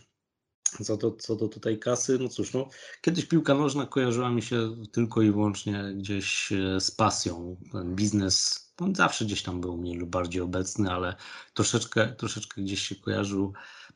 [0.84, 2.68] co do, co do tutaj kasy, no cóż, no,
[3.02, 7.56] kiedyś piłka nożna kojarzyła mi się tylko i wyłącznie gdzieś e, z pasją.
[7.72, 11.16] Ten biznes on zawsze gdzieś tam był mniej lub bardziej obecny, ale
[11.54, 13.52] troszeczkę, troszeczkę gdzieś się kojarzył,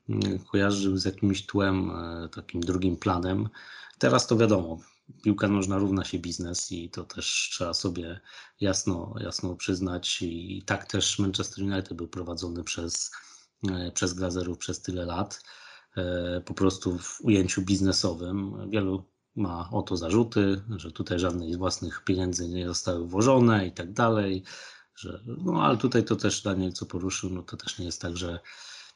[0.09, 3.49] mm, kojarzył z jakimś tłem, e, takim drugim planem.
[3.99, 4.79] Teraz to wiadomo,
[5.23, 8.21] piłka nożna równa się biznes i to też trzeba sobie
[8.61, 10.23] jasno, jasno przyznać.
[10.23, 13.11] I tak też Manchester United był prowadzony przez
[13.95, 15.43] przez Glazerów przez tyle lat,
[15.97, 18.71] e, po prostu w ujęciu biznesowym.
[18.71, 19.05] Wielu
[19.37, 24.43] ma o to zarzuty, że tutaj żadnych własnych pieniędzy nie zostały włożone i tak dalej.
[24.97, 28.17] Że, no ale tutaj to też Daniel co poruszył, no to też nie jest tak,
[28.17, 28.41] że,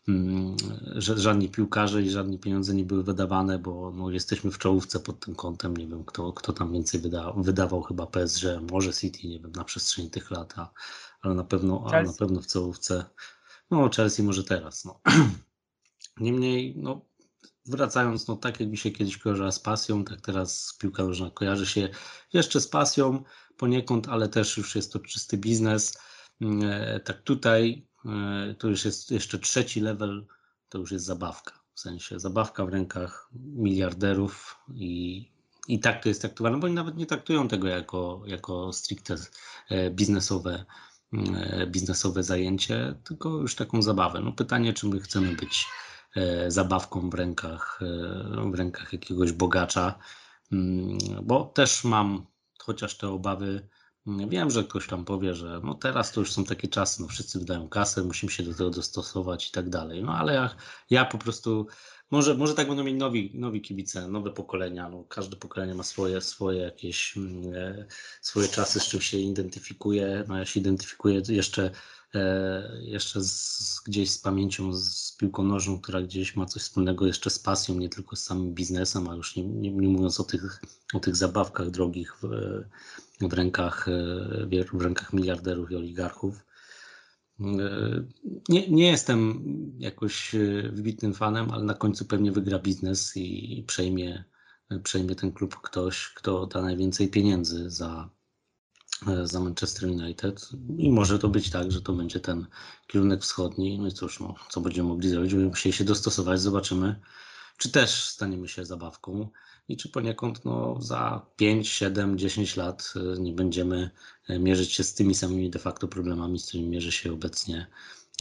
[0.08, 0.56] mm,
[0.94, 5.20] że żadni piłkarze i żadne pieniądze nie były wydawane, bo no, jesteśmy w czołówce pod
[5.20, 5.76] tym kątem.
[5.76, 9.64] Nie wiem, kto, kto tam więcej wyda, wydawał, chyba PSG, może City, nie wiem, na
[9.64, 10.54] przestrzeni tych lat,
[11.22, 13.04] ale na pewno, ale na pewno w czołówce.
[13.70, 14.84] No, Chelsea może teraz.
[14.84, 15.00] No.
[16.20, 17.08] Niemniej, no,
[17.66, 21.66] wracając, no tak jak mi się kiedyś kojarzyła z pasją, tak teraz piłka nożna kojarzy
[21.66, 21.88] się
[22.32, 23.24] jeszcze z pasją
[23.56, 25.98] poniekąd, ale też już jest to czysty biznes.
[26.62, 30.26] E, Tak tutaj e, to już jest jeszcze trzeci level,
[30.68, 31.58] to już jest zabawka.
[31.74, 35.24] W sensie zabawka w rękach miliarderów i,
[35.68, 39.16] i tak to jest traktowane, bo oni nawet nie traktują tego jako, jako stricte
[39.68, 40.64] e, biznesowe,
[41.66, 44.20] biznesowe zajęcie, tylko już taką zabawę.
[44.20, 45.66] No pytanie, czy my chcemy być
[46.16, 49.98] e, zabawką w rękach, e, w rękach jakiegoś bogacza,
[50.52, 52.26] Mm, bo też mam
[52.58, 53.68] chociaż te obawy.
[54.06, 57.08] mm, Wiem, że ktoś tam powie, że no teraz to już są takie czasy, no
[57.08, 60.02] wszyscy wydają kasę, musimy się do tego dostosować i tak dalej.
[60.02, 60.56] No ale ja,
[60.90, 61.66] ja po prostu,
[62.10, 64.88] może, może tak będą mieli nowi, nowi kibice, nowe pokolenia.
[64.88, 67.86] No, każde pokolenie ma swoje, swoje jakieś mm, e,
[68.20, 70.24] swoje czasy, z czym się identyfikuje.
[70.28, 71.70] No ja się identyfikuję jeszcze,
[72.14, 77.30] e, jeszcze z, gdzieś z pamięcią z piłką nożną, która gdzieś ma coś wspólnego jeszcze
[77.30, 80.60] z pasją, nie tylko z samym biznesem, a już nie, nie, nie mówiąc o tych,
[80.94, 82.28] o tych zabawkach drogich w,
[83.28, 86.47] w, rękach, e, w rękach miliarderów i oligarchów.
[87.40, 88.04] E,
[88.48, 89.42] Nie, nie jestem
[89.78, 90.38] jakoś e,
[90.72, 94.24] wybitnym fanem, ale na końcu pewnie wygra biznes i przejmie,
[94.82, 98.10] przejmie ten klub ktoś, kto da najwięcej pieniędzy za,
[99.08, 100.48] e, za Manchester United.
[100.78, 102.46] I może to być tak, że to będzie ten
[102.86, 103.78] kierunek wschodni.
[103.78, 105.30] No i cóż, no, co będziemy mogli zrobić?
[105.32, 107.00] Będziemy musieli się dostosować, zobaczymy,
[107.58, 109.28] czy też staniemy się zabawką
[109.68, 113.90] i czy poniekąd no, za 5, 7, 10 lat e, nie będziemy
[114.28, 117.66] e, mierzyć się z tymi samymi de facto problemami, z którymi mierzy się obecnie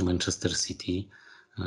[0.04, 1.10] Manchester City.
[1.60, 1.64] E,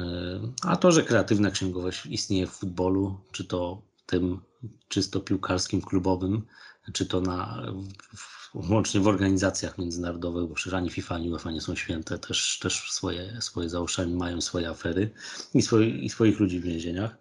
[0.63, 4.41] A to, że kreatywna księgowość istnieje w futbolu, czy to tym
[4.89, 6.47] czysto piłkarskim, klubowym,
[6.93, 7.63] czy to na,
[8.17, 12.59] w, łącznie w organizacjach międzynarodowych, bo przecież ani FIFA, ani UEFA nie są święte, też,
[12.63, 15.11] też swoje, swoje za mają swoje afery
[15.55, 15.59] i,
[16.05, 17.17] i swoich ludzi w więzieniach.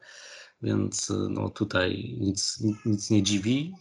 [0.61, 3.73] Więc no, tutaj nic, nic, nic nie dziwi.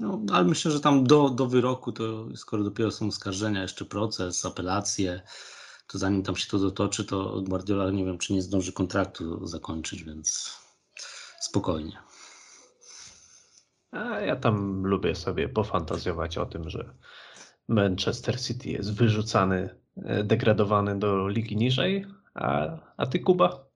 [0.00, 4.46] No, ale myślę, że tam do, do wyroku, to skoro dopiero są oskarżenia, jeszcze proces,
[4.46, 5.22] apelacje,
[5.86, 10.04] to zanim tam się to dotoczy, to Guardiola nie wiem, czy nie zdąży kontraktu zakończyć,
[10.04, 10.58] więc
[11.40, 11.98] spokojnie.
[13.90, 16.94] A ja tam lubię sobie pofantazjować o tym, że
[17.68, 23.67] Manchester City jest wyrzucany, e, degradowany do ligi niżej, a, a ty Kuba?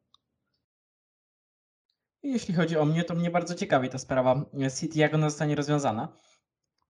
[2.22, 4.44] Jeśli chodzi o mnie, to mnie bardzo ciekawi ta sprawa
[4.80, 6.08] City, jak ona zostanie rozwiązana.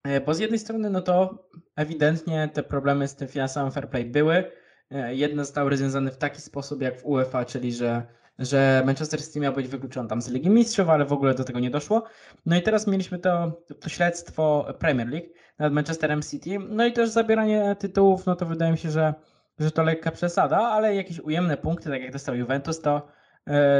[0.04, 4.04] E, Bo z jednej strony, no to ewidentnie te problemy z tym finansowym fair play
[4.04, 4.52] były.
[4.90, 8.06] E, Jedne zostały rozwiązane w taki sposób jak w UEFA, czyli że,
[8.38, 11.60] że Manchester City miał być wykluczony tam z Ligi Mistrzów, ale w ogóle do tego
[11.60, 12.04] nie doszło.
[12.46, 15.28] No i teraz mieliśmy to, to śledztwo Premier League
[15.58, 16.58] nad Manchesterem City.
[16.68, 19.14] No i też zabieranie tytułów, no to wydaje mi się, że,
[19.58, 23.21] że to lekka przesada, ale jakieś ujemne punkty, tak jak dostał Juventus, to, e,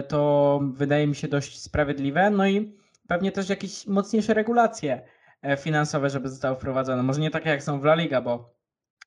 [0.09, 2.31] to wydaje mi się dość sprawiedliwe.
[2.31, 2.77] No i
[3.09, 5.03] pewnie też jakieś mocniejsze regulacje
[5.43, 7.03] e, finansowe, żeby zostały wprowadzone.
[7.03, 8.55] Może nie takie jak są w La Liga, bo,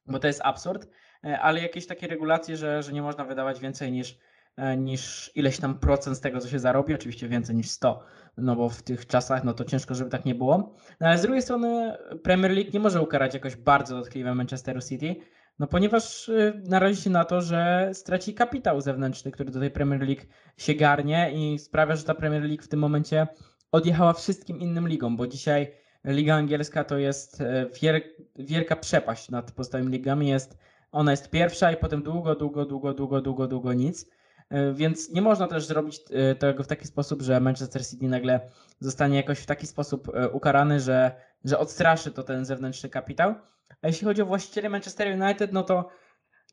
[0.08, 0.88] bo to jest absurd,
[1.24, 4.18] e, ale jakieś takie regulacje, że, że nie można wydawać więcej niż,
[4.58, 8.04] e, niż ileś tam procent z tego, co się zarobi, oczywiście więcej niż 100,
[8.38, 10.76] no bo w tych czasach no to ciężko, żeby tak nie było.
[11.00, 15.16] No ale z drugiej strony Premier League nie może ukarać jakoś bardzo dotkliwie Manchesteru City,
[15.60, 20.02] no ponieważ y, narazi się na to, że straci kapitał zewnętrzny, który do tej Premier
[20.02, 20.22] League
[20.58, 23.28] się garnie i sprawia, że ta Premier League w tym momencie
[23.72, 25.72] odjechała wszystkim innym ligom, bo dzisiaj
[26.06, 27.44] Liga Angielska to jest
[27.82, 28.02] wier,
[28.36, 30.28] wielka przepaść nad pozostałymi ligami.
[30.28, 30.58] Jest,
[30.92, 34.06] ona jest pierwsza i potem długo, długo, długo, długo, długo, długo nic.
[34.50, 38.52] E, Więc nie można też zrobić e, tego w taki sposób, że Manchester City nagle
[38.80, 41.12] zostanie jakoś w taki sposób e, ukarany, że,
[41.44, 43.36] że odstraszy to ten zewnętrzny kapitał.
[43.82, 45.90] A jeśli chodzi o właścicieli Manchester United, no to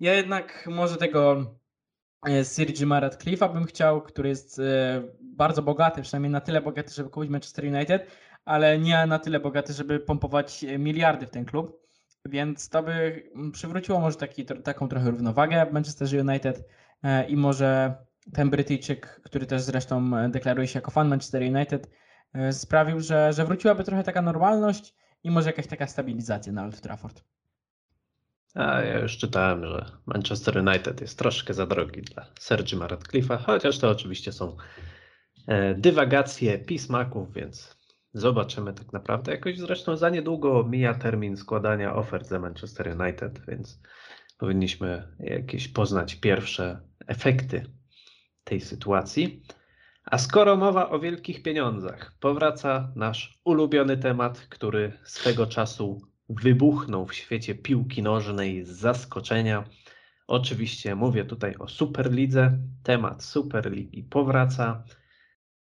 [0.00, 1.46] ja jednak może tego
[2.42, 4.60] Sir Jima Radcliffe'a bym chciał, który jest
[5.20, 8.06] bardzo bogaty, przynajmniej na tyle bogaty, żeby kupić Manchester United,
[8.44, 11.82] ale nie na tyle bogaty, żeby pompować miliardy w ten klub.
[12.24, 16.68] Więc to by przywróciło może taki, taką trochę równowagę Manchester United
[17.28, 17.94] i może
[18.32, 21.90] ten Brytyjczyk, który też zresztą e, deklaruje się jako fan Manchester United,
[22.32, 26.80] e, sprawił, że, że wróciłaby trochę taka normalność i może jakaś taka stabilizacja na Old
[26.80, 27.24] Trafford.
[28.54, 32.26] A ja już czytałem, że Manchester United jest troszkę za drogi dla
[32.64, 34.56] Jima Radcliffe'a, chociaż to oczywiście są
[35.46, 37.76] e, dywagacje pismaków, więc
[38.12, 39.32] zobaczymy tak naprawdę.
[39.32, 43.80] Jakoś zresztą za niedługo mija termin składania ofert za Manchester United, więc
[44.38, 47.66] powinniśmy jakieś poznać pierwsze efekty
[48.44, 49.42] tej sytuacji.
[50.04, 57.14] A skoro mowa o wielkich pieniądzach, powraca nasz ulubiony temat, który swego czasu wybuchnął w
[57.14, 59.64] świecie piłki nożnej z zaskoczenia.
[60.26, 62.58] Oczywiście mówię tutaj o Superlidze.
[62.82, 64.84] Temat Superligi powraca.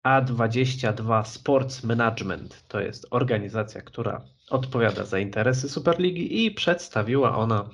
[0.07, 7.69] A22 Sports Management to jest organizacja, która odpowiada za interesy Superligi i przedstawiła ona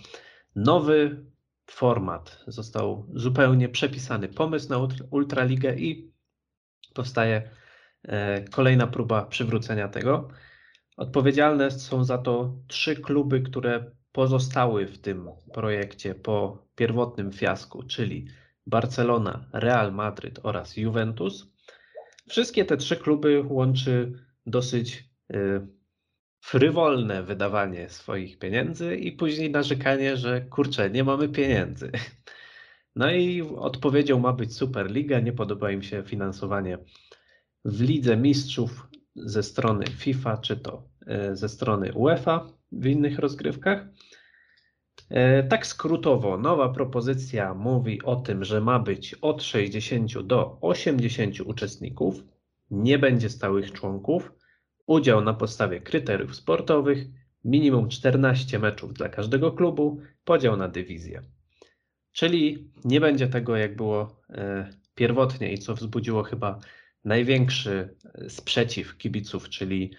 [0.56, 1.26] nowy
[1.72, 6.14] format, został zupełnie przepisany pomysł na Ultra- Ultraligę i
[6.94, 7.50] powstaje
[8.04, 10.28] e, kolejna próba przywrócenia tego.
[10.98, 18.28] Odpowiedzialne są za to trzy kluby, które pozostały w tym projekcie po pierwotnym fiasku, czyli
[18.68, 21.54] Barcelona, Real Madryt oraz Juventus.
[22.30, 24.14] Wszystkie te trzy kluby łączy
[24.46, 25.68] dosyć y,
[26.42, 31.92] frywolne wydawanie swoich pieniędzy i później narzekanie, że kurczę, nie mamy pieniędzy.
[32.96, 35.20] No i odpowiedzią ma być Superliga.
[35.20, 36.78] Nie podoba im się finansowanie
[37.66, 43.86] w Lidze Mistrzów ze strony FIFA, czy to e, ze strony UEFA w innych rozgrywkach.
[45.10, 51.42] E, Tak skrótowo, nowa propozycja mówi o tym, że ma być od 60 do 80
[51.42, 52.24] uczestników,
[52.72, 54.32] nie będzie stałych członków,
[54.90, 57.06] udział na podstawie kryteriów sportowych,
[57.46, 61.22] minimum 14 meczów dla każdego klubu, podział na dywizję.
[62.12, 66.60] Czyli nie będzie tego, jak było e, pierwotnie i co wzbudziło chyba
[67.06, 69.94] największy e, sprzeciw kibiców, czyli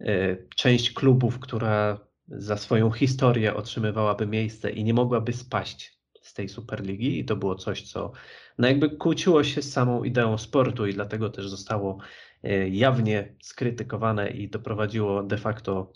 [0.00, 5.93] e, część klubów, która za swoją historię otrzymywałaby miejsce i nie mogłaby spaść
[6.24, 8.12] z tej Superligi i to było coś, co
[8.58, 11.98] no jakby kłóciło się z samą ideą sportu i dlatego też zostało
[12.42, 15.92] e, jawnie skrytykowane i doprowadziło de facto,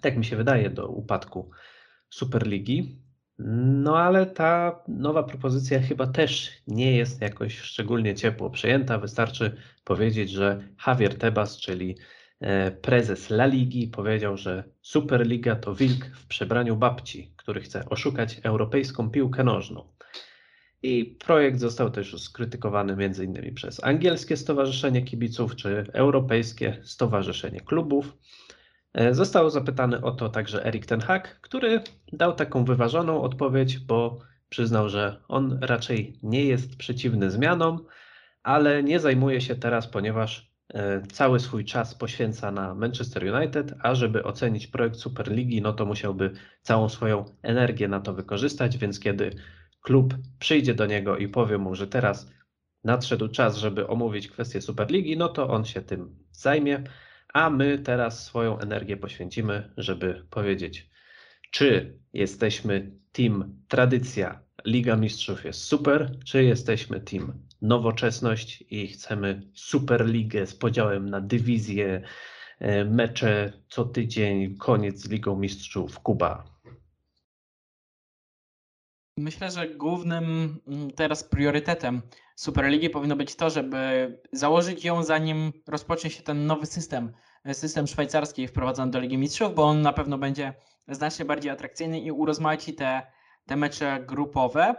[0.00, 1.50] tak mi się wydaje, do upadku
[2.10, 2.98] Superligi.
[3.82, 8.98] No ale ta nowa propozycja chyba też nie jest jakoś szczególnie ciepło przejęta.
[8.98, 11.96] Wystarczy powiedzieć, że Javier Tebas, czyli
[12.82, 19.10] prezes La Ligi, powiedział, że Superliga to wilk w przebraniu babci, który chce oszukać europejską
[19.10, 19.84] piłkę nożną.
[20.82, 23.54] I projekt został też skrytykowany m.in.
[23.54, 28.16] przez Angielskie Stowarzyszenie Kibiców czy Europejskie Stowarzyszenie Klubów.
[28.92, 34.18] E, Został zapytany o to także Erik Ten Hag, który dał taką wyważoną odpowiedź, bo
[34.48, 37.84] przyznał, że on raczej nie jest przeciwny zmianom,
[38.42, 40.49] ale nie zajmuje się teraz, ponieważ e,
[41.12, 46.32] cały swój czas poświęca na Manchester United, a żeby ocenić projekt Superligi, no to musiałby
[46.62, 49.30] całą swoją energię na to wykorzystać, więc kiedy
[49.82, 52.30] klub przyjdzie do niego i powie mu, że teraz
[52.84, 56.84] nadszedł czas, żeby omówić kwestię Superligi, no to on się tym zajmie,
[57.34, 60.90] a my teraz swoją energię poświęcimy, żeby powiedzieć,
[61.50, 70.46] czy jesteśmy team tradycja, Liga Mistrzów jest super, czy jesteśmy team nowoczesność i chcemy Superligę
[70.46, 72.02] z podziałem na dywizje,
[72.58, 76.44] e, mecze co tydzień, koniec z Ligą Mistrzów, Kuba.
[79.16, 82.02] Myślę, że głównym mm, teraz priorytetem
[82.36, 87.12] Superligi powinno być to, żeby założyć ją zanim rozpocznie się ten nowy system,
[87.44, 90.54] e, system szwajcarski wprowadzony do Ligi Mistrzów, bo on na pewno będzie
[90.88, 93.02] znacznie bardziej atrakcyjny i urozmaici te,
[93.46, 94.74] te mecze grupowe.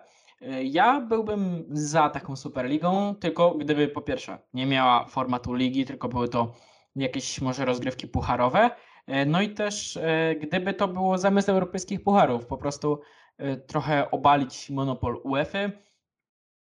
[0.63, 6.29] Ja byłbym za taką Superligą, tylko gdyby po pierwsze nie miała formatu ligi, tylko były
[6.29, 6.53] to
[6.95, 8.69] jakieś może rozgrywki pucharowe.
[9.07, 13.01] E, No i też e, gdyby to było zamiast europejskich pucharów, po prostu
[13.37, 15.69] e, trochę obalić monopol UEFA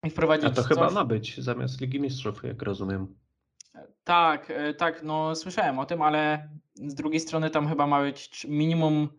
[0.03, 0.93] i wprowadzić A to chyba coś.
[0.95, 3.15] ma być zamiast Ligi Mistrzów, jak rozumiem.
[4.03, 9.09] Tak, tak, no słyszałem o tym, ale z drugiej strony tam chyba ma być minimum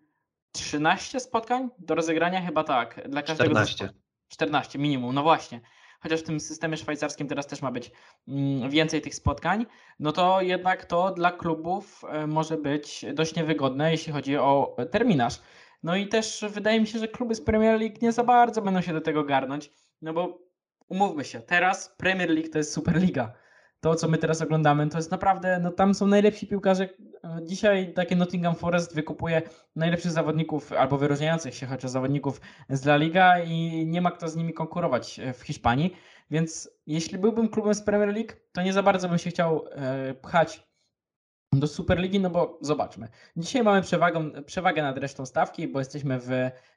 [0.52, 3.08] 13 spotkań do rozegrania, chyba tak.
[3.08, 4.01] Dla każdego 14.
[4.32, 4.50] zespołu.
[4.52, 5.60] 14 minimum, no właśnie.
[6.00, 7.90] Chociaż w tym systemie szwajcarskim teraz też ma być
[8.28, 9.66] mm, więcej tych spotkań,
[10.00, 14.86] no to jednak to dla klubów e, może być dość niewygodne, jeśli chodzi o e,
[14.86, 15.40] terminarz.
[15.82, 18.80] No i też wydaje mi się, że kluby z Premier League nie za bardzo będą
[18.80, 19.70] się do tego garnąć,
[20.02, 20.38] no bo
[20.88, 23.32] umówmy się, teraz Premier League to jest Superliga
[23.82, 26.88] to, co my teraz oglądamy, to jest naprawdę, no tam są najlepsi piłkarze.
[27.42, 29.42] Dzisiaj takie Nottingham Forest wykupuje
[29.76, 34.36] najlepszych zawodników albo wyróżniających się chociaż zawodników z La Liga i nie ma kto z
[34.36, 35.96] nimi konkurować e, w Hiszpanii.
[36.30, 40.14] Więc jeśli byłbym klubem z Premier League, to nie za bardzo bym się chciał e,
[40.14, 40.68] pchać
[41.52, 43.08] do Superligi, no bo zobaczmy.
[43.36, 46.30] Dzisiaj mamy przewagę, przewagę nad resztą stawki, bo jesteśmy w,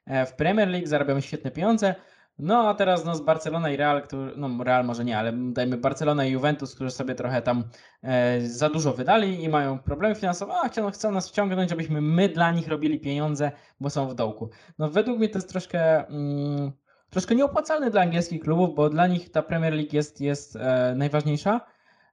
[0.06, 1.94] e, w Premier League, zarabiamy świetne pieniądze.
[2.38, 5.76] No a teraz no, z Barcelona i Real, który, no Real może nie, ale dajmy
[5.76, 7.64] Barcelona i Juventus, którzy sobie trochę tam
[8.02, 12.28] e, za dużo wydali i mają problemy finansowe, a chcą, chcą nas wciągnąć, żebyśmy my
[12.28, 14.50] dla nich robili pieniądze, bo są w dołku.
[14.78, 16.72] No według mnie to jest troszkę, mm,
[17.10, 21.60] troszkę nieopłacalne dla angielskich klubów, bo dla nich ta Premier League jest, jest e, najważniejsza.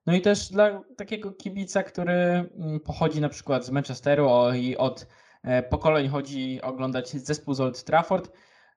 [0.05, 4.77] No i też dla takiego kibica, który mm, pochodzi na przykład z Manchesteru o, i
[4.77, 5.07] od
[5.43, 8.31] e, pokoleń chodzi oglądać zespół z Old Trafford,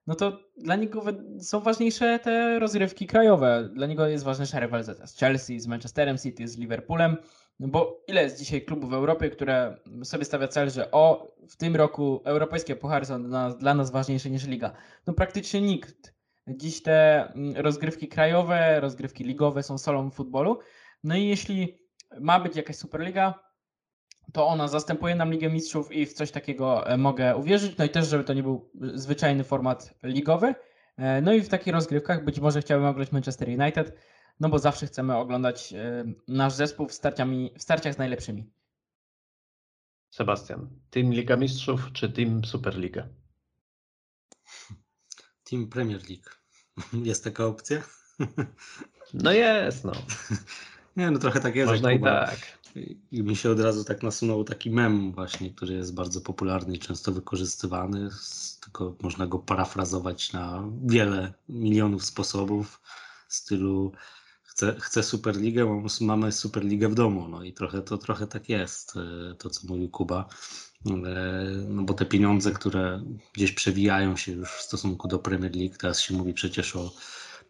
[0.07, 1.03] no to dla niego
[1.39, 3.69] są ważniejsze te rozgrywki krajowe.
[3.73, 7.17] Dla niego jest ważniejsza rywalizacja z Chelsea, z Manchesterem City, z Liverpoolem.
[7.59, 11.55] No bo ile jest dzisiaj klubów w Europie, które sobie stawia cel, że o, w
[11.55, 14.71] tym roku europejskie puchary są dla nas, dla nas ważniejsze niż liga?
[15.07, 16.13] No praktycznie nikt.
[16.47, 20.59] Dziś te mm, rozgrywki krajowe, rozgrywki ligowe są solą futbolu.
[21.03, 21.79] No i jeśli
[22.19, 23.46] ma być jakaś Superliga,
[24.33, 27.77] to ona zastępuje nam Ligę Mistrzów i w coś takiego e, mogę uwierzyć.
[27.77, 30.55] No i też, żeby to nie był zwyczajny format ligowy.
[30.97, 33.97] E, No i w takich rozgrywkach być może chciałbym oglądać Manchester United,
[34.39, 38.49] no bo zawsze chcemy oglądać e, nasz zespół w, starciami, w starciach z najlepszymi.
[40.09, 43.07] Sebastian, Team Liga Mistrzów czy Team Superliga?
[45.43, 46.29] Team Premier League.
[47.09, 47.81] Jest taka opcja?
[49.13, 49.91] No jest, no.
[50.97, 51.71] Nie, no trochę tak jest.
[51.71, 52.56] Można i tak.
[53.11, 56.79] I mi się od razu tak nasunął taki mem właśnie, który jest bardzo popularny i
[56.79, 58.09] często wykorzystywany,
[58.61, 62.81] tylko można go parafrazować na wiele milionów sposobów.
[63.27, 63.91] W stylu
[64.43, 68.93] chcę, chcę Superligę, mam- mamy Superligę w domu, no i trochę to trochę tak jest,
[68.97, 70.29] e, to co mówił Kuba,
[70.85, 75.75] E, no bo te pieniądze, które gdzieś przewijają się już w stosunku do Premier League,
[75.79, 76.91] teraz się mówi przecież o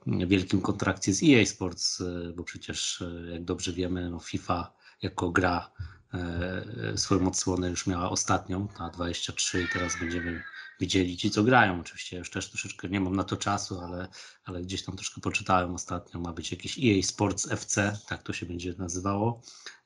[0.07, 5.72] wielkim kontrakcie z EA Sports, e, bo przecież jak dobrze wiemy, no FIFA jako gra
[6.14, 10.44] e, swoją odsłonę już miała ostatnią, ta 23 i teraz będziemy
[10.80, 11.80] widzieli ci, co grają.
[11.80, 14.07] Oczywiście ja już też troszeczkę nie mam na to czasu, ale,
[14.44, 18.45] ale gdzieś tam troszkę poczytałem ostatnio, ma być jakiś EA Sports FC, tak to się
[18.45, 19.41] będzie nazywało,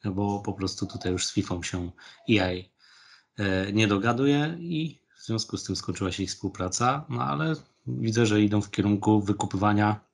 [0.05, 1.91] bo po prostu tutaj już z FIFA się
[2.29, 2.51] EA
[3.37, 7.55] e, nie dogaduje i w związku z tym skończyła się ich współpraca, no ale
[7.87, 10.10] widzę, że idą w kierunku wykupywania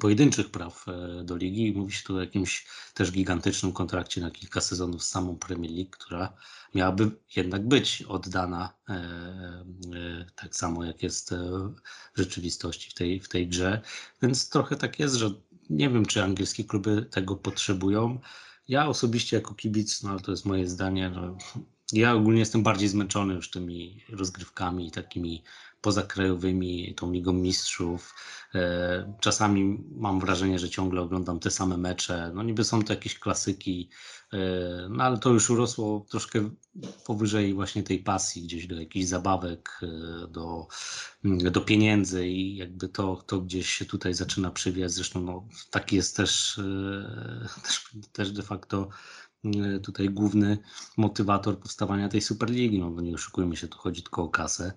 [0.00, 4.30] pojedynczych praw e, do ligi i mówi się tu o jakimś też gigantycznym kontrakcie na
[4.30, 6.32] kilka sezonów z samą Premier League, która
[6.74, 11.34] miałaby jednak być oddana e, e, tak samo jak jest
[12.14, 13.80] w rzeczywistości w tej, w tej grze.
[14.22, 15.30] Więc trochę tak jest, że
[15.70, 18.20] nie wiem, czy angielskie kluby tego potrzebują.
[18.68, 21.36] Ja osobiście jako kibic, no ale to jest moje zdanie, no,
[21.92, 25.42] ja ogólnie jestem bardziej zmęczony już tymi rozgrywkami takimi
[25.80, 28.14] pozakrajowymi, tą Ligą Mistrzów.
[28.54, 32.32] E, Czasami mam wrażenie, że ciągle oglądam te same mecze.
[32.34, 33.90] No niby są to jakieś klasyki,
[34.32, 34.38] e,
[34.90, 36.50] no ale to już urosło troszkę
[37.06, 40.66] powyżej właśnie tej pasji, gdzieś do jakichś zabawek, e, do,
[41.50, 44.92] do pieniędzy i jakby to, to gdzieś się tutaj zaczyna przywijać.
[44.92, 46.60] Zresztą no, taki jest też,
[47.64, 48.88] też, też de facto
[49.82, 50.58] tutaj główny
[50.96, 54.72] motywator powstawania tej Superligi, no nie oszukujmy się, tu chodzi tylko o kasę.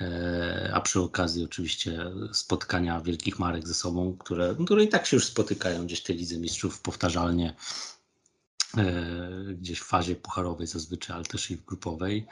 [0.00, 5.16] E, A przy okazji oczywiście spotkania wielkich marek ze sobą, które, które i tak się
[5.16, 7.54] już spotykają gdzieś w tej Lidze Mistrzów powtarzalnie,
[8.76, 8.84] e,
[9.54, 12.26] gdzieś w fazie pucharowej zazwyczaj, ale też i w grupowej.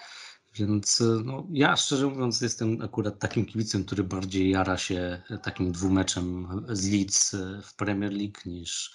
[0.55, 5.73] Więc e, no, ja szczerze mówiąc jestem akurat takim kibicem, który bardziej jara się takim
[5.73, 8.95] dwumeczem z Leeds w Premier League niż,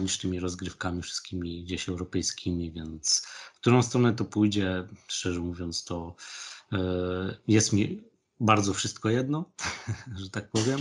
[0.00, 3.22] niż tymi rozgrywkami wszystkimi gdzieś europejskimi, więc
[3.54, 6.16] w którą stronę to pójdzie, szczerze mówiąc, to
[7.48, 8.02] jest mi
[8.40, 9.50] bardzo wszystko jedno,
[10.22, 10.80] że tak powiem.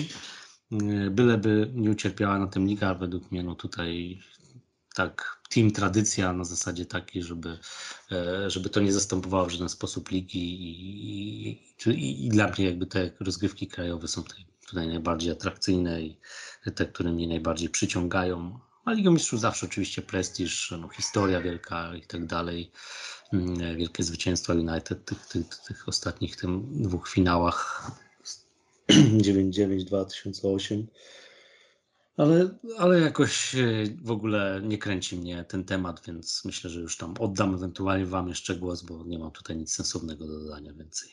[0.72, 4.20] E, Byleby nie ucierpiała na tym liga, według mnie no tutaj
[4.96, 7.60] tak team tradycja na zasadzie takiej, żeby,
[8.12, 12.66] e, żeby to nie zastępowało w żaden sposób ligi i, i, i, i dla mnie
[12.66, 16.18] jakby te rozgrywki krajowe są tutaj, tutaj najbardziej atrakcyjne i
[16.76, 18.60] te, które mnie najbardziej przyciągają.
[18.86, 22.72] A Liga Mistrzów zawsze oczywiście prestiż, no, historia wielka i tak dalej.
[23.36, 27.92] Mm, Wielkie zwycięstwa United tych, tych, tych ostatnich tym dwóch finałach
[28.90, 30.88] 9-9 2008.
[32.18, 33.62] Ale, ale jakoś e,
[34.04, 38.28] w ogóle nie kręci mnie ten temat, więc myślę, że już tam oddam ewentualnie Wam
[38.28, 41.10] jeszcze głos, bo nie mam tutaj nic sensownego do dodania więcej.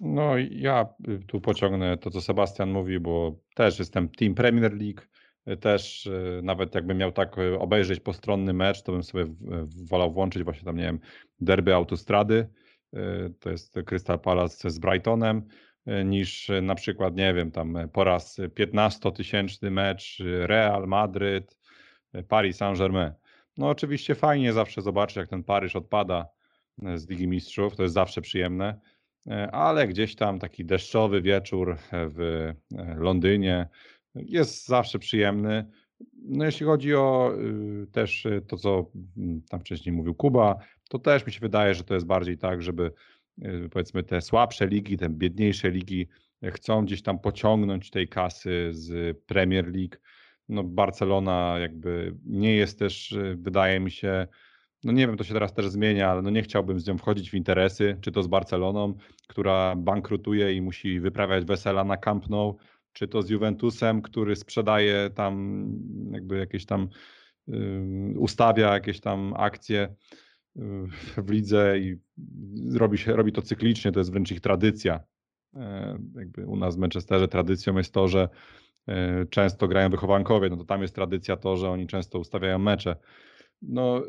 [0.00, 0.86] No ja
[1.26, 5.00] tu pociągnę to, co Sebastian mówi, bo też jestem Team Premier League.
[5.48, 9.24] Y, Też y, nawet jakbym miał tak y, obejrzeć postronny mecz, to bym sobie
[9.90, 11.00] wolał włączyć właśnie tam, nie wiem,
[11.40, 12.48] derby autostrady.
[13.40, 15.42] To jest Crystal Palace z Brightonem,
[16.04, 21.58] niż na przykład, nie wiem, tam po raz 15-tysięczny mecz Real Madryt,
[22.28, 23.12] Paris Saint-Germain.
[23.56, 26.28] No oczywiście fajnie zawsze zobaczyć, jak ten Paryż odpada
[26.94, 28.80] z Ligi Mistrzów, to jest zawsze przyjemne.
[29.52, 32.52] Ale gdzieś tam taki deszczowy wieczór w
[32.96, 33.68] Londynie
[34.14, 35.70] jest zawsze przyjemny.
[36.22, 37.32] No jeśli chodzi o
[37.82, 40.56] y, też y, to, co mm, tam wcześniej mówił Kuba,
[40.88, 42.92] to też mi się wydaje, że to jest bardziej tak, żeby
[43.44, 46.08] y, powiedzmy te słabsze ligi, te biedniejsze ligi
[46.44, 49.96] chcą gdzieś tam pociągnąć tej kasy z Premier League.
[50.48, 54.26] No Barcelona jakby nie jest też, wydaje mi się,
[54.84, 57.30] no nie wiem, to się teraz też zmienia, ale no nie chciałbym z nią wchodzić
[57.30, 58.94] w interesy, czy to z Barceloną,
[59.28, 62.56] która bankrutuje i musi wyprawiać wesela na Camp Nou,
[62.92, 65.64] czy to z Juventusem, który sprzedaje tam
[66.12, 66.88] jakby jakieś tam
[68.16, 69.94] ustawia jakieś tam akcje
[70.56, 70.60] y,
[71.16, 71.96] w lidze i
[72.74, 75.00] robi, się, robi to cyklicznie, to jest wręcz ich tradycja.
[75.54, 78.28] E, Jakby u nas w Manchesterze tradycją jest to, że
[78.88, 82.96] e, często grają wychowankowie, no to tam jest tradycja to, że oni często ustawiają mecze.
[83.62, 84.02] No, e,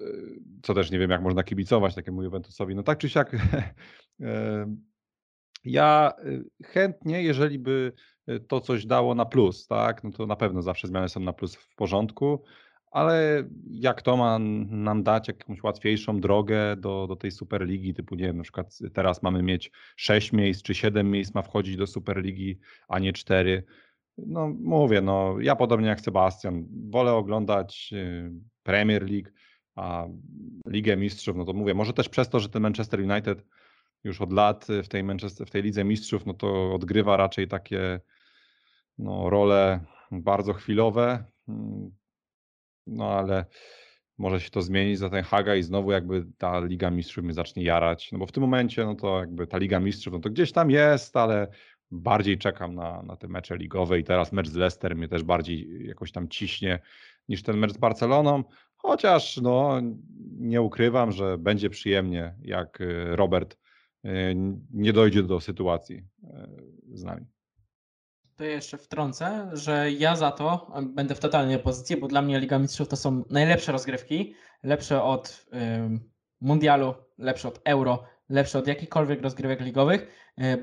[0.61, 2.75] co też nie wiem, jak można kibicować takiemu Juventusowi.
[2.75, 3.35] No tak czy siak,
[4.21, 4.75] e,
[5.65, 7.93] ja e, chętnie, jeżeli by
[8.39, 11.55] to coś dało na plus, tak, no to na pewno zawsze zmiany są na plus
[11.55, 12.43] w porządku,
[12.91, 14.39] ale jak to ma
[14.69, 19.23] nam dać jakąś łatwiejszą drogę do, do tej Superligi, typu nie wiem, na przykład teraz
[19.23, 23.63] mamy mieć 6 miejsc czy 7 miejsc ma wchodzić do Superligi, a nie 4.
[24.17, 28.31] No mówię, no ja podobnie jak Sebastian, wolę oglądać y,
[28.63, 29.29] Premier League,
[29.75, 30.05] a
[30.67, 33.45] Ligę Mistrzów, no to mówię, może też przez to, że ten Manchester United
[34.03, 37.99] już od lat w tej, Manchester, w tej Lidze Mistrzów, no to odgrywa raczej takie
[38.97, 39.79] no, role
[40.11, 41.91] bardzo chwilowe, mm,
[42.87, 43.45] no ale
[44.17, 47.63] może się to zmienić za ten Haga i znowu jakby ta Liga Mistrzów mnie zacznie
[47.63, 50.51] jarać, no bo w tym momencie no to jakby ta Liga Mistrzów, no to gdzieś
[50.51, 51.47] tam jest, ale
[51.91, 55.87] bardziej czekam na, na te mecze ligowe i teraz mecz z Leicester mnie też bardziej
[55.87, 56.79] jakoś tam ciśnie
[57.29, 58.43] niż ten mecz z Barceloną,
[58.75, 59.81] chociaż no
[60.39, 63.57] nie ukrywam, że będzie przyjemnie jak y, Robert
[64.05, 64.09] y,
[64.73, 67.25] nie dojdzie do sytuacji y, z nami.
[68.41, 72.59] To jeszcze wtrącę, że ja za to będę w totalnej opozycji, bo dla mnie Liga
[72.59, 76.11] Mistrzów to są najlepsze rozgrywki, lepsze od ym,
[76.41, 80.07] Mundialu, lepsze od Euro, lepsze od jakichkolwiek rozgrywek ligowych, y,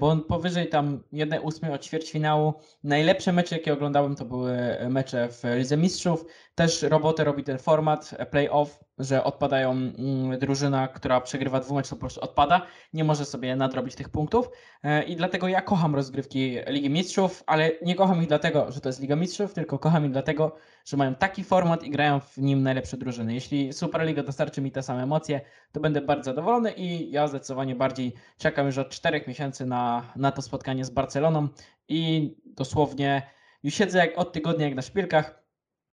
[0.00, 2.54] bo on powyżej tam 1-8 od ćwierćfinału.
[2.84, 4.58] Najlepsze mecze, jakie oglądałem, to były
[4.90, 6.24] mecze w Lidze Mistrzów.
[6.54, 8.66] Też robotę robi ten format e, play-off,
[8.98, 13.94] że odpadają mm, drużyna, która przegrywa dwumecz, to po prostu odpada, nie może sobie nadrobić
[13.94, 14.50] tych punktów
[14.82, 18.88] E, i dlatego ja kocham rozgrywki Ligi Mistrzów, ale nie kocham ich dlatego, że to
[18.88, 22.62] jest Liga Mistrzów, tylko kocham ich dlatego, że mają taki format i grają w nim
[22.62, 23.34] najlepsze drużyny.
[23.34, 25.40] Jeśli Superliga dostarczy mi te same emocje,
[25.72, 30.32] to będę bardzo zadowolony i ja zdecydowanie bardziej czekam już od czterech miesięcy na, na
[30.32, 31.48] to spotkanie z Barceloną
[31.88, 33.30] i dosłownie
[33.62, 35.38] już siedzę jak od tygodnia jak na szpilkach,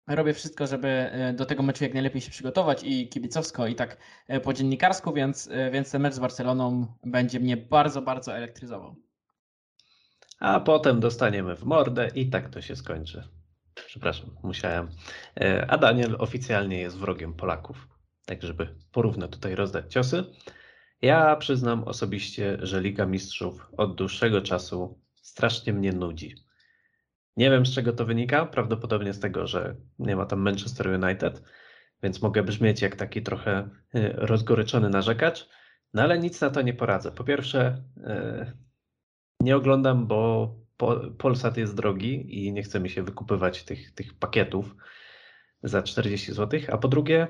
[0.07, 3.97] robię wszystko, żeby e, do tego meczu jak najlepiej się przygotować i kibicowsko i tak
[4.27, 8.95] e, po dziennikarsku, więc, e, więc ten mecz z Barceloną będzie mnie bardzo, bardzo elektryzował.
[10.39, 13.23] A potem dostaniemy w mordę i tak to się skończy.
[13.85, 14.89] Przepraszam, musiałem.
[15.67, 17.87] A Daniel oficjalnie jest wrogiem Polaków.
[18.25, 20.23] Tak, żeby porówno tutaj rozdać ciosy.
[21.01, 26.35] Ja przyznam osobiście, że Liga Mistrzów od dłuższego czasu strasznie mnie nudzi.
[27.37, 31.43] Nie wiem z czego to wynika, prawdopodobnie z tego, że nie ma tam Manchester United,
[32.03, 35.49] więc mogę brzmieć jak taki trochę y, rozgoryczony narzekacz,
[35.93, 37.11] no ale nic na to nie poradzę.
[37.11, 38.51] Po pierwsze, y,
[39.39, 44.13] nie oglądam, bo Po- Polsat jest drogi i nie chce mi się wykupywać tych, tych
[44.13, 44.75] pakietów
[45.63, 47.27] za 40 zł, a po drugie,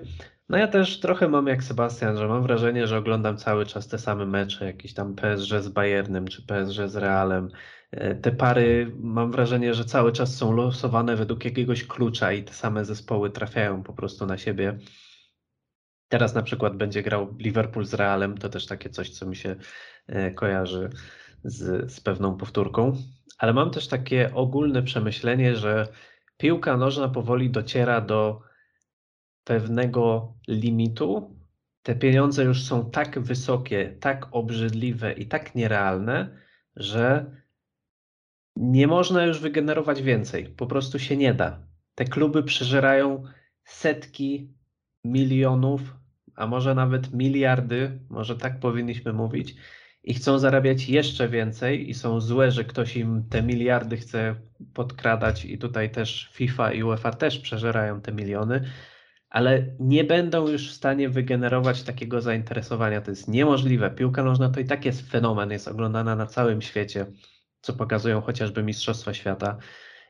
[0.49, 3.97] no ja też trochę mam jak Sebastian, że mam wrażenie, że oglądam cały czas te
[3.97, 7.49] same mecze, jakieś tam PSG z Bayernem czy PSG z Realem.
[7.91, 12.53] E, Te pary mam wrażenie, że cały czas są losowane według jakiegoś klucza i te
[12.53, 14.79] same zespoły trafiają po prostu na siebie.
[16.07, 19.55] Teraz na przykład będzie grał Liverpool z Realem, to też takie coś, co mi się
[20.07, 20.89] e, kojarzy
[21.43, 22.97] z, z pewną powtórką.
[23.37, 25.87] Ale mam też takie ogólne przemyślenie, że
[26.41, 28.41] piłka nożna powoli dociera do
[29.43, 31.37] pewnego limitu.
[31.83, 36.37] Te pieniądze już są tak wysokie, tak obrzydliwe i tak nierealne,
[36.75, 37.35] że
[38.55, 40.45] nie można już wygenerować więcej.
[40.45, 41.67] Po prostu się nie da.
[41.95, 43.23] Te kluby przeżerają
[43.63, 44.53] setki
[45.05, 45.81] milionów,
[46.35, 49.55] a może nawet miliardy, może tak powinniśmy mówić,
[50.03, 54.35] i chcą zarabiać jeszcze więcej i są złe, że ktoś im te miliardy chce
[54.73, 58.61] podkradać i tutaj też FIFA i UEFA też przeżerają te miliony,
[59.29, 63.01] ale nie będą już w stanie wygenerować takiego zainteresowania.
[63.01, 63.91] To jest niemożliwe.
[63.91, 67.05] Piłka nożna to i tak jest fenomen, jest oglądana na całym świecie,
[67.61, 69.57] co pokazują chociażby Mistrzostwa Świata.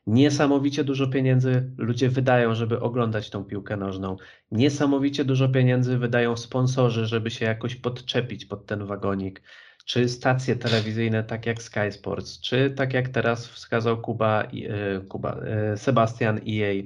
[0.08, 4.18] Niesamowicie dużo pieniędzy ludzie wydają, żeby oglądać tą piłkę nożną.
[4.52, 9.42] Niesamowicie dużo pieniędzy wydają sponsorzy, żeby się jakoś podczepić pod ten wagonik.
[9.86, 15.36] Czy stacje telewizyjne, tak jak Sky Sports, czy tak jak teraz wskazał Kuba, e, Kuba
[15.36, 16.84] e, Sebastian EA.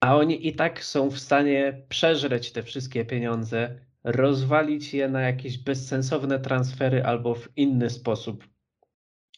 [0.00, 5.58] A oni i tak są w stanie przeżreć te wszystkie pieniądze, rozwalić je na jakieś
[5.58, 8.48] bezsensowne transfery albo w inny sposób.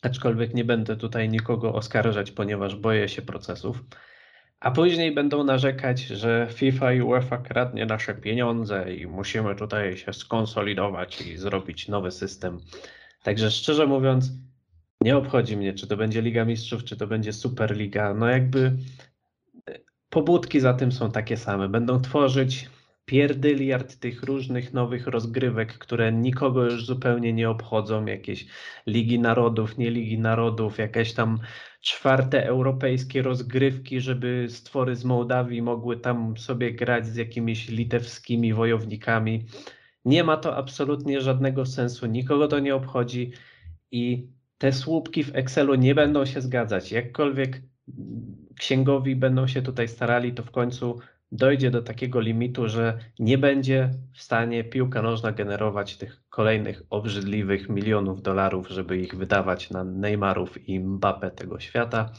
[0.02, 3.84] Aczkolwiek nie będę tutaj nikogo oskarżać, ponieważ boję się procesów.
[4.62, 10.12] A później będą narzekać, że FIFA i UEFA kradnie nasze pieniądze i musimy tutaj się
[10.12, 12.60] skonsolidować i zrobić nowy system.
[13.22, 14.30] Także szczerze mówiąc,
[15.00, 18.14] nie obchodzi mnie, czy to będzie Liga Mistrzów, czy to będzie Superliga.
[18.14, 18.72] No jakby
[20.10, 21.68] pobudki za tym są takie same.
[21.68, 22.70] Będą tworzyć
[23.12, 28.06] pierdyliard tych różnych nowych rozgrywek, które nikogo już zupełnie nie obchodzą.
[28.06, 28.46] Jakieś
[28.86, 31.38] Ligi Narodów, nie Ligi Narodów, jakieś tam
[31.80, 39.46] czwarte europejskie rozgrywki, żeby stwory z Mołdawii mogły tam sobie grać z jakimiś litewskimi wojownikami.
[40.04, 43.32] Nie ma to absolutnie żadnego sensu, nikogo to nie obchodzi
[43.90, 44.28] i
[44.58, 46.92] te słupki w Excelu nie będą się zgadzać.
[46.92, 51.00] Jakkolwiek mm, księgowi będą się tutaj starali, to w końcu
[51.32, 57.68] dojdzie do takiego limitu, że nie będzie w stanie piłka nożna generować tych kolejnych obrzydliwych
[57.68, 62.12] milionów dolarów, żeby ich wydawać na Neymarów i Mbappe tego świata.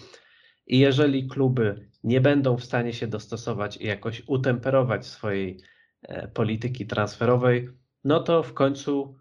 [0.68, 5.60] I jeżeli kluby nie będą w stanie się dostosować i jakoś utemperować swojej
[6.02, 7.70] e, polityki transferowej,
[8.04, 9.16] no to w końcu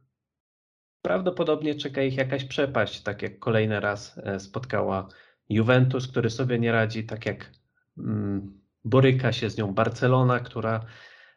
[1.03, 5.09] prawdopodobnie czeka ich jakaś przepaść, tak jak kolejny raz e, spotkała
[5.49, 7.53] Juventus, który sobie nie radzi, tak jak
[7.99, 10.85] mm, boryka się z nią Barcelona, która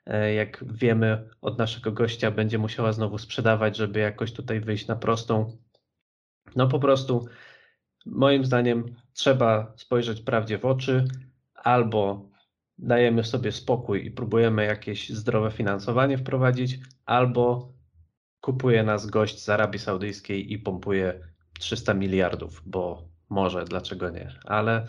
[0.05, 4.95] e, jak wiemy od naszego gościa będzie musiała znowu sprzedawać, żeby jakoś tutaj wyjść na
[4.95, 5.57] prostą.
[6.55, 7.27] No po prostu
[8.05, 11.05] moim zdaniem trzeba spojrzeć prawdzie w oczy
[11.55, 12.29] albo
[12.77, 17.73] dajemy sobie spokój i próbujemy jakieś zdrowe finansowanie wprowadzić, albo
[18.41, 21.19] kupuje nas gość z Arabii Saudyjskiej i pompuje
[21.59, 24.87] 300 miliardów, bo może, dlaczego nie, ale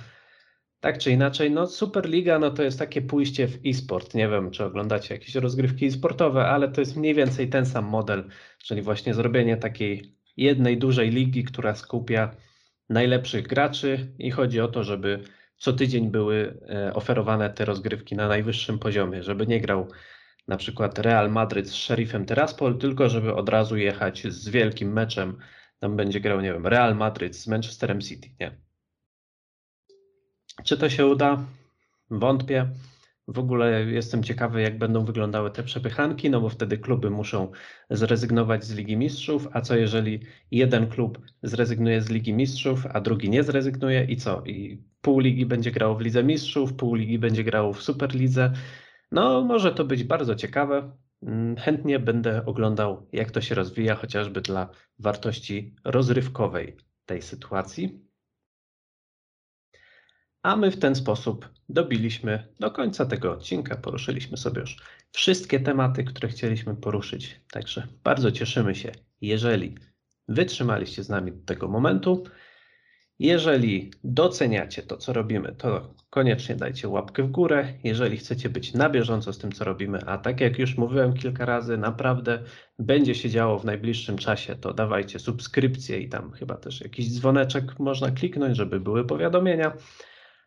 [0.87, 4.15] tak czy inaczej, no Superliga no to jest takie pójście w e-sport.
[4.15, 8.25] Nie wiem, czy oglądacie jakieś rozgrywki e-sportowe, ale to jest mniej więcej ten sam model,
[8.59, 12.37] czyli właśnie zrobienie takiej jednej dużej ligi, która skupia
[12.89, 15.23] najlepszych graczy i chodzi o to, żeby
[15.57, 19.89] co tydzień były e, oferowane te rozgrywki na najwyższym poziomie, żeby nie grał
[20.49, 25.37] na przykład Real Madryt z Sheriffem Tiraspol, tylko żeby od razu jechać z wielkim meczem.
[25.79, 28.66] Tam będzie grał, nie wiem, Real Madryt z Manchesterem City, nie?
[30.67, 31.45] Czy to się uda?
[32.11, 32.67] Wątpię.
[33.29, 37.51] W ogóle jestem ciekawy, jak będą wyglądały te przepychanki, no bo wtedy kluby muszą
[37.91, 40.21] zrezygnować z Ligi Mistrzów, a co jeżeli
[40.51, 44.43] jeden klub zrezygnuje z Ligi Mistrzów, a drugi nie zrezygnuje i co?
[44.45, 48.53] I pół ligi będzie grało w Lidze Mistrzów, pół ligi będzie grało w Superlidze.
[49.13, 50.93] No, może to być bardzo ciekawe.
[51.23, 54.69] Mm, Chętnie będę oglądał, jak to się rozwija, chociażby dla
[54.99, 56.77] wartości rozrywkowej
[57.07, 58.06] tej sytuacji.
[60.47, 63.77] A my w ten sposób dobiliśmy do końca tego odcinka.
[63.77, 64.77] Poruszyliśmy sobie już
[65.13, 67.41] wszystkie tematy, które chcieliśmy poruszyć.
[67.51, 69.75] Także bardzo cieszymy się, jeżeli
[70.29, 72.25] wytrzymaliście z nami do tego momentu.
[73.19, 77.73] Jeżeli doceniacie to, co robimy, to koniecznie dajcie łapkę w górę.
[77.85, 81.45] Jeżeli chcecie być na bieżąco z tym, co robimy, a tak jak już mówiłem kilka
[81.45, 82.43] razy, naprawdę
[82.79, 87.79] będzie się działo w najbliższym czasie, to dawajcie subskrypcję i tam chyba też jakiś dzwoneczek
[87.79, 89.73] można kliknąć, żeby były powiadomienia.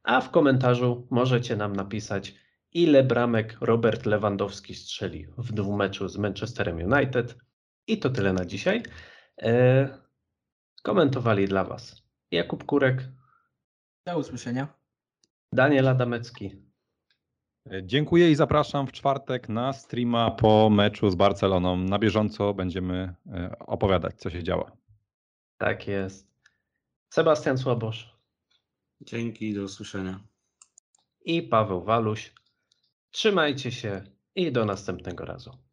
[0.10, 2.36] A w komentarzu możecie nam napisać,
[2.74, 7.38] ile bramek Robert Lewandowski strzeli w dwumeczu z Manchesterem United.
[7.88, 8.84] I to tyle na dzisiaj.
[9.42, 9.90] E,
[10.84, 13.10] komentowali dla Was Jakub Kurek,
[14.06, 14.68] Do usłyszenia.
[15.54, 16.56] Daniel Adamecki.
[17.84, 21.78] Dziękuję i zapraszam w czwartek na streama po meczu z Barceloną.
[21.78, 24.72] Na bieżąco będziemy e, opowiadać, co się działo.
[25.58, 26.28] Tak jest.
[27.10, 28.19] Sebastian Słabosz
[29.02, 30.24] Dzięki, do usłyszenia.
[31.22, 32.34] i Paweł Waluś.
[33.12, 34.04] Trzymajcie się
[34.36, 35.69] i do następnego razu.